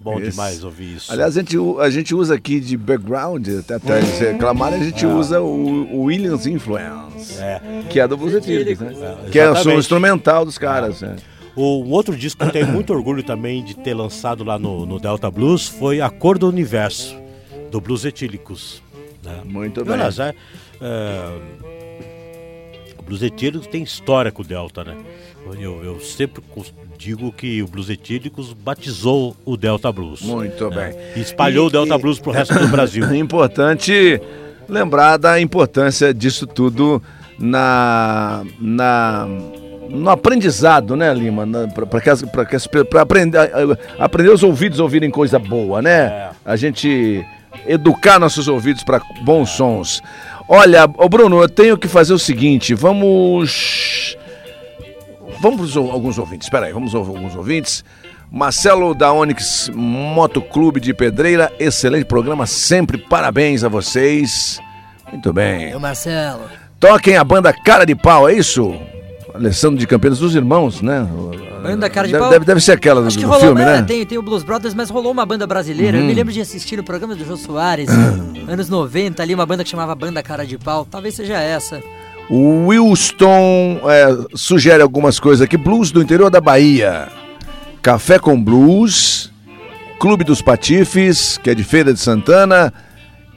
Bom 0.00 0.18
Isso. 0.18 0.30
demais 0.30 0.64
ouvir 0.64 0.96
isso. 0.96 1.12
Aliás, 1.12 1.36
a 1.36 1.40
gente, 1.40 1.58
a 1.78 1.90
gente 1.90 2.14
usa 2.14 2.34
aqui 2.36 2.58
de 2.58 2.74
background, 2.74 3.46
até, 3.60 3.74
até 3.74 3.98
eles 3.98 4.18
reclamarem, 4.18 4.80
a 4.80 4.84
gente 4.84 5.04
É. 5.04 5.08
usa 5.08 5.42
o, 5.42 5.92
o 5.94 6.02
Williams 6.04 6.46
Influence, 6.46 7.38
É. 7.38 7.60
que 7.90 8.00
é 8.00 8.08
do 8.08 8.16
Blues 8.16 8.32
Etílicos, 8.32 8.78
né? 8.80 8.94
É, 9.26 9.30
que 9.30 9.38
é 9.38 9.50
o 9.50 9.72
instrumental 9.78 10.46
dos 10.46 10.56
caras. 10.56 11.02
né? 11.02 11.16
O 11.54 11.84
um 11.84 11.90
outro 11.90 12.16
disco 12.16 12.40
que 12.40 12.46
eu 12.48 12.50
tenho 12.52 12.68
muito 12.68 12.94
orgulho 12.94 13.22
também 13.22 13.62
de 13.62 13.74
ter 13.76 13.92
lançado 13.92 14.42
lá 14.42 14.58
no, 14.58 14.86
no 14.86 14.98
Delta 14.98 15.30
Blues 15.30 15.68
foi 15.68 16.00
A 16.00 16.08
Cor 16.08 16.38
do 16.38 16.48
Universo, 16.48 17.14
do 17.70 17.78
Blues 17.78 18.06
Etílicos. 18.06 18.82
né? 19.22 19.42
Muito 19.44 19.84
bem. 19.84 19.92
aliás, 19.92 20.18
é, 20.18 20.34
é, 20.80 21.75
Blues 23.06 23.22
tem 23.70 23.82
história 23.82 24.32
com 24.32 24.42
o 24.42 24.44
Delta, 24.44 24.82
né? 24.82 24.96
Eu, 25.60 25.84
eu 25.84 26.00
sempre 26.00 26.42
digo 26.98 27.30
que 27.30 27.62
o 27.62 27.68
Blues 27.68 27.88
Etílicos 27.88 28.52
batizou 28.52 29.36
o 29.44 29.56
Delta 29.56 29.92
Blues. 29.92 30.22
Muito 30.22 30.68
né? 30.70 30.90
bem. 30.90 30.98
E 31.16 31.20
espalhou 31.20 31.66
E- 31.66 31.68
o 31.68 31.70
Delta 31.70 31.94
e- 31.94 31.98
Blues 31.98 32.18
pro 32.18 32.32
resto 32.32 32.58
do 32.58 32.68
Brasil. 32.68 33.04
É 33.04 33.16
importante 33.16 34.20
lembrar 34.68 35.16
da 35.16 35.40
importância 35.40 36.12
disso 36.12 36.46
tudo 36.46 37.00
na, 37.38 38.44
na 38.58 39.28
no 39.88 40.10
aprendizado, 40.10 40.96
né, 40.96 41.14
Lima? 41.14 41.46
Para 41.88 42.00
que 42.00 42.10
as, 42.10 42.22
que 42.22 42.56
as, 42.56 42.68
aprender, 42.98 43.38
aprender 43.98 44.30
os 44.30 44.42
ouvidos 44.42 44.80
a 44.80 44.82
ouvirem 44.82 45.10
coisa 45.10 45.38
boa, 45.38 45.80
né? 45.80 46.30
A 46.44 46.56
gente 46.56 47.24
educar 47.66 48.18
nossos 48.18 48.48
ouvidos 48.48 48.82
para 48.82 49.00
bons 49.22 49.50
sons. 49.50 50.02
Olha, 50.48 50.84
ô 50.96 51.08
Bruno, 51.08 51.42
eu 51.42 51.48
tenho 51.48 51.76
que 51.76 51.88
fazer 51.88 52.12
o 52.12 52.18
seguinte, 52.18 52.74
vamos 52.74 54.16
Vamos 55.40 55.72
para 55.72 55.82
alguns 55.82 56.18
ouvintes, 56.18 56.46
espera 56.46 56.66
aí, 56.66 56.72
vamos 56.72 56.94
ouvir 56.94 57.10
alguns 57.10 57.36
ouvintes. 57.36 57.84
Marcelo 58.30 58.94
da 58.94 59.12
Onix 59.12 59.70
Motoclube 59.72 60.80
de 60.80 60.92
Pedreira, 60.92 61.52
excelente 61.58 62.06
programa, 62.06 62.46
sempre 62.46 62.98
parabéns 62.98 63.62
a 63.62 63.68
vocês. 63.68 64.60
Muito 65.10 65.32
bem. 65.32 65.70
Eu, 65.70 65.80
Marcelo. 65.80 66.42
Toquem 66.80 67.16
a 67.16 67.24
banda 67.24 67.52
Cara 67.52 67.84
de 67.84 67.94
Pau, 67.94 68.28
é 68.28 68.34
isso? 68.34 68.74
Alessandro 69.36 69.78
de 69.78 69.86
Campinas, 69.86 70.18
dos 70.18 70.34
irmãos, 70.34 70.80
né? 70.82 71.06
Banda 71.62 71.88
Cara 71.90 72.06
de 72.06 72.12
deve, 72.12 72.22
Pau. 72.22 72.30
Deve, 72.32 72.44
deve 72.44 72.60
ser 72.60 72.72
aquela 72.72 73.00
do, 73.00 73.06
Acho 73.08 73.18
que 73.18 73.24
do 73.24 73.28
rolou, 73.30 73.44
filme, 73.46 73.64
né? 73.64 73.82
Tem, 73.82 74.04
tem 74.06 74.18
o 74.18 74.22
Blues 74.22 74.42
Brothers, 74.42 74.74
mas 74.74 74.88
rolou 74.90 75.10
uma 75.10 75.26
banda 75.26 75.46
brasileira. 75.46 75.96
Eu 75.96 76.02
Uhum. 76.02 76.06
me 76.06 76.14
lembro 76.14 76.32
de 76.32 76.40
assistir 76.40 76.76
no 76.76 76.84
programa 76.84 77.14
do 77.16 77.24
Jô 77.24 77.36
Soares, 77.36 77.88
anos 78.48 78.68
90, 78.68 79.22
ali, 79.22 79.34
uma 79.34 79.46
banda 79.46 79.64
que 79.64 79.70
chamava 79.70 79.94
Banda 79.94 80.22
Cara 80.22 80.44
de 80.46 80.56
Pau. 80.58 80.86
Talvez 80.88 81.14
seja 81.14 81.38
essa. 81.40 81.82
O 82.28 82.66
Wilston 82.68 83.80
é, 83.84 84.16
sugere 84.36 84.82
algumas 84.82 85.18
coisas 85.20 85.42
aqui. 85.42 85.56
Blues 85.56 85.90
do 85.90 86.02
interior 86.02 86.30
da 86.30 86.40
Bahia. 86.40 87.08
Café 87.82 88.18
com 88.18 88.40
Blues. 88.42 89.30
Clube 89.98 90.24
dos 90.24 90.42
Patifes, 90.42 91.38
que 91.42 91.48
é 91.50 91.54
de 91.54 91.64
Feira 91.64 91.92
de 91.92 91.98
Santana. 91.98 92.72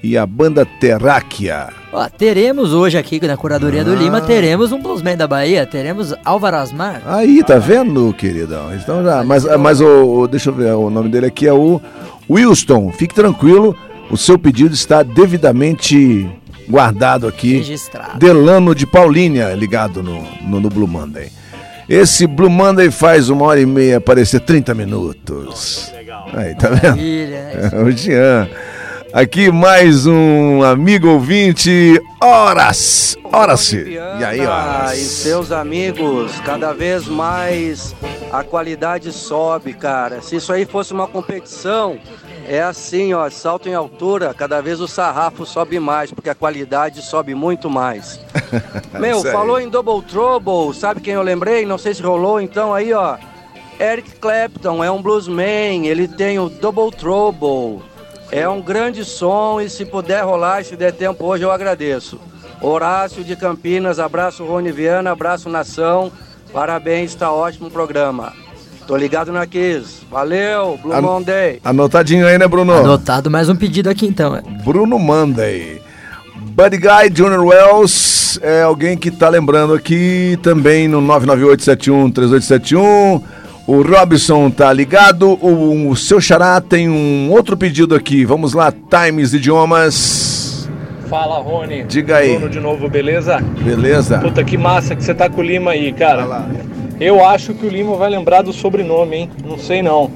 E 0.02 0.18
a 0.18 0.26
banda 0.26 0.66
Terráquea. 0.66 1.70
Ó, 1.92 2.08
teremos 2.08 2.74
hoje 2.74 2.98
aqui 2.98 3.20
na 3.28 3.36
curadoria 3.36 3.82
Ah. 3.82 3.84
do 3.84 3.96
Lima, 3.96 4.22
teremos 4.22 4.72
um 4.72 4.82
bluesman 4.82 5.18
da 5.18 5.28
Bahia, 5.28 5.66
teremos 5.66 6.14
Álvaro 6.24 6.56
Asmar. 6.58 7.02
Aí, 7.06 7.44
tá 7.44 7.58
vendo, 7.58 8.14
queridão? 8.14 8.74
Então 8.74 9.04
já, 9.04 9.24
mas 9.24 9.44
mas 9.58 9.82
o, 9.82 10.20
o- 10.22 10.28
deixa 10.28 10.50
eu 10.52 10.54
ver, 10.54 10.74
o 10.74 10.90
nome 10.90 11.10
dele 11.10 11.26
aqui 11.26 11.46
é 11.48 11.54
o 11.54 11.82
Wilston. 12.30 12.92
Fique 12.94 13.14
tranquilo, 13.14 13.76
o 14.10 14.16
seu 14.16 14.40
pedido 14.40 14.74
está 14.74 15.04
devidamente 15.04 16.30
guardado 16.70 17.28
aqui. 17.28 17.58
Registrado. 17.58 18.18
Delano 18.20 18.74
de 18.74 18.86
Paulínia, 18.86 19.54
ligado 19.54 20.02
no, 20.02 20.24
no, 20.44 20.60
no 20.62 20.70
Blue 20.70 20.88
Monday. 20.88 21.30
Esse 21.90 22.26
Blue 22.28 22.50
Monday 22.52 22.92
faz 22.92 23.30
uma 23.30 23.46
hora 23.46 23.60
e 23.60 23.66
meia 23.66 24.00
parecer 24.00 24.40
30 24.42 24.74
minutos. 24.76 25.92
Aí, 26.34 26.56
tá 26.56 26.70
vendo? 26.70 26.84
Maravilha. 26.84 27.70
É 27.74 27.76
o 27.84 27.92
Jean. 27.92 28.48
Aqui 29.12 29.52
mais 29.52 30.06
um 30.06 30.62
amigo 30.62 31.08
ouvinte, 31.10 32.00
Horas. 32.22 33.16
Horace. 33.24 33.78
E 33.90 33.98
aí, 33.98 34.24
Ah, 34.24 34.36
e 34.36 34.46
Horas? 34.46 34.98
seus 35.00 35.52
amigos, 35.52 36.32
cada 36.46 36.74
vez 36.74 37.08
mais 37.08 37.96
a 38.32 38.44
qualidade 38.44 39.12
sobe, 39.12 39.74
cara. 39.74 40.22
Se 40.22 40.36
isso 40.36 40.54
aí 40.54 40.64
fosse 40.64 40.94
uma 40.94 41.08
competição, 41.08 41.98
é 42.48 42.62
assim, 42.62 43.12
ó, 43.14 43.28
salto 43.32 43.68
em 43.68 43.74
altura, 43.74 44.32
cada 44.34 44.62
vez 44.62 44.80
o 44.80 44.88
sarrafo 44.88 45.44
sobe 45.44 45.80
mais, 45.80 46.12
porque 46.12 46.30
a 46.30 46.36
qualidade 46.36 47.02
sobe 47.02 47.34
muito 47.34 47.68
mais. 47.70 48.20
Meu, 49.00 49.24
falou 49.24 49.60
em 49.60 49.70
Double 49.70 50.04
Trouble, 50.04 50.74
sabe 50.76 51.02
quem 51.02 51.16
eu 51.16 51.24
lembrei? 51.24 51.66
Não 51.66 51.80
sei 51.80 51.96
se 51.96 52.02
rolou, 52.04 52.40
então 52.40 52.74
aí, 52.76 52.94
ó. 52.94 53.18
Eric 53.80 54.16
Clapton 54.20 54.84
é 54.84 54.92
um 54.92 55.02
bluesman, 55.02 55.88
ele 55.88 56.06
tem 56.08 56.38
o 56.38 56.50
Double 56.50 56.92
Trouble. 56.92 57.82
É 58.32 58.48
um 58.48 58.62
grande 58.62 59.04
som 59.04 59.60
e 59.60 59.68
se 59.70 59.84
puder 59.86 60.24
rolar, 60.24 60.64
se 60.64 60.76
der 60.76 60.94
tempo 60.94 61.26
hoje, 61.26 61.44
eu 61.44 61.52
agradeço. 61.52 62.20
Horácio 62.62 63.24
de 63.24 63.36
Campinas, 63.36 63.98
abraço 64.00 64.46
Rony 64.46 64.72
Viana, 64.72 65.12
abraço 65.12 65.50
nação. 65.50 66.12
Parabéns, 66.54 67.16
tá 67.16 67.32
ótimo 67.32 67.68
o 67.68 67.72
programa. 67.72 68.34
Tô 68.86 68.96
ligado 68.98 69.32
na 69.32 69.46
Kiss. 69.48 70.02
Valeu, 70.12 70.78
Blue 70.82 70.94
An- 70.94 71.02
Monday. 71.02 71.60
Anotadinho 71.64 72.28
aí, 72.28 72.38
né, 72.38 72.48
Bruno? 72.48 72.74
Anotado 72.74 73.30
mais 73.32 73.50
um 73.50 73.56
pedido 73.56 73.90
aqui 73.90 74.06
então. 74.08 74.36
é. 74.36 74.42
Bruno 74.64 75.00
Monday. 75.00 75.82
Buddy 76.36 76.78
Guy 76.78 77.12
Junior 77.16 77.44
Wells 77.46 78.40
é 78.42 78.62
alguém 78.64 78.98
que 78.98 79.10
tá 79.12 79.30
lembrando 79.30 79.74
aqui 79.74 80.38
também 80.44 80.88
no 80.88 81.02
998713871. 81.02 83.22
O 83.72 83.84
Robson 83.84 84.50
tá 84.50 84.74
ligado. 84.74 85.38
O, 85.46 85.90
o 85.92 85.96
seu 85.96 86.20
xará 86.20 86.60
tem 86.60 86.90
um 86.90 87.30
outro 87.32 87.56
pedido 87.56 87.94
aqui. 87.94 88.26
Vamos 88.26 88.54
lá, 88.54 88.72
Times 88.74 89.32
Idiomas. 89.32 90.68
Fala, 91.08 91.38
Rony. 91.40 91.84
Diga 91.84 92.18
aí. 92.18 92.32
Bruno 92.32 92.50
de 92.50 92.60
novo, 92.60 92.90
beleza? 92.90 93.38
Beleza? 93.64 94.18
Puta, 94.18 94.44
que 94.44 94.58
massa 94.58 94.96
que 94.96 95.04
você 95.04 95.14
tá 95.14 95.30
com 95.30 95.42
o 95.42 95.44
Lima 95.44 95.70
aí, 95.72 95.94
cara. 95.94 96.48
Eu 97.00 97.24
acho 97.24 97.54
que 97.54 97.64
o 97.68 97.70
Lima 97.70 97.96
vai 97.96 98.10
lembrar 98.10 98.42
do 98.42 98.52
sobrenome, 98.52 99.16
hein? 99.16 99.30
Não 99.46 99.60
sei 99.60 99.84
não. 99.84 100.10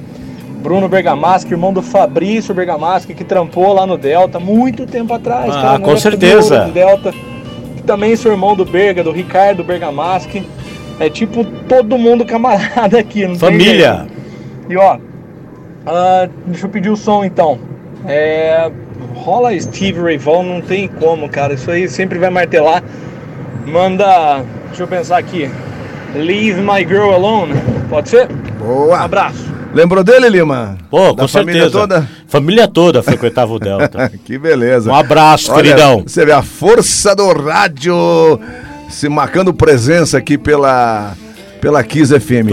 Bruno 0.60 0.88
Bergamaschi, 0.88 1.46
irmão 1.52 1.72
do 1.72 1.80
Fabrício 1.80 2.52
Bergamaschi, 2.52 3.14
que 3.14 3.22
trampou 3.22 3.72
lá 3.72 3.86
no 3.86 3.96
Delta 3.96 4.40
muito 4.40 4.84
tempo 4.84 5.14
atrás, 5.14 5.54
Ah, 5.54 5.62
cara. 5.62 5.78
com 5.78 5.96
certeza. 5.96 6.64
do 6.64 6.72
Delta. 6.72 7.14
Que 7.76 7.82
também 7.84 8.16
sou 8.16 8.32
irmão 8.32 8.56
do 8.56 8.64
Berga, 8.64 9.04
do 9.04 9.12
Ricardo 9.12 9.62
É 11.00 11.10
tipo 11.10 11.44
todo 11.68 11.98
mundo 11.98 12.24
camarada 12.24 12.98
aqui, 12.98 13.22
não 13.22 13.30
tem 13.36 13.38
Família. 13.38 14.06
E 14.68 14.76
ó, 14.76 14.98
Ah, 15.86 16.28
deixa 16.46 16.66
eu 16.66 16.70
pedir 16.70 16.90
o 16.90 16.96
som 16.96 17.24
então. 17.24 17.58
É, 18.06 18.70
rola 19.14 19.58
Steve 19.58 20.00
Ray 20.00 20.16
Vaughan, 20.18 20.44
não 20.44 20.60
tem 20.60 20.86
como, 20.88 21.28
cara. 21.28 21.54
Isso 21.54 21.70
aí 21.70 21.88
sempre 21.88 22.18
vai 22.18 22.30
martelar. 22.30 22.82
Manda, 23.66 24.44
deixa 24.68 24.82
eu 24.82 24.88
pensar 24.88 25.18
aqui. 25.18 25.50
Leave 26.14 26.60
My 26.60 26.86
Girl 26.86 27.12
Alone, 27.12 27.54
pode 27.90 28.08
ser? 28.08 28.28
Boa. 28.58 28.98
Abraço. 29.00 29.52
Lembrou 29.74 30.04
dele, 30.04 30.28
Lima? 30.28 30.78
Pô, 30.88 31.12
Da 31.12 31.22
com 31.24 31.28
família 31.28 31.62
certeza. 31.62 31.80
toda? 31.80 32.08
Família 32.28 32.68
toda 32.68 33.02
frequentava 33.02 33.52
o 33.52 33.58
Delta. 33.60 34.10
que 34.24 34.38
beleza. 34.38 34.90
Um 34.90 34.94
abraço, 34.94 35.50
Olha, 35.52 35.64
queridão. 35.64 36.02
Você 36.06 36.24
vê 36.24 36.30
a 36.32 36.42
força 36.42 37.16
do 37.16 37.26
rádio 37.32 37.94
se 38.94 39.08
marcando 39.08 39.52
presença 39.52 40.16
aqui 40.16 40.38
pela, 40.38 41.14
pela 41.60 41.82
Kiss 41.82 42.18
FM. 42.18 42.50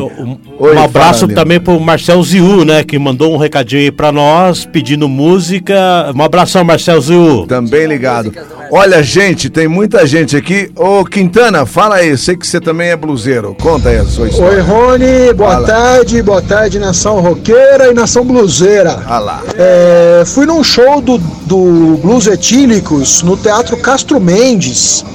Oi, 0.57 0.75
um 0.75 0.83
abraço 0.83 1.21
fala, 1.21 1.33
também 1.33 1.59
pro 1.59 1.79
Marcel 1.79 2.21
Ziu, 2.23 2.65
né? 2.65 2.83
Que 2.83 2.97
mandou 2.97 3.33
um 3.33 3.37
recadinho 3.37 3.83
aí 3.83 3.91
pra 3.91 4.11
nós, 4.11 4.65
pedindo 4.65 5.07
música. 5.07 6.11
Um 6.15 6.21
abração, 6.23 6.63
Marcel 6.63 6.99
Ziu. 6.99 7.45
Também 7.47 7.85
ligado. 7.85 8.33
Olha, 8.71 9.03
gente, 9.03 9.49
tem 9.49 9.67
muita 9.67 10.07
gente 10.07 10.35
aqui. 10.35 10.71
Ô, 10.75 11.05
Quintana, 11.05 11.65
fala 11.65 11.97
aí. 11.97 12.17
Sei 12.17 12.35
que 12.35 12.47
você 12.47 12.59
também 12.59 12.89
é 12.89 12.95
bluseiro. 12.95 13.55
Conta 13.61 13.89
aí 13.89 13.97
a 13.97 14.05
sua 14.05 14.27
história. 14.27 14.57
Oi, 14.57 14.61
Rony, 14.61 15.33
boa 15.35 15.51
Fala. 15.51 15.67
tarde, 15.67 16.23
boa 16.23 16.41
tarde, 16.41 16.79
nação 16.79 17.19
roqueira 17.19 17.91
e 17.91 17.93
nação 17.93 18.25
bluseira. 18.25 19.03
Ah 19.05 19.19
lá. 19.19 19.43
É, 19.57 20.23
fui 20.25 20.45
num 20.45 20.63
show 20.63 21.01
do, 21.01 21.17
do 21.45 21.99
Blues 22.01 22.25
Etílicos 22.27 23.21
no 23.21 23.37
Teatro 23.37 23.77
Castro 23.77 24.19
Mendes. 24.19 25.05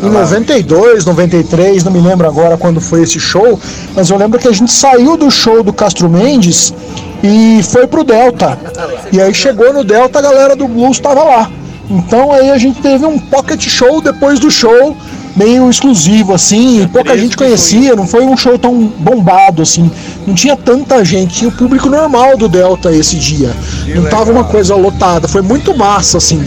Em 0.00 0.08
92, 0.08 1.04
93, 1.04 1.82
não 1.82 1.90
me 1.90 2.00
lembro 2.00 2.26
agora 2.26 2.56
quando 2.56 2.80
foi 2.80 3.02
esse 3.02 3.18
show, 3.18 3.58
mas 3.96 4.10
eu 4.10 4.16
lembro 4.16 4.38
que 4.38 4.46
a 4.46 4.52
gente 4.52 4.70
saiu 4.70 5.16
do 5.16 5.28
show 5.28 5.62
do 5.62 5.72
Castro 5.72 6.08
Mendes 6.08 6.72
e 7.22 7.60
foi 7.64 7.86
pro 7.86 8.04
Delta. 8.04 8.56
E 9.10 9.20
aí 9.20 9.34
chegou 9.34 9.72
no 9.72 9.82
Delta, 9.82 10.20
a 10.20 10.22
galera 10.22 10.54
do 10.54 10.68
Blues 10.68 10.98
estava 10.98 11.24
lá. 11.24 11.50
Então 11.90 12.32
aí 12.32 12.50
a 12.50 12.58
gente 12.58 12.80
teve 12.80 13.04
um 13.04 13.18
pocket 13.18 13.60
show 13.66 14.00
depois 14.00 14.38
do 14.38 14.50
show, 14.50 14.96
meio 15.34 15.68
exclusivo 15.68 16.32
assim, 16.32 16.82
e 16.82 16.86
pouca 16.86 17.16
gente 17.18 17.36
conhecia, 17.36 17.96
não 17.96 18.06
foi 18.06 18.24
um 18.24 18.36
show 18.36 18.56
tão 18.56 18.92
bombado 18.98 19.62
assim. 19.62 19.90
Não 20.26 20.34
tinha 20.34 20.56
tanta 20.56 21.04
gente, 21.04 21.34
tinha 21.34 21.48
o 21.48 21.52
público 21.52 21.88
normal 21.88 22.36
do 22.36 22.48
Delta 22.48 22.92
esse 22.92 23.16
dia. 23.16 23.50
não 23.94 24.04
tava 24.04 24.30
uma 24.30 24.44
coisa 24.44 24.76
lotada, 24.76 25.26
foi 25.26 25.42
muito 25.42 25.76
massa 25.76 26.18
assim. 26.18 26.44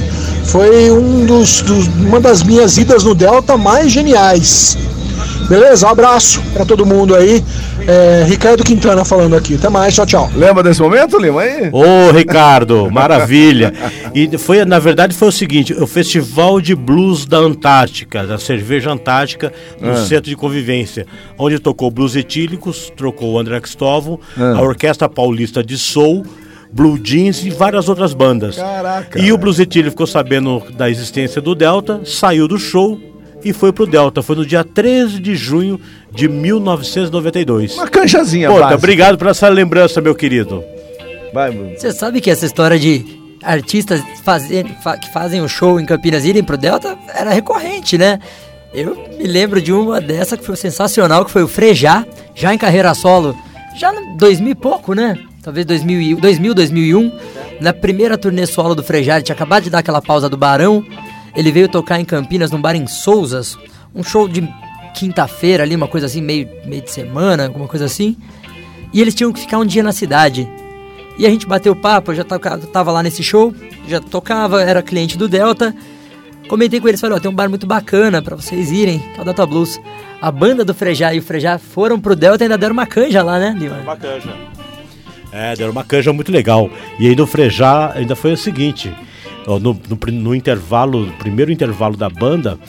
Foi 0.51 0.91
um 0.91 1.25
dos, 1.25 1.61
dos- 1.61 1.87
uma 1.87 2.19
das 2.19 2.43
minhas 2.43 2.77
idas 2.77 3.03
no 3.03 3.15
Delta 3.15 3.55
mais 3.57 3.91
geniais. 3.91 4.77
Beleza? 5.47 5.85
Um 5.87 5.89
abraço 5.89 6.41
pra 6.53 6.65
todo 6.65 6.85
mundo 6.85 7.15
aí. 7.15 7.43
É, 7.87 8.23
Ricardo 8.27 8.63
Quintana 8.63 9.03
falando 9.03 9.35
aqui. 9.35 9.55
Até 9.55 9.69
mais, 9.69 9.93
tchau, 9.95 10.05
tchau. 10.05 10.29
Lembra 10.35 10.61
desse 10.63 10.81
momento, 10.81 11.17
Lima? 11.17 11.41
Aí? 11.41 11.69
Ô, 11.71 12.11
Ricardo, 12.11 12.89
maravilha. 12.91 13.73
E 14.13 14.37
foi, 14.37 14.63
na 14.65 14.77
verdade, 14.77 15.15
foi 15.15 15.29
o 15.29 15.31
seguinte: 15.31 15.73
o 15.73 15.87
Festival 15.87 16.61
de 16.61 16.75
Blues 16.75 17.25
da 17.25 17.37
Antártica, 17.37 18.25
da 18.25 18.37
Cerveja 18.37 18.91
Antártica, 18.91 19.51
no 19.81 19.91
Ah. 19.91 20.05
Centro 20.05 20.29
de 20.29 20.35
Convivência, 20.35 21.05
onde 21.37 21.59
tocou 21.59 21.89
Blues 21.89 22.15
Etílicos, 22.15 22.91
trocou 22.95 23.33
o 23.33 23.39
André 23.39 23.59
Cristóvão, 23.59 24.19
Ah. 24.37 24.57
a 24.57 24.61
Orquestra 24.61 25.09
Paulista 25.09 25.63
de 25.63 25.77
Soul, 25.77 26.23
Blue 26.71 26.97
Jeans 26.97 27.43
e 27.43 27.49
várias 27.49 27.89
outras 27.89 28.13
bandas. 28.13 28.55
Caraca. 28.55 29.19
E 29.19 29.31
o 29.31 29.37
Blues 29.37 29.57
ficou 29.57 30.07
sabendo 30.07 30.63
da 30.77 30.89
existência 30.89 31.41
do 31.41 31.53
Delta, 31.53 32.01
saiu 32.05 32.47
do 32.47 32.57
show 32.57 32.99
e 33.43 33.51
foi 33.51 33.73
pro 33.73 33.85
Delta. 33.85 34.21
Foi 34.21 34.35
no 34.35 34.45
dia 34.45 34.63
13 34.63 35.19
de 35.19 35.35
junho 35.35 35.79
de 36.13 36.27
1992. 36.29 37.75
Uma 37.75 37.87
canchazinha 37.87 38.49
Pô, 38.49 38.59
tá, 38.59 38.73
obrigado 38.75 39.17
por 39.17 39.27
essa 39.27 39.47
lembrança, 39.49 39.99
meu 40.01 40.15
querido. 40.15 40.63
Vai, 41.33 41.51
Bruno. 41.51 41.73
Você 41.77 41.91
sabe 41.91 42.21
que 42.21 42.29
essa 42.29 42.45
história 42.45 42.77
de 42.79 43.05
artistas 43.43 44.01
fazer, 44.23 44.65
fa- 44.83 44.97
que 44.97 45.11
fazem 45.11 45.41
o 45.41 45.47
show 45.49 45.79
em 45.79 45.85
Campinas 45.85 46.25
irem 46.25 46.43
pro 46.43 46.57
Delta 46.57 46.97
era 47.13 47.31
recorrente, 47.31 47.97
né? 47.97 48.19
Eu 48.73 48.95
me 49.17 49.25
lembro 49.27 49.61
de 49.61 49.73
uma 49.73 49.99
dessa 49.99 50.37
que 50.37 50.45
foi 50.45 50.55
sensacional, 50.55 51.25
que 51.25 51.31
foi 51.31 51.43
o 51.43 51.47
Frejá, 51.47 52.05
já 52.35 52.53
em 52.53 52.57
carreira 52.57 52.93
solo, 52.93 53.35
já 53.77 53.93
em 53.93 54.15
2000 54.17 54.51
e 54.51 54.55
pouco, 54.55 54.93
né? 54.93 55.17
Talvez 55.41 55.65
2000, 55.65 56.01
e- 56.01 56.15
2000 56.15 56.53
2001, 56.53 57.11
na 57.59 57.73
primeira 57.73 58.17
turnê 58.17 58.45
solo 58.45 58.75
do 58.75 58.83
Frejá, 58.83 59.15
ele 59.15 59.23
tinha 59.23 59.35
acabado 59.35 59.63
de 59.63 59.69
dar 59.69 59.79
aquela 59.79 60.01
pausa 60.01 60.29
do 60.29 60.37
Barão, 60.37 60.85
ele 61.35 61.51
veio 61.51 61.67
tocar 61.67 61.99
em 61.99 62.05
Campinas, 62.05 62.51
num 62.51 62.61
bar 62.61 62.75
em 62.75 62.85
Souzas, 62.87 63.57
um 63.95 64.03
show 64.03 64.27
de 64.27 64.47
quinta-feira 64.93 65.63
ali, 65.63 65.75
uma 65.75 65.87
coisa 65.87 66.05
assim, 66.05 66.21
meio, 66.21 66.47
meio 66.65 66.81
de 66.81 66.91
semana, 66.91 67.45
alguma 67.45 67.67
coisa 67.67 67.85
assim, 67.85 68.15
e 68.93 69.01
eles 69.01 69.15
tinham 69.15 69.31
que 69.31 69.39
ficar 69.39 69.57
um 69.57 69.65
dia 69.65 69.81
na 69.81 69.91
cidade. 69.91 70.47
E 71.17 71.25
a 71.25 71.29
gente 71.29 71.47
bateu 71.47 71.75
papo, 71.75 72.11
eu 72.11 72.15
já 72.15 72.23
tava 72.23 72.91
lá 72.91 73.01
nesse 73.01 73.23
show, 73.23 73.53
já 73.87 73.99
tocava, 73.99 74.61
era 74.61 74.81
cliente 74.81 75.17
do 75.17 75.27
Delta. 75.27 75.73
Comentei 76.47 76.79
com 76.79 76.87
eles, 76.87 76.99
falei, 76.99 77.17
ó, 77.17 77.19
tem 77.19 77.31
um 77.31 77.33
bar 77.35 77.49
muito 77.49 77.65
bacana 77.65 78.21
pra 78.21 78.35
vocês 78.35 78.71
irem, 78.71 78.99
que 78.99 79.19
é 79.19 79.21
o 79.21 79.25
Delta 79.25 79.45
Blues. 79.45 79.79
A 80.21 80.31
banda 80.31 80.65
do 80.65 80.73
Frejá 80.73 81.13
e 81.13 81.19
o 81.19 81.21
Frejá 81.21 81.57
foram 81.57 81.99
pro 81.99 82.15
Delta 82.15 82.43
e 82.43 82.45
ainda 82.45 82.57
deram 82.57 82.73
uma 82.73 82.85
canja 82.85 83.23
lá, 83.23 83.39
né, 83.39 83.55
Lima? 83.57 83.77
Uma 83.77 83.95
canja. 83.95 84.33
É, 85.31 85.55
deram 85.55 85.71
uma 85.71 85.83
canja 85.83 86.11
muito 86.11 86.31
legal. 86.31 86.69
E 86.99 87.07
aí 87.07 87.15
no 87.15 87.25
Frejá 87.25 87.93
ainda 87.95 88.15
foi 88.15 88.33
o 88.33 88.37
seguinte: 88.37 88.91
no, 89.47 89.59
no 89.59 89.77
no 90.11 90.35
intervalo, 90.35 91.05
no 91.05 91.13
primeiro 91.13 91.51
intervalo 91.51 91.95
da 91.95 92.09
banda, 92.09 92.59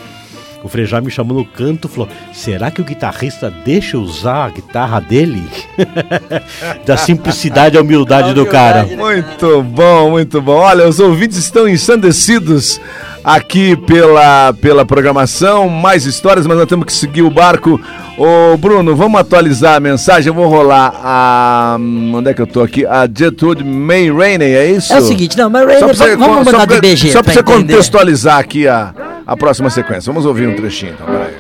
o 0.65 0.69
Frejá 0.69 1.01
me 1.01 1.11
chamou 1.11 1.37
no 1.39 1.45
canto 1.45 1.89
e 1.89 1.91
falou: 1.91 2.09
será 2.33 2.71
que 2.71 2.81
o 2.81 2.85
guitarrista 2.85 3.53
deixa 3.65 3.97
eu 3.97 4.01
usar 4.01 4.47
a 4.47 4.49
guitarra 4.51 5.01
dele? 5.01 5.43
da 6.87 6.97
simplicidade 6.97 7.77
e 7.77 7.81
humildade 7.81 8.33
do 8.35 8.47
cara. 8.47 8.85
Muito 8.97 9.63
bom, 9.63 10.11
muito 10.11 10.41
bom. 10.41 10.53
Olha, 10.57 10.89
os 10.89 10.99
ouvintes 11.01 11.39
estão 11.39 11.69
ensandecidos 11.69 12.81
aqui 13.25 13.77
pela, 13.77 14.53
pela 14.55 14.85
programação. 14.85 15.69
Mais 15.69 16.05
histórias, 16.07 16.47
mas 16.47 16.57
nós 16.57 16.67
temos 16.67 16.87
que 16.87 16.93
seguir 16.93 17.23
o 17.23 17.31
barco. 17.31 17.81
Ô, 18.19 18.57
Bruno, 18.57 18.95
vamos 18.95 19.19
atualizar 19.21 19.77
a 19.77 19.81
mensagem. 19.81 20.29
Eu 20.29 20.35
vou 20.35 20.47
rolar 20.49 20.93
a. 21.03 21.77
Onde 22.15 22.31
é 22.31 22.35
que 22.35 22.43
eu 22.43 22.47
tô 22.47 22.61
aqui? 22.63 22.85
A 22.87 23.09
Gertrude 23.13 23.65
May 23.65 24.11
Rainey, 24.11 24.55
é 24.55 24.71
isso? 24.71 24.93
É 24.93 24.99
o 24.99 25.03
seguinte, 25.03 25.37
não, 25.37 25.49
mas 25.49 25.63
Rainey, 25.65 25.81
Só 25.81 25.87
pra 25.87 25.95
você- 25.97 26.17
vamos 26.17 26.45
só 26.45 26.53
mandar 26.53 26.67
pra- 26.67 26.77
do 26.77 26.81
BG 26.83 27.11
Só 27.11 27.23
pra 27.23 27.33
pra 27.33 27.33
você 27.33 27.41
entender. 27.41 27.73
contextualizar 27.73 28.39
aqui 28.39 28.69
a, 28.69 28.93
a 29.33 29.37
próxima 29.37 29.71
sequência. 29.71 30.13
Vamos 30.13 30.27
ouvir 30.27 30.47
um 30.47 30.55
trechinho 30.55 30.93
então, 30.93 31.07
peraí. 31.07 31.33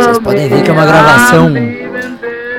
Vocês 0.00 0.18
podem 0.18 0.48
ver 0.48 0.62
que 0.62 0.70
é 0.70 0.72
uma 0.72 0.86
gravação 0.86 1.52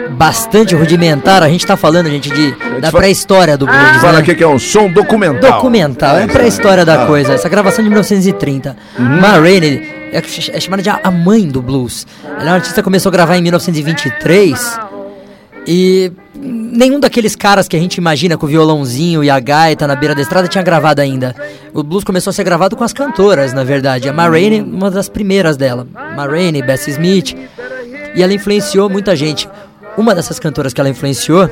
bastante 0.10 0.76
rudimentar. 0.76 1.42
A 1.42 1.48
gente 1.48 1.66
tá 1.66 1.78
falando, 1.78 2.10
gente, 2.10 2.30
de, 2.30 2.52
da 2.82 2.92
pré-história 2.92 3.56
do 3.56 3.66
blues, 3.66 4.02
Fala 4.02 4.14
né? 4.14 4.20
aqui 4.20 4.36
que 4.36 4.44
é 4.44 4.48
um 4.48 4.60
som 4.60 4.92
documental. 4.92 5.54
Documental, 5.54 6.18
é 6.18 6.24
a 6.24 6.28
pré-história 6.28 6.84
da 6.84 7.06
coisa. 7.06 7.34
Essa 7.34 7.48
gravação 7.48 7.82
de 7.82 7.90
1930. 7.90 8.76
Uhum. 9.00 9.06
Ma 9.22 9.40
Rainey 9.40 10.10
é, 10.12 10.18
é 10.18 10.60
chamada 10.60 10.84
de 10.84 10.90
a 10.90 11.00
a 11.02 11.12
mãe 11.12 11.48
do 11.48 11.62
blues. 11.62 12.06
Ela 12.26 12.42
é 12.42 12.46
uma 12.48 12.56
artista 12.56 12.82
que 12.82 12.84
começou 12.84 13.10
a 13.10 13.14
gravar 13.14 13.38
em 13.38 13.42
1923 13.42 14.80
e 15.68 16.12
nenhum 16.34 16.98
daqueles 16.98 17.36
caras 17.36 17.68
que 17.68 17.76
a 17.76 17.80
gente 17.80 17.96
imagina 17.96 18.38
com 18.38 18.46
o 18.46 18.50
violãozinho 18.50 19.22
e 19.22 19.30
a 19.30 19.38
gaita 19.38 19.86
na 19.86 19.96
beira 19.96 20.16
da 20.16 20.22
estrada 20.22 20.48
tinha 20.48 20.64
gravado 20.64 21.02
ainda. 21.02 21.36
O 21.74 21.84
blues 21.84 22.06
começou 22.06 22.32
a 22.32 22.34
ser 22.34 22.46
gravado 22.46 22.78
com 22.78 22.86
as 22.86 22.94
cantoras, 22.94 23.52
na 23.52 23.66
verdade. 23.66 24.08
A 24.08 24.14
Ma 24.14 24.30
Rainey, 24.30 24.62
uma 24.62 24.90
das 24.90 25.10
primeiras 25.10 25.58
dela. 25.58 25.86
Ma 26.16 26.26
Rainey, 26.26 26.62
Bessie 26.62 26.92
Smith. 26.92 27.36
E 28.16 28.24
ela 28.24 28.34
influenciou 28.34 28.90
muita 28.90 29.14
gente. 29.14 29.50
Uma 29.98 30.16
dessas 30.16 30.40
cantoras 30.40 30.74
que 30.74 30.80
ela 30.80 30.90
influenciou 30.90 31.50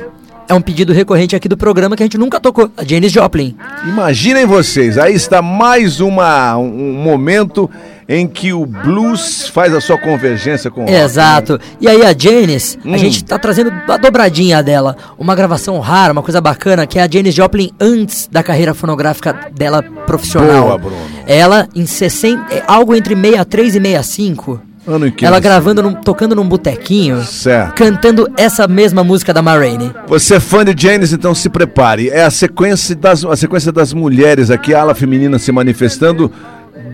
é 0.48 0.54
um 0.54 0.60
pedido 0.60 0.92
recorrente 0.92 1.36
aqui 1.36 1.48
do 1.48 1.56
programa 1.56 1.96
que 1.96 2.02
a 2.02 2.06
gente 2.06 2.16
nunca 2.16 2.40
tocou, 2.40 2.70
a 2.76 2.84
Janis 2.84 3.12
Joplin. 3.12 3.56
Imaginem 3.84 4.46
vocês, 4.46 4.96
aí 4.96 5.12
está 5.12 5.42
mais 5.42 6.00
uma, 6.00 6.56
um 6.56 6.92
momento 6.92 7.68
em 8.08 8.26
que 8.26 8.52
o 8.52 8.64
blues 8.64 9.48
faz 9.48 9.74
a 9.74 9.80
sua 9.80 9.98
convergência 9.98 10.70
com 10.70 10.82
o 10.82 10.84
rock. 10.84 10.94
Exato. 10.96 11.58
E 11.80 11.88
aí 11.88 12.02
a 12.04 12.14
Janis, 12.16 12.78
Hum. 12.84 12.94
a 12.94 12.96
gente 12.96 13.24
tá 13.24 13.38
trazendo 13.38 13.72
a 13.88 13.96
dobradinha 13.96 14.62
dela, 14.62 14.96
uma 15.18 15.34
gravação 15.34 15.78
rara, 15.80 16.12
uma 16.12 16.22
coisa 16.22 16.40
bacana, 16.40 16.86
que 16.86 16.98
é 16.98 17.02
a 17.02 17.08
Janis 17.10 17.34
Joplin 17.34 17.70
antes 17.80 18.28
da 18.30 18.42
carreira 18.42 18.74
fonográfica 18.74 19.34
dela 19.52 19.82
profissional. 20.06 20.62
Boa, 20.66 20.78
Bruno. 20.78 20.96
Ela 21.26 21.68
em 21.74 21.84
60, 21.84 22.54
é, 22.54 22.62
algo 22.66 22.94
entre 22.94 23.14
63 23.16 23.74
e 23.74 23.80
65. 23.80 24.60
Ano 24.88 25.08
em 25.08 25.10
que 25.10 25.26
ela 25.26 25.40
gravando, 25.40 25.82
num- 25.82 25.94
tocando 25.94 26.36
num 26.36 26.46
botequinho, 26.48 27.20
Certo. 27.24 27.74
cantando 27.74 28.30
essa 28.36 28.68
mesma 28.68 29.02
música 29.02 29.34
da 29.34 29.42
Ma 29.42 29.58
Rainey. 29.58 29.90
Você 30.06 30.36
é 30.36 30.40
fã 30.40 30.64
de 30.64 30.80
Janis, 30.80 31.12
então 31.12 31.34
se 31.34 31.48
prepare. 31.48 32.08
É 32.08 32.22
a 32.22 32.30
sequência 32.30 32.94
das, 32.94 33.24
a 33.24 33.34
sequência 33.34 33.72
das 33.72 33.92
mulheres 33.92 34.48
aqui, 34.48 34.72
a 34.72 34.82
ala 34.82 34.94
feminina 34.94 35.40
se 35.40 35.50
manifestando 35.50 36.30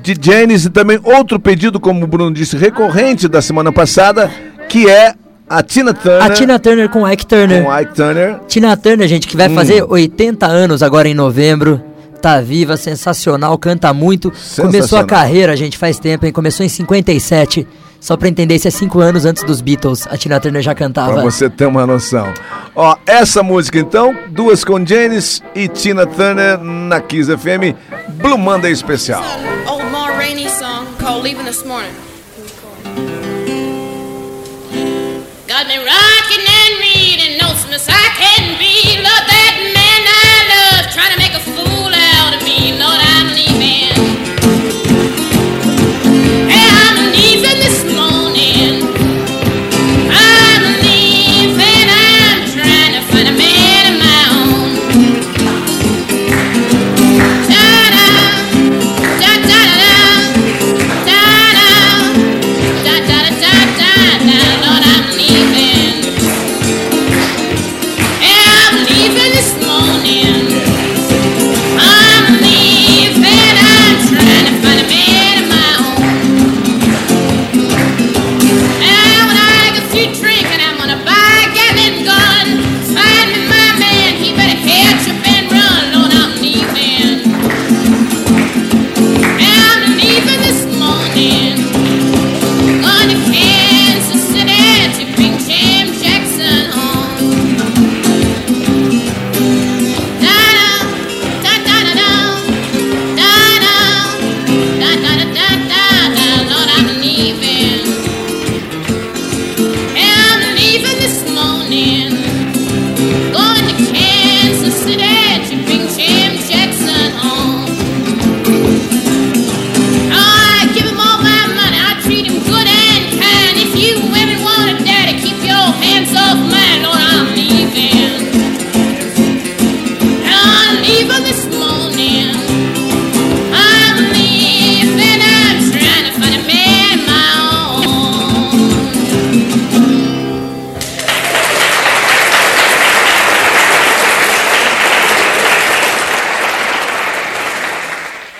de 0.03 0.17
Janis 0.21 0.65
e 0.65 0.71
também 0.71 0.99
outro 1.03 1.39
pedido, 1.39 1.79
como 1.79 2.05
o 2.05 2.07
Bruno 2.07 2.33
disse, 2.33 2.57
recorrente 2.57 3.29
da 3.29 3.41
semana 3.41 3.71
passada, 3.73 4.31
que 4.69 4.89
é 4.89 5.15
a 5.49 5.63
Tina 5.63 5.93
Turner. 5.95 6.23
A 6.23 6.31
Tina 6.31 6.59
Turner 6.59 6.89
com 6.89 7.09
Ike 7.09 7.27
Turner. 7.27 7.63
Com 7.65 7.79
Ike 7.81 7.95
Turner. 7.95 8.41
Tina 8.49 8.77
Turner, 8.77 9.07
gente, 9.09 9.29
que 9.29 9.37
vai 9.37 9.49
Hum. 9.49 9.55
fazer 9.55 9.85
80 9.87 10.47
anos 10.47 10.83
agora 10.83 11.09
em 11.09 11.15
novembro. 11.15 11.81
Tá 12.21 12.41
viva, 12.41 12.77
sensacional, 12.77 13.59
canta 13.59 13.93
muito. 13.93 14.31
Começou 14.31 14.67
a 14.67 14.71
Sensacional. 14.73 15.07
carreira, 15.07 15.57
gente, 15.57 15.77
faz 15.77 15.99
tempo, 15.99 16.25
hein? 16.25 16.33
Começou 16.33 16.65
em 16.65 16.69
57. 16.69 17.67
Só 17.99 18.17
pra 18.17 18.29
entender, 18.29 18.57
isso 18.57 18.67
é 18.67 18.71
cinco 18.71 18.99
anos 19.01 19.25
antes 19.25 19.43
dos 19.45 19.61
Beatles. 19.61 20.07
A 20.11 20.17
Tina 20.17 20.41
Turner 20.41 20.61
já 20.63 20.75
cantava. 20.75 21.15
Pra 21.15 21.23
você 21.23 21.49
ter 21.51 21.67
uma 21.67 21.87
noção. 21.87 22.33
Ó, 22.75 22.97
essa 23.07 23.43
música 23.43 23.79
então, 23.79 24.15
duas 24.31 24.65
com 24.65 24.85
Janis 24.85 25.41
e 25.55 25.69
Tina 25.69 26.07
Turner 26.07 26.59
na 26.59 27.01
Kiss 27.01 27.31
FM, 27.37 27.77
Blue 28.21 28.39
Monday 28.39 28.73
especial. 28.73 29.23
Ma 29.91 29.92
Rainey 30.23 30.47
song 30.47 30.87
called 30.99 31.25
Leaving 31.25 31.47
This 31.47 31.65
Morning. 31.65 31.93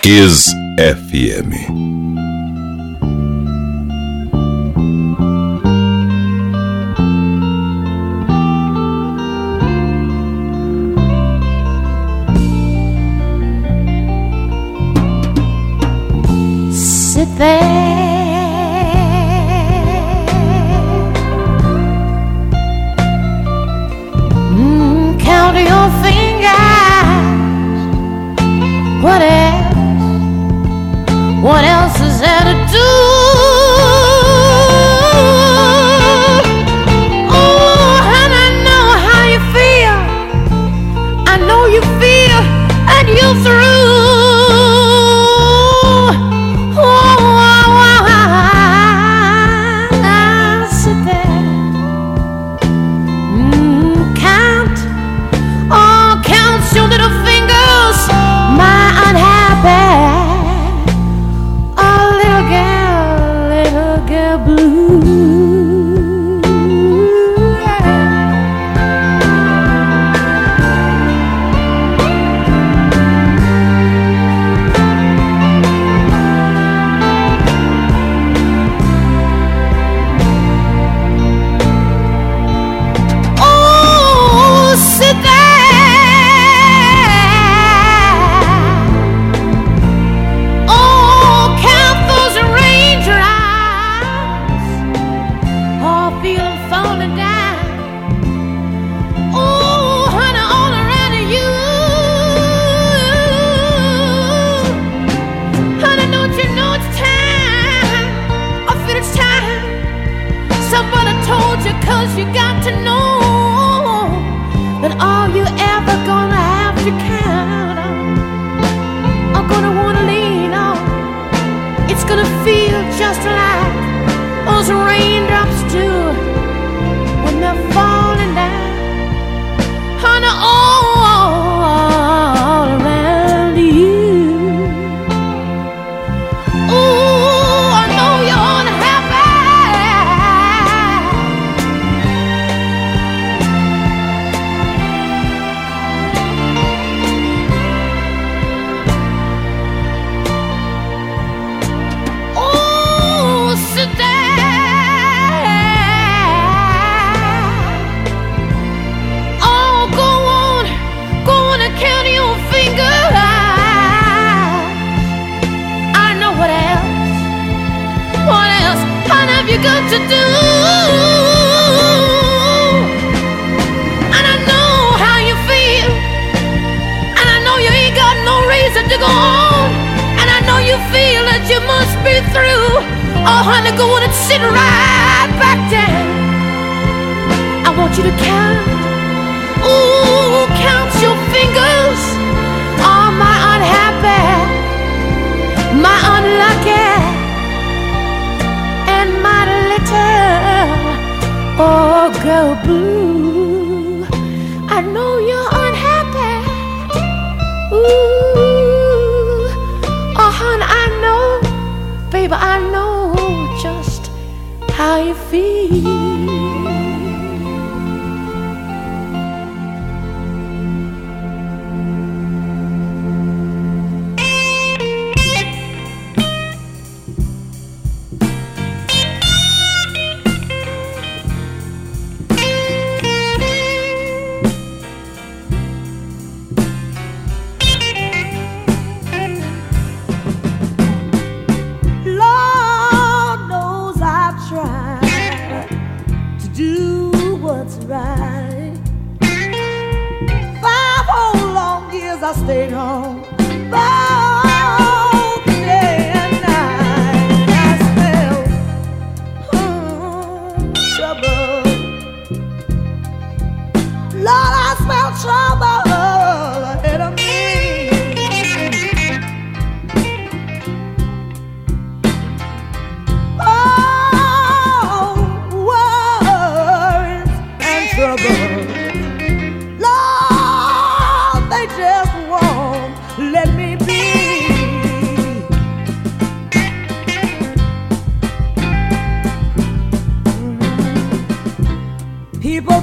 Kiss 0.03 0.53
FM. 0.77 2.12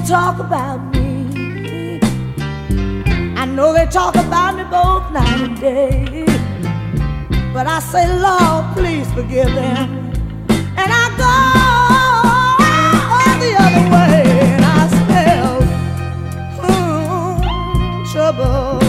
talk 0.07 0.39
about 0.39 0.79
me. 0.93 1.99
I 3.35 3.45
know 3.45 3.73
they 3.73 3.85
talk 3.85 4.15
about 4.15 4.55
me 4.55 4.63
both 4.63 5.11
night 5.11 5.41
and 5.41 5.59
day. 5.59 6.25
But 7.53 7.67
I 7.67 7.79
say, 7.79 8.07
Lord, 8.19 8.73
please 8.73 9.11
forgive 9.13 9.53
them. 9.53 10.11
And 10.49 10.91
I 10.91 11.09
go 11.17 11.61
the 13.39 13.53
other 13.57 13.85
way 13.93 14.23
and 14.53 14.65
I 14.65 14.87
smell 14.87 15.61
hmm, 16.61 18.03
trouble. 18.11 18.80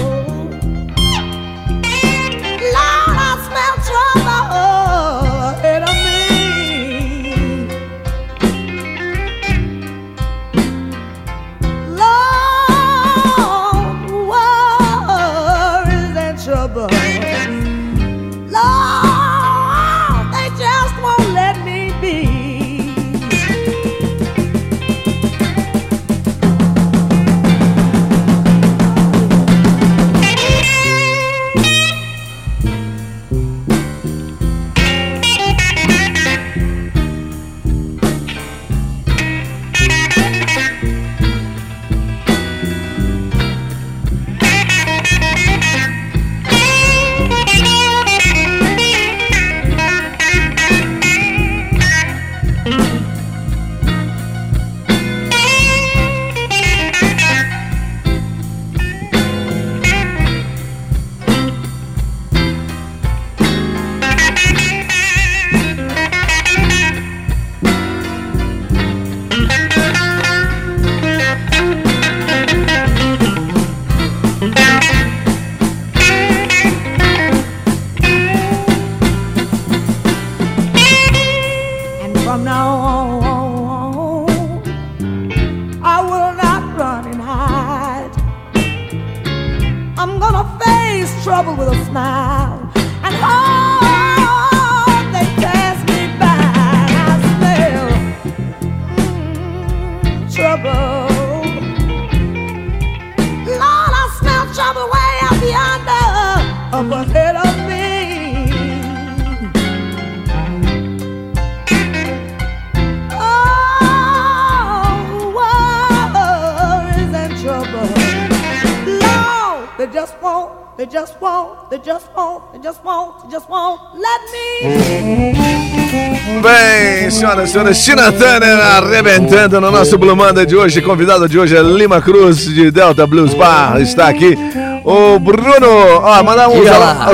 Bem, 126.42 127.10
senhoras 127.10 127.50
e 127.50 127.52
senhores, 127.52 127.84
Tina 127.84 128.10
Turner 128.10 128.58
arrebentando 128.58 129.60
no 129.60 129.70
nosso 129.70 129.96
Blue 129.96 130.16
Manda 130.16 130.44
de 130.44 130.56
hoje. 130.56 130.82
Convidado 130.82 131.28
de 131.28 131.38
hoje 131.38 131.56
é 131.56 131.62
Lima 131.62 132.00
Cruz, 132.00 132.44
de 132.44 132.70
Delta 132.70 133.06
Blues 133.06 133.34
Bar, 133.34 133.80
está 133.80 134.08
aqui. 134.08 134.36
O 134.84 135.18
Bruno, 135.20 135.68
ó, 136.02 136.22
mandar 136.24 136.48
um 136.48 136.64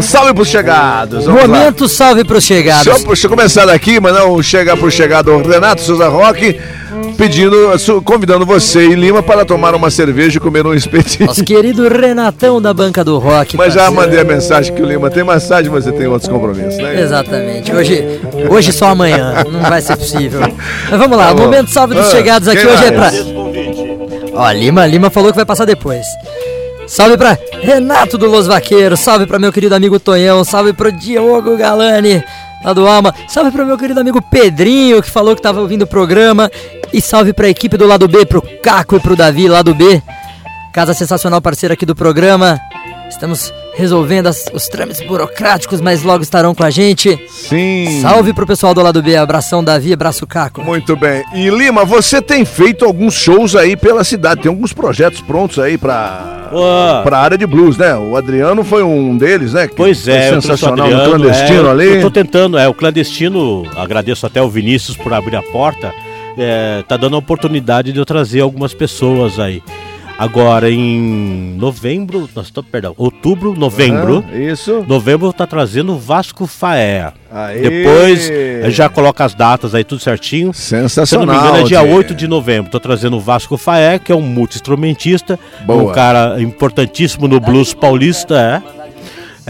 salve, 0.03 0.33
para 0.33 0.43
os 0.43 0.49
chegados. 0.49 1.27
Momento 1.27 1.83
lá. 1.83 1.89
salve 1.89 2.23
os 2.31 2.45
chegados. 2.45 2.85
Deixa 3.05 3.27
eu, 3.27 3.31
começar 3.31 3.67
daqui, 3.67 4.01
mandar 4.01 4.25
um 4.25 4.43
chega 4.43 4.75
o 4.87 4.91
chegado 4.91 5.37
Renato 5.43 5.83
Souza 5.83 6.09
Roque 6.09 6.59
pedindo, 7.17 7.57
convidando 8.05 8.45
você 8.45 8.87
e 8.89 8.95
Lima 8.95 9.23
para 9.23 9.45
tomar 9.45 9.75
uma 9.75 9.91
cerveja 9.91 10.39
e 10.39 10.41
comer 10.41 10.67
um 10.67 10.75
espetinho. 10.75 11.27
Nosso 11.27 11.45
querido 11.45 11.89
Renatão 11.89 12.61
da 12.61 12.73
banca 12.75 13.05
do 13.05 13.19
rock. 13.19 13.57
Mas 13.57 13.75
já 13.75 13.83
parceiro. 13.83 14.03
mandei 14.03 14.21
a 14.21 14.25
mensagem 14.25 14.75
que 14.75 14.83
o 14.83 14.87
Lima 14.87 15.11
tem 15.11 15.25
massagem, 15.25 15.71
você 15.71 15.93
tem 15.93 16.07
outros 16.07 16.29
compromissos, 16.31 16.79
né? 16.79 17.01
Exatamente. 17.01 17.73
Hoje, 17.73 18.21
hoje 18.51 18.73
só 18.73 18.87
amanhã. 18.87 19.45
Não 19.51 19.61
vai 19.61 19.81
ser 19.81 19.97
possível. 19.97 20.41
Mas 20.41 20.99
vamos 20.99 21.17
lá, 21.17 21.29
Tá 21.29 21.35
momento 21.35 21.71
salve 21.71 21.95
dos 21.95 22.09
Ah, 22.09 22.11
chegados 22.11 22.49
aqui 22.49 22.67
hoje 22.67 22.85
é 22.85 22.93
pra. 22.93 23.11
Ó, 24.35 24.51
Lima, 24.53 24.87
Lima 24.87 25.11
falou 25.11 25.31
que 25.31 25.37
vai 25.37 25.47
passar 25.47 25.65
depois. 25.65 26.07
Salve 26.87 27.19
pra 27.19 27.37
Renato 27.61 28.17
do 28.17 28.27
Los 28.27 28.47
Vaqueiros, 28.47 29.01
salve 29.01 29.27
pra 29.27 29.39
meu 29.39 29.53
querido 29.53 29.75
amigo 29.75 30.01
Tonhão, 30.01 30.43
salve 30.43 30.73
pro 30.73 30.91
Diogo 30.91 31.57
Galani, 31.57 32.23
lá 32.65 32.73
do 32.73 32.87
Alma, 32.87 33.15
salve 33.29 33.51
pro 33.51 33.67
meu 33.67 33.79
querido 33.79 34.01
amigo 34.01 34.21
Pedrinho, 34.21 35.03
que 35.03 35.11
falou 35.11 35.35
que 35.35 35.43
tava 35.43 35.61
ouvindo 35.61 35.83
o 35.83 35.87
programa, 35.87 36.51
e 36.93 37.01
salve 37.01 37.33
pra 37.33 37.49
equipe 37.49 37.77
do 37.77 37.87
lado 37.87 38.09
B, 38.09 38.25
pro 38.25 38.43
Caco 38.63 38.97
e 38.97 39.01
pro 39.01 39.17
Davi, 39.17 39.49
lado 39.49 39.75
B. 39.75 40.03
Casa 40.73 40.95
sensacional 40.95 41.41
parceira 41.41 41.75
aqui 41.75 41.87
do 41.87 41.95
programa. 41.95 42.59
Estamos 43.09 43.53
resolvendo 43.79 44.27
as- 44.27 44.47
os 44.53 44.67
trâmites 44.67 45.01
burocráticos, 45.07 45.81
mas 45.81 46.03
logo 46.03 46.23
estarão 46.23 46.53
com 46.53 46.65
a 46.65 46.71
gente. 46.71 47.19
Sim. 47.29 48.01
Salve 48.03 48.33
pro 48.35 48.45
pessoal 48.47 48.75
do 48.75 48.83
lado 48.83 49.01
B, 49.01 49.17
abração 49.17 49.63
Davi, 49.63 49.93
abraço 49.93 50.27
Caco. 50.27 50.63
Muito 50.63 50.97
bem. 50.97 51.23
E 51.33 51.49
Lima, 51.49 51.85
você 51.85 52.21
tem 52.21 52.45
feito 52.45 52.85
alguns 52.85 53.15
shows 53.15 53.55
aí 53.55 53.77
pela 53.77 54.03
cidade, 54.03 54.43
tem 54.43 54.49
alguns 54.51 54.73
projetos 54.73 55.21
prontos 55.21 55.61
aí 55.61 55.79
pra, 55.79 56.51
Ué. 56.53 57.03
pra 57.05 57.19
área 57.21 57.39
de 57.39 57.47
blues, 57.47 57.77
né? 57.79 57.95
O 57.97 58.17
Adriano 58.17 58.65
foi 58.65 58.83
um 58.83 59.17
deles, 59.17 59.53
né? 59.53 59.69
Que 59.69 59.77
Pois 59.77 60.07
é, 60.09 60.31
sensacional 60.31 60.87
o 60.87 60.91
no 60.91 60.97
Adriano, 60.97 61.15
clandestino 61.25 61.69
é, 61.69 61.71
ali. 61.71 61.87
Eu 61.95 62.01
tô 62.03 62.11
tentando, 62.11 62.59
é, 62.59 62.67
o 62.69 62.75
clandestino, 62.75 63.65
agradeço 63.77 64.27
até 64.27 64.43
o 64.43 64.51
Vinícius 64.51 64.97
por 64.97 65.15
abrir 65.15 65.37
a 65.37 65.43
porta, 65.43 65.95
é, 66.37 66.83
tá 66.89 66.97
dando 66.97 67.15
a 67.15 67.19
oportunidade 67.21 67.93
de 67.93 67.99
eu 68.01 68.05
trazer 68.05 68.41
algumas 68.41 68.75
pessoas 68.75 69.39
aí. 69.39 69.63
Agora 70.19 70.69
em 70.69 71.55
novembro, 71.57 72.29
nós 72.35 72.47
estamos, 72.47 72.69
perdão, 72.69 72.93
outubro, 72.99 73.55
novembro. 73.55 74.25
Aham, 74.29 74.41
isso. 74.53 74.85
Novembro 74.89 75.33
tá 75.33 75.47
trazendo 75.47 75.93
o 75.95 75.99
Vasco 75.99 76.45
Faé. 76.45 77.13
Aê! 77.31 77.61
Depois 77.61 78.31
já 78.75 78.89
coloca 78.89 79.25
as 79.25 79.33
datas 79.33 79.77
aí 79.77 79.85
tudo 79.85 80.01
certinho. 80.03 80.53
Sensacional. 80.53 81.07
Se 81.07 81.15
eu 81.15 81.21
não 81.25 81.33
me 81.33 81.39
engano 81.39 81.65
é 81.65 81.69
dia 81.69 81.79
Tchê. 81.85 81.93
8 81.95 82.15
de 82.17 82.27
novembro. 82.27 82.69
Tô 82.69 82.81
trazendo 82.81 83.17
o 83.17 83.21
Vasco 83.21 83.57
Faé, 83.57 84.01
que 84.01 84.11
é 84.11 84.15
um 84.17 84.21
multi-instrumentista, 84.23 85.39
um 85.69 85.87
cara 85.93 86.43
importantíssimo 86.43 87.29
no 87.29 87.39
blues 87.39 87.73
paulista, 87.73 88.63
é. 88.65 88.79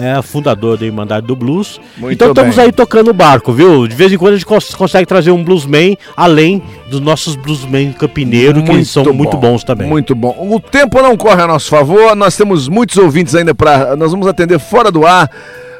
É 0.00 0.22
fundador 0.22 0.76
da 0.78 0.86
Irmandade 0.86 1.26
do 1.26 1.34
Blues. 1.34 1.80
Muito 1.96 2.12
então 2.14 2.28
estamos 2.28 2.54
bem. 2.54 2.66
aí 2.66 2.70
tocando 2.72 3.10
o 3.10 3.12
barco, 3.12 3.52
viu? 3.52 3.84
De 3.88 3.96
vez 3.96 4.12
em 4.12 4.16
quando 4.16 4.34
a 4.34 4.36
gente 4.36 4.46
cons- 4.46 4.72
consegue 4.72 5.04
trazer 5.06 5.32
um 5.32 5.42
bluesman 5.42 5.96
além 6.16 6.62
dos 6.88 7.00
nossos 7.00 7.36
bluesmen 7.36 7.92
campineiros, 7.92 8.62
que 8.62 8.84
são 8.84 9.04
muito 9.12 9.36
bom, 9.36 9.52
bons 9.52 9.64
também. 9.64 9.88
Muito 9.88 10.14
bom. 10.14 10.48
O 10.50 10.60
tempo 10.60 11.00
não 11.02 11.16
corre 11.16 11.42
a 11.42 11.46
nosso 11.46 11.68
favor, 11.68 12.14
nós 12.16 12.36
temos 12.36 12.68
muitos 12.68 12.96
ouvintes 12.96 13.34
ainda 13.34 13.54
para. 13.54 13.96
Nós 13.96 14.10
vamos 14.10 14.26
atender 14.26 14.58
fora 14.58 14.90
do 14.90 15.06
ar. 15.06 15.30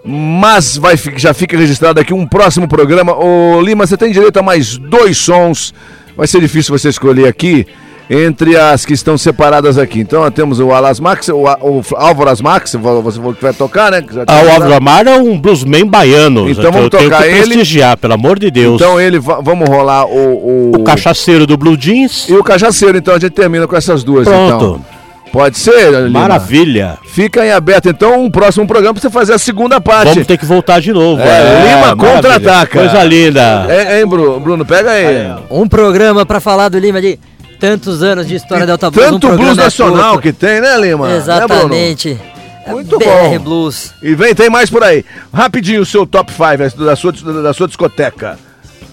Mas 0.04 0.76
vai, 0.76 0.96
já 1.16 1.34
fica 1.34 1.56
registrado 1.56 2.00
aqui 2.00 2.14
um 2.14 2.26
próximo 2.26 2.68
programa. 2.68 3.14
Ô 3.14 3.60
Lima, 3.60 3.86
você 3.86 3.96
tem 3.96 4.12
direito 4.12 4.38
a 4.38 4.42
mais 4.42 4.78
dois 4.78 5.18
sons. 5.18 5.74
Vai 6.16 6.26
ser 6.26 6.40
difícil 6.40 6.76
você 6.76 6.88
escolher 6.88 7.26
aqui 7.26 7.66
entre 8.10 8.56
as 8.56 8.86
que 8.86 8.92
estão 8.94 9.18
separadas 9.18 9.76
aqui. 9.78 10.00
Então 10.00 10.22
nós 10.22 10.32
temos 10.32 10.60
o 10.60 10.72
Alas 10.72 10.98
Max, 11.00 11.28
o, 11.28 11.36
o 11.44 11.82
Álvaro 11.96 12.30
Asmax, 12.30 12.70
você 12.72 13.18
falou 13.18 13.34
que 13.34 13.42
vai 13.42 13.52
tocar, 13.52 13.90
né? 13.92 14.02
Ah, 14.26 14.42
o. 14.44 14.50
Álvaro 14.50 14.74
Amar 14.74 15.06
é 15.06 15.14
um 15.16 15.38
bluesman 15.38 15.86
baiano. 15.86 16.48
Então 16.48 16.64
eu 16.64 16.72
vamos 16.72 16.88
tenho 16.90 17.04
tocar 17.04 17.22
que 17.22 17.28
ele. 17.28 17.38
prestigiar, 17.42 17.96
pelo 17.96 18.14
amor 18.14 18.38
de 18.38 18.50
Deus. 18.50 18.76
Então 18.80 19.00
ele, 19.00 19.18
va- 19.18 19.40
vamos 19.42 19.68
rolar 19.68 20.06
o, 20.06 20.72
o... 20.72 20.72
O 20.76 20.84
cachaceiro 20.84 21.46
do 21.46 21.56
Blue 21.56 21.76
Jeans. 21.76 22.28
E 22.28 22.34
o 22.34 22.42
cachaceiro, 22.44 22.96
então 22.98 23.14
a 23.14 23.18
gente 23.18 23.32
termina 23.32 23.66
com 23.66 23.76
essas 23.76 24.02
duas. 24.02 24.26
Pronto. 24.26 24.54
Então. 24.54 24.98
Pode 25.30 25.58
ser, 25.58 25.92
Lima? 26.04 26.20
Maravilha. 26.20 26.96
Fica 27.04 27.44
em 27.44 27.50
aberto, 27.52 27.86
então, 27.90 28.24
um 28.24 28.30
próximo 28.30 28.66
programa 28.66 28.94
pra 28.94 29.02
você 29.02 29.10
fazer 29.10 29.34
a 29.34 29.38
segunda 29.38 29.78
parte. 29.78 30.08
Vamos 30.08 30.26
ter 30.26 30.38
que 30.38 30.46
voltar 30.46 30.80
de 30.80 30.90
novo. 30.90 31.20
É, 31.20 31.64
Lima 31.66 31.80
maravilha. 31.94 32.14
contra-ataca. 32.14 32.78
Coisa 32.78 33.04
linda. 33.04 33.66
É, 33.68 34.00
hein, 34.00 34.06
Bruno? 34.06 34.40
Bruno, 34.40 34.64
pega 34.64 34.90
aí. 34.90 35.30
Um 35.50 35.68
programa 35.68 36.24
pra 36.24 36.40
falar 36.40 36.70
do 36.70 36.78
Lima 36.78 36.98
de 37.02 37.18
tantos 37.58 38.02
anos 38.02 38.26
de 38.26 38.34
história 38.34 38.66
da 38.66 38.72
Delta 38.76 38.90
Blues. 38.90 39.06
um 39.06 39.10
Tanto 39.12 39.26
programa 39.28 39.46
blues 39.54 39.58
é 39.58 39.64
nacional 39.64 40.18
que 40.18 40.32
tem, 40.32 40.60
né, 40.60 40.76
Lima? 40.78 41.12
Exatamente. 41.12 42.14
Né? 42.14 42.72
Muito 42.72 42.98
BR 42.98 43.04
bom. 43.04 43.38
Blues. 43.40 43.94
E 44.02 44.14
vem, 44.14 44.34
tem 44.34 44.50
mais 44.50 44.68
por 44.68 44.82
aí. 44.84 45.04
Rapidinho 45.32 45.80
o 45.82 45.86
seu 45.86 46.06
top 46.06 46.30
5 46.32 46.84
da 46.84 46.94
sua, 46.96 47.12
da 47.12 47.52
sua 47.52 47.66
discoteca. 47.66 48.38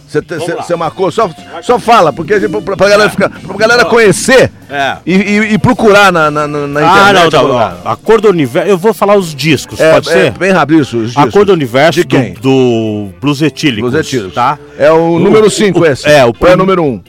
Você 0.08 0.76
marcou? 0.78 1.12
Só, 1.12 1.30
só 1.62 1.78
fala, 1.78 2.14
porque 2.14 2.36
a 2.36 2.40
gente, 2.40 2.50
pra, 2.62 2.78
pra 2.78 2.88
galera, 2.88 3.10
ficar, 3.10 3.28
pra 3.30 3.58
galera 3.58 3.84
conhecer 3.86 4.50
É. 4.70 4.98
e, 5.06 5.14
e- 5.14 5.54
e 5.54 5.58
procurar 5.58 6.10
na, 6.12 6.32
na, 6.32 6.48
na- 6.48 6.68
na 6.68 6.80
Ah, 6.80 6.84
não, 7.14 7.28
internet. 7.28 7.34
não, 7.34 7.46
o 7.46 7.48
não. 7.50 7.92
A 7.92 7.96
cor 7.98 8.22
do 8.22 8.30
universo. 8.30 8.70
Eu 8.70 8.78
vou 8.78 8.94
falar 8.94 9.18
os 9.18 9.36
discos, 9.36 9.78
É, 9.80 9.92
pode 9.94 10.08
é, 10.10 10.12
ser? 10.12 10.32
bem 10.32 10.52
rápido 10.52 10.80
isso, 10.82 10.98
os 10.98 11.12
A 11.18 11.22
discos. 11.22 11.34
cor 11.34 11.46
do 11.46 11.52
universo 11.52 12.02
do, 12.06 12.40
do 12.40 13.10
Blues 13.20 13.42
Etílicos. 13.42 13.92
Blues 13.92 14.06
Etílicos. 14.08 14.34
Tá? 14.36 14.58
É 14.78 14.90
o 14.92 15.20
número 15.20 15.50
5 15.50 15.82
o- 15.82 15.86
esse. 15.86 16.08
É, 16.08 16.24
o 16.24 16.34
é 16.48 16.54
o 16.54 16.58
número 16.58 16.82
1? 16.84 16.88
Um? 16.88 17.04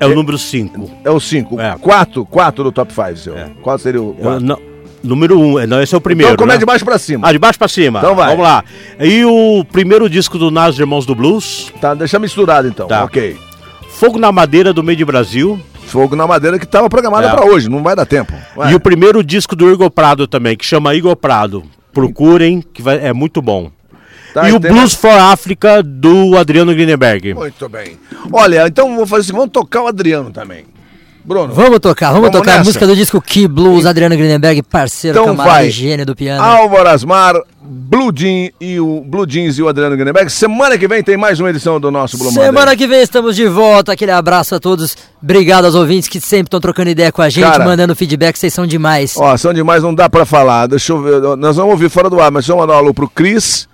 É 0.00 0.06
o 0.06 0.14
número 0.14 0.38
5. 0.38 0.90
É 1.04 1.10
o 1.10 1.18
5. 1.20 1.60
É. 1.60 1.76
4, 1.78 2.24
4 2.26 2.64
do 2.64 2.72
top 2.72 2.92
5, 2.92 3.16
seu. 3.16 3.34
Qual 3.62 3.78
seria 3.78 4.00
o 4.02 4.14
4? 4.14 4.68
Número 5.02 5.38
1, 5.38 5.42
um, 5.62 5.66
não, 5.66 5.80
esse 5.80 5.94
é 5.94 5.98
o 5.98 6.00
primeiro. 6.00 6.32
Então, 6.32 6.42
como 6.44 6.50
é 6.50 6.54
né? 6.56 6.58
de 6.58 6.66
baixo 6.66 6.84
pra 6.84 6.98
cima? 6.98 7.28
Ah, 7.28 7.32
de 7.32 7.38
baixo 7.38 7.58
pra 7.58 7.68
cima. 7.68 8.00
Então 8.00 8.16
vai. 8.16 8.30
Vamos 8.30 8.42
lá. 8.42 8.64
E 8.98 9.24
o 9.24 9.64
primeiro 9.70 10.08
disco 10.10 10.36
do 10.38 10.50
Nas 10.50 10.76
Irmãos 10.78 11.06
do 11.06 11.14
Blues. 11.14 11.72
Tá, 11.80 11.94
deixa 11.94 12.18
misturado 12.18 12.66
então. 12.66 12.88
Tá. 12.88 13.04
Ok. 13.04 13.36
Fogo 13.90 14.18
na 14.18 14.32
Madeira 14.32 14.72
do 14.72 14.82
Meio 14.82 14.96
de 14.98 15.04
Brasil. 15.04 15.58
Fogo 15.86 16.16
na 16.16 16.26
Madeira 16.26 16.58
que 16.58 16.66
tava 16.66 16.88
programada 16.90 17.28
É. 17.28 17.30
pra 17.30 17.44
hoje, 17.46 17.68
não 17.70 17.82
vai 17.82 17.94
dar 17.96 18.04
tempo. 18.06 18.32
Vai. 18.56 18.72
E 18.72 18.74
o 18.74 18.80
primeiro 18.80 19.22
disco 19.22 19.54
do 19.56 19.70
Igor 19.72 19.90
Prado 19.90 20.26
também, 20.26 20.56
que 20.56 20.64
chama 20.64 20.94
Igor 20.94 21.16
Prado. 21.16 21.62
Procurem, 21.92 22.60
que 22.60 22.82
vai- 22.82 22.98
é 22.98 23.12
muito 23.12 23.40
bom. 23.40 23.70
Tá, 24.34 24.48
e 24.48 24.52
o 24.52 24.60
Blues 24.60 24.94
for 24.94 25.10
Africa 25.10 25.82
do 25.82 26.36
Adriano 26.36 26.72
Greenberg. 26.74 27.34
Muito 27.34 27.68
bem. 27.68 27.98
Olha, 28.32 28.66
então 28.66 28.94
vou 28.96 29.06
fazer 29.06 29.22
assim, 29.22 29.32
vamos 29.32 29.50
tocar 29.50 29.82
o 29.82 29.86
Adriano 29.86 30.30
também. 30.30 30.64
Bruno. 31.24 31.52
Vamos 31.52 31.78
tocar, 31.80 32.06
vamos, 32.06 32.22
Vamos 32.22 32.38
tocar 32.38 32.52
a 32.52 32.58
nessa. 32.58 32.68
música 32.70 32.86
do 32.86 32.96
disco 32.96 33.20
Key 33.20 33.46
Blues, 33.46 33.84
Adriano 33.84 34.16
Greenberg, 34.16 34.62
parceiro, 34.62 35.18
Então 35.18 35.36
camarada 35.36 35.68
gênio 35.68 36.06
do 36.06 36.16
piano. 36.16 36.42
Álvaro 36.42 36.88
Asmar, 36.88 37.34
Blue 37.60 38.10
Jean 38.16 38.48
e 38.58 38.80
o 38.80 39.02
Blue 39.06 39.26
Jeans 39.26 39.58
e 39.58 39.62
o 39.62 39.68
Adriano 39.68 39.94
Greenberg. 39.94 40.30
Semana 40.32 40.78
que 40.78 40.88
vem 40.88 41.02
tem 41.02 41.18
mais 41.18 41.38
uma 41.38 41.50
edição 41.50 41.78
do 41.78 41.90
nosso 41.90 42.16
Blue 42.16 42.30
Monday. 42.30 42.46
Semana 42.46 42.74
que 42.74 42.86
vem 42.86 43.02
estamos 43.02 43.36
de 43.36 43.46
volta. 43.46 43.92
Aquele 43.92 44.10
abraço 44.12 44.54
a 44.54 44.58
todos. 44.60 44.96
Obrigado 45.22 45.66
aos 45.66 45.74
ouvintes 45.74 46.08
que 46.08 46.18
sempre 46.18 46.46
estão 46.46 46.60
trocando 46.60 46.88
ideia 46.88 47.12
com 47.12 47.20
a 47.20 47.28
gente, 47.28 47.44
Cara. 47.44 47.62
mandando 47.62 47.94
feedback. 47.94 48.38
Vocês 48.38 48.54
são 48.54 48.66
demais. 48.66 49.14
Ó, 49.18 49.36
são 49.36 49.52
demais, 49.52 49.82
não 49.82 49.94
dá 49.94 50.08
pra 50.08 50.24
falar. 50.24 50.66
Deixa 50.66 50.94
eu 50.94 51.02
ver. 51.02 51.36
Nós 51.36 51.56
vamos 51.56 51.72
ouvir 51.72 51.90
fora 51.90 52.08
do 52.08 52.18
ar, 52.22 52.30
mas 52.30 52.44
deixa 52.46 52.54
eu 52.54 52.56
mandar 52.56 52.72
um 52.72 52.78
alô 52.78 52.94
pro 52.94 53.06
Cris, 53.06 53.68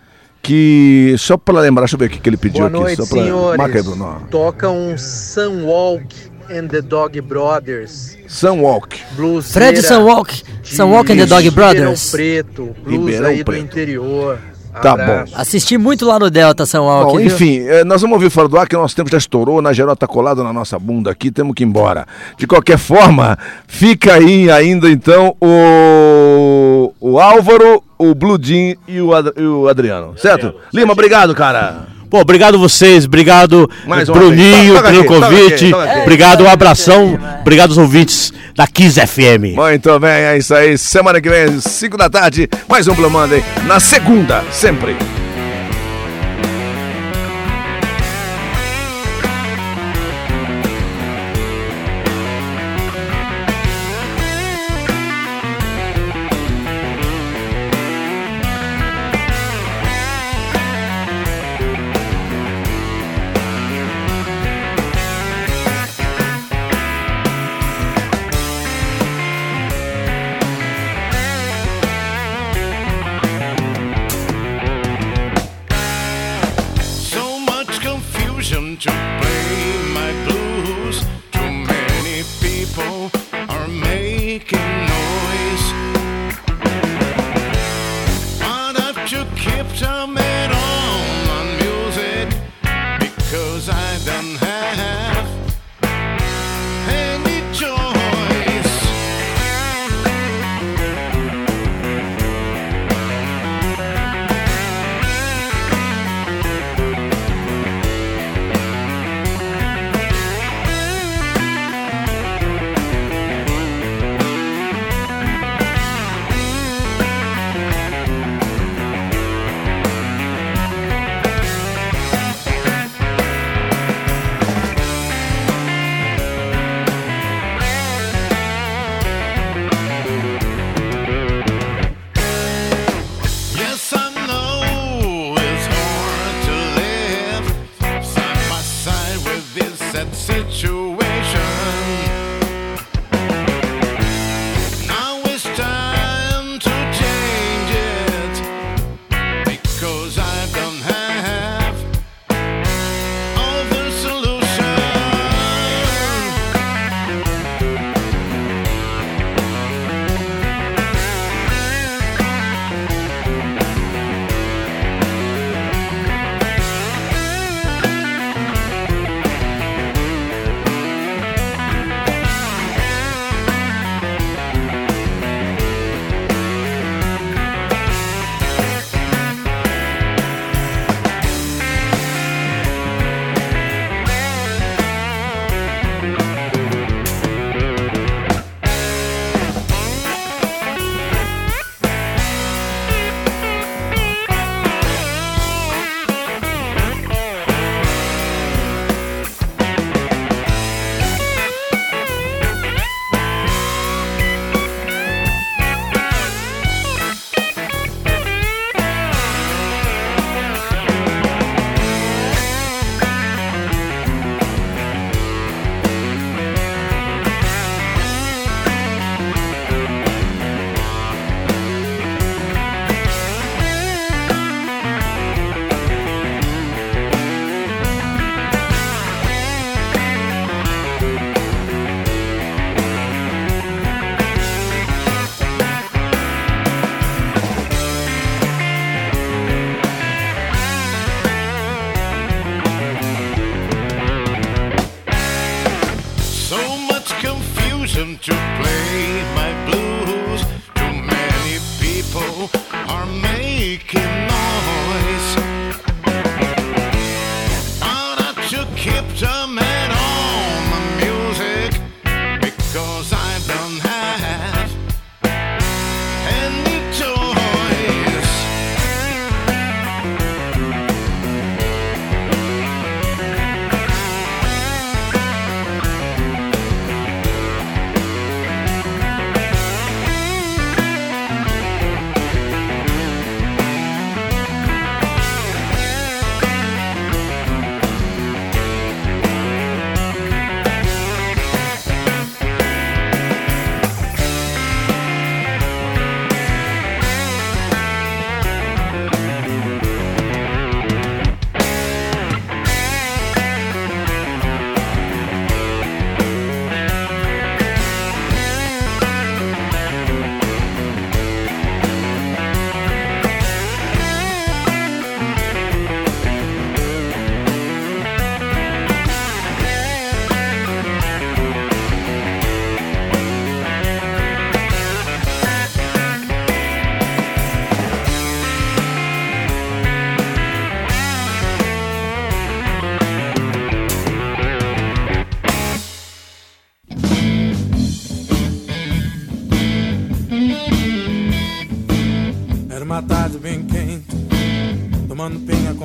que. 0.45 1.14
Só 1.18 1.36
pra 1.36 1.61
lembrar, 1.61 1.82
deixa 1.84 1.97
eu 1.97 1.99
ver 1.99 2.07
o 2.07 2.11
que 2.11 2.20
que 2.20 2.28
ele 2.28 2.36
pediu 2.36 2.68
Boa 2.68 2.68
aqui. 2.68 2.78
noite, 2.78 2.97
só 3.05 3.14
pra... 3.14 3.24
senhores. 3.24 3.59
Marca 3.59 3.78
aí, 3.78 3.82
Bruno. 3.82 4.22
Toca 4.30 4.70
um 4.70 4.97
Sunwalk 4.97 6.14
and 6.51 6.68
the 6.68 6.82
Dog 6.82 7.20
Brothers. 7.22 8.16
Sunwalk. 8.28 8.97
Blues 9.16 9.53
Fred 9.53 9.80
Sunwalk, 9.82 10.42
Sunwalk 10.62 11.11
and 11.11 11.16
the 11.16 11.26
Dog 11.26 11.51
Brothers. 11.51 12.11
Preto, 12.11 12.76
blues 12.84 12.99
Ribeirão 12.99 13.28
aí 13.28 13.42
Preto. 13.45 13.59
do 13.59 13.64
interior. 13.64 14.38
Tá 14.83 14.93
Abraço. 14.93 15.33
Assisti 15.37 15.79
muito 15.79 16.05
lá 16.05 16.18
no 16.18 16.31
Delta 16.31 16.66
São 16.66 16.85
Walk. 16.87 17.12
Bom, 17.12 17.18
viu? 17.18 17.27
enfim, 17.27 17.61
eh, 17.61 17.85
nós 17.85 18.01
vamos 18.03 18.14
ouvir 18.14 18.31
fora 18.31 18.49
do 18.49 18.59
ar 18.59 18.66
que 18.68 18.75
o 18.77 18.81
nosso 18.81 18.95
tempo 18.97 19.11
já 19.11 19.18
estourou, 19.18 19.62
na 19.62 19.72
geral 19.72 19.95
tá 19.97 20.07
colado 20.07 20.43
na 20.43 20.53
nossa 20.53 20.79
bunda 20.79 21.11
aqui, 21.11 21.31
temos 21.31 21.55
que 21.55 21.62
ir 21.62 21.66
embora. 21.66 22.07
De 22.37 22.47
qualquer 22.47 22.79
forma, 22.79 23.39
fica 23.66 24.14
aí 24.14 24.51
ainda 24.51 24.91
então 24.91 25.37
o, 25.41 26.93
o 27.01 27.18
Álvaro, 27.20 27.83
o 27.99 28.14
Blue 28.14 28.39
Jean 28.41 28.75
e 28.89 29.01
o, 29.01 29.14
Ad- 29.14 29.33
e 29.37 29.43
o 29.43 29.68
Adriano, 29.68 30.14
certo? 30.18 30.55
Lima, 30.72 30.93
obrigado, 30.93 31.35
cara. 31.35 31.87
Pô, 32.11 32.20
obrigado 32.20 32.59
vocês, 32.59 33.05
obrigado 33.07 33.68
Mais 33.86 34.09
Bruninho. 34.09 34.74
Toca 34.74 34.88
pelo 34.90 35.00
aqui, 35.00 35.09
convite. 35.09 35.55
aqui, 35.55 35.70
toca 35.70 35.84
aqui. 35.84 36.00
Obrigado, 36.00 36.44
um 36.44 36.48
abração. 36.48 37.18
Obrigado 37.40 37.70
aos 37.70 37.78
ouvintes 37.78 38.32
da 38.55 38.66
Kiss 38.66 39.00
FM. 39.00 39.55
Muito 39.57 39.98
bem, 39.98 40.11
é 40.11 40.38
isso 40.38 40.55
aí. 40.55 40.78
Semana 40.78 41.20
que 41.20 41.28
vem, 41.28 41.61
5 41.61 41.96
da 41.96 42.09
tarde, 42.09 42.48
mais 42.68 42.86
um 42.86 42.94
Blue 42.94 43.11
Monday. 43.11 43.42
Na 43.66 43.80
segunda, 43.80 44.44
sempre. 44.52 44.96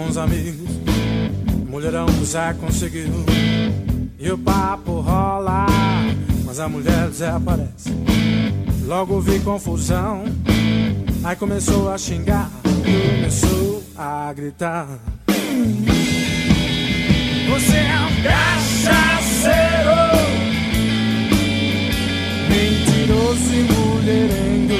uns 0.09 0.17
amigos, 0.17 0.69
mulherão 1.69 2.07
já 2.25 2.53
conseguiu. 2.55 3.25
E 4.17 4.31
o 4.31 4.37
papo 4.37 5.01
rola, 5.01 5.67
mas 6.45 6.59
a 6.59 6.67
mulher 6.67 7.07
desaparece. 7.09 7.93
Logo 8.85 9.21
vi 9.21 9.39
confusão, 9.39 10.23
aí 11.23 11.35
começou 11.35 11.91
a 11.91 11.97
xingar, 11.97 12.49
começou 12.63 13.83
a 13.95 14.33
gritar. 14.33 14.87
Você 17.49 17.77
é 17.77 17.99
um 17.99 18.23
cachaceiro, 18.23 19.95
mentiroso 22.49 23.53
e 23.53 23.61
mulherengo. 23.71 24.73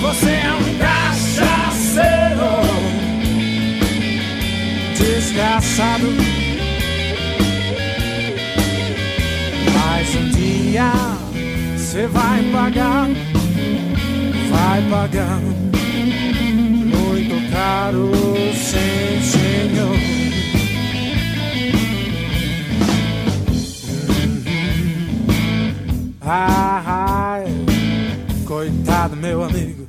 Você 0.00 0.30
é 0.30 0.52
um 0.54 0.78
cachaceiro. 0.78 1.13
desgraçado. 4.94 6.06
Mas 9.72 10.14
um 10.16 10.28
dia 10.30 10.92
você 11.76 12.06
vai 12.06 12.42
pagar, 12.52 13.08
vai 14.50 14.82
pagar 14.90 15.40
muito 16.84 17.52
caro, 17.52 18.10
sim, 18.54 19.22
senhor. 19.22 20.14
Ah, 26.26 26.82
ai, 27.36 27.44
coitado 28.46 29.14
meu 29.14 29.44
amigo, 29.44 29.86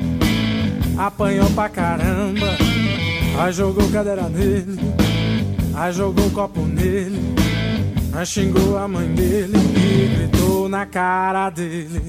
apanhou 0.97 1.49
pra 1.51 1.69
caramba, 1.69 2.57
aí 3.39 3.53
jogou 3.53 3.89
cadeira 3.89 4.29
nele 4.29 4.94
aí 5.75 5.93
jogou 5.93 6.29
copo 6.31 6.61
nele, 6.61 7.19
aí 8.13 8.25
xingou 8.25 8.77
a 8.77 8.87
mãe 8.87 9.07
dele 9.09 9.57
e 9.57 10.15
gritou 10.15 10.69
na 10.69 10.85
cara 10.85 11.49
dele. 11.49 12.01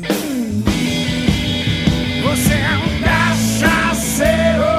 Você 2.23 2.55
é 2.55 2.77
um 2.77 3.01
cachaceiro, 3.03 4.73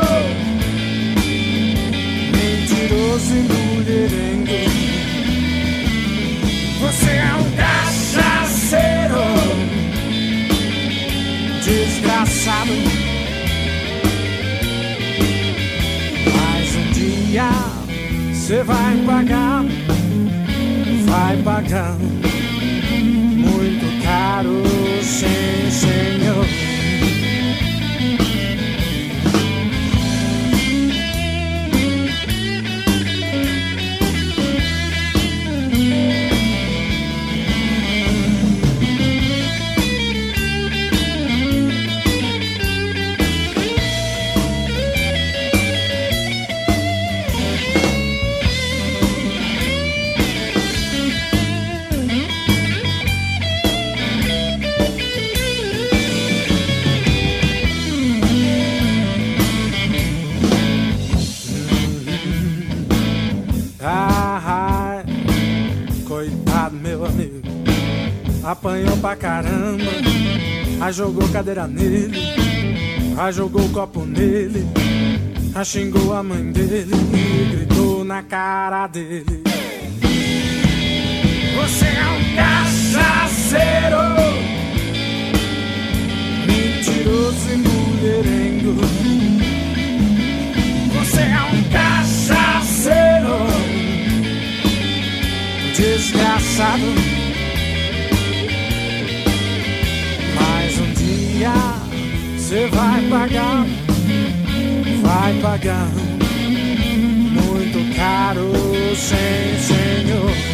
mentiroso 2.31 3.33
e 3.33 3.41
mulherengo. 3.51 4.57
Você 6.81 7.11
é 7.11 7.33
um 7.33 7.51
cachaceiro, 7.57 9.23
desgraçado. 11.63 12.73
Mas 16.35 16.75
um 16.75 16.91
dia 16.91 17.76
você 18.47 18.63
vai 18.63 18.95
pagar, 19.05 19.65
vai 21.05 21.35
pagar 21.43 21.97
muito 23.35 24.03
caro, 24.05 24.63
sim, 25.03 25.69
senhor. 25.69 26.76
Apanhou 68.47 68.95
pra 68.97 69.13
caramba, 69.13 69.91
aí 70.79 70.93
jogou 70.93 71.27
cadeira 71.29 71.67
nele, 71.67 72.17
aí 73.17 73.33
jogou 73.33 73.67
copo 73.69 74.05
nele, 74.05 74.65
aí 75.53 75.65
xingou 75.65 76.13
a 76.13 76.23
mãe 76.23 76.51
dele 76.53 76.93
e 77.13 77.55
gritou 77.55 78.05
na 78.05 78.23
cara 78.23 78.87
dele. 78.87 79.43
Você 81.57 81.85
é 81.87 82.05
um 82.07 82.35
cachaceiro, 82.37 83.97
mentiroso 86.47 87.49
e 87.51 87.57
mulherengo. 87.57 88.75
Você 90.95 91.21
é 91.21 91.41
um 91.51 91.63
cachaceiro 91.69 93.37
desgraçado. 95.75 97.26
Você 102.47 102.65
vai 102.67 103.01
pagar, 103.09 103.65
vai 105.01 105.33
pagar 105.41 105.85
muito 107.33 107.93
caro, 107.97 108.53
sim, 108.95 109.59
senhor. 109.59 110.46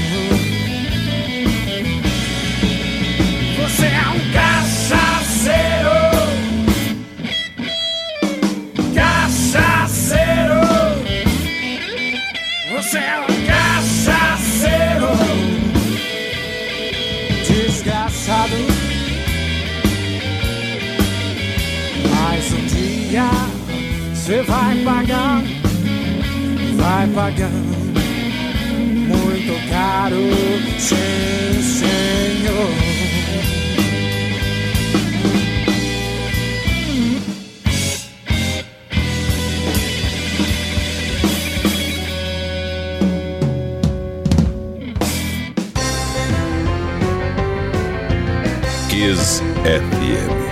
Você 24.23 24.41
vai 24.43 24.77
pagar, 24.85 25.43
vai 26.77 27.07
pagar 27.07 27.49
muito 29.09 29.69
caro, 29.69 30.15
sim, 30.79 31.61
senhor. 31.61 32.69
Kiss 48.87 49.41
FM. 49.65 50.42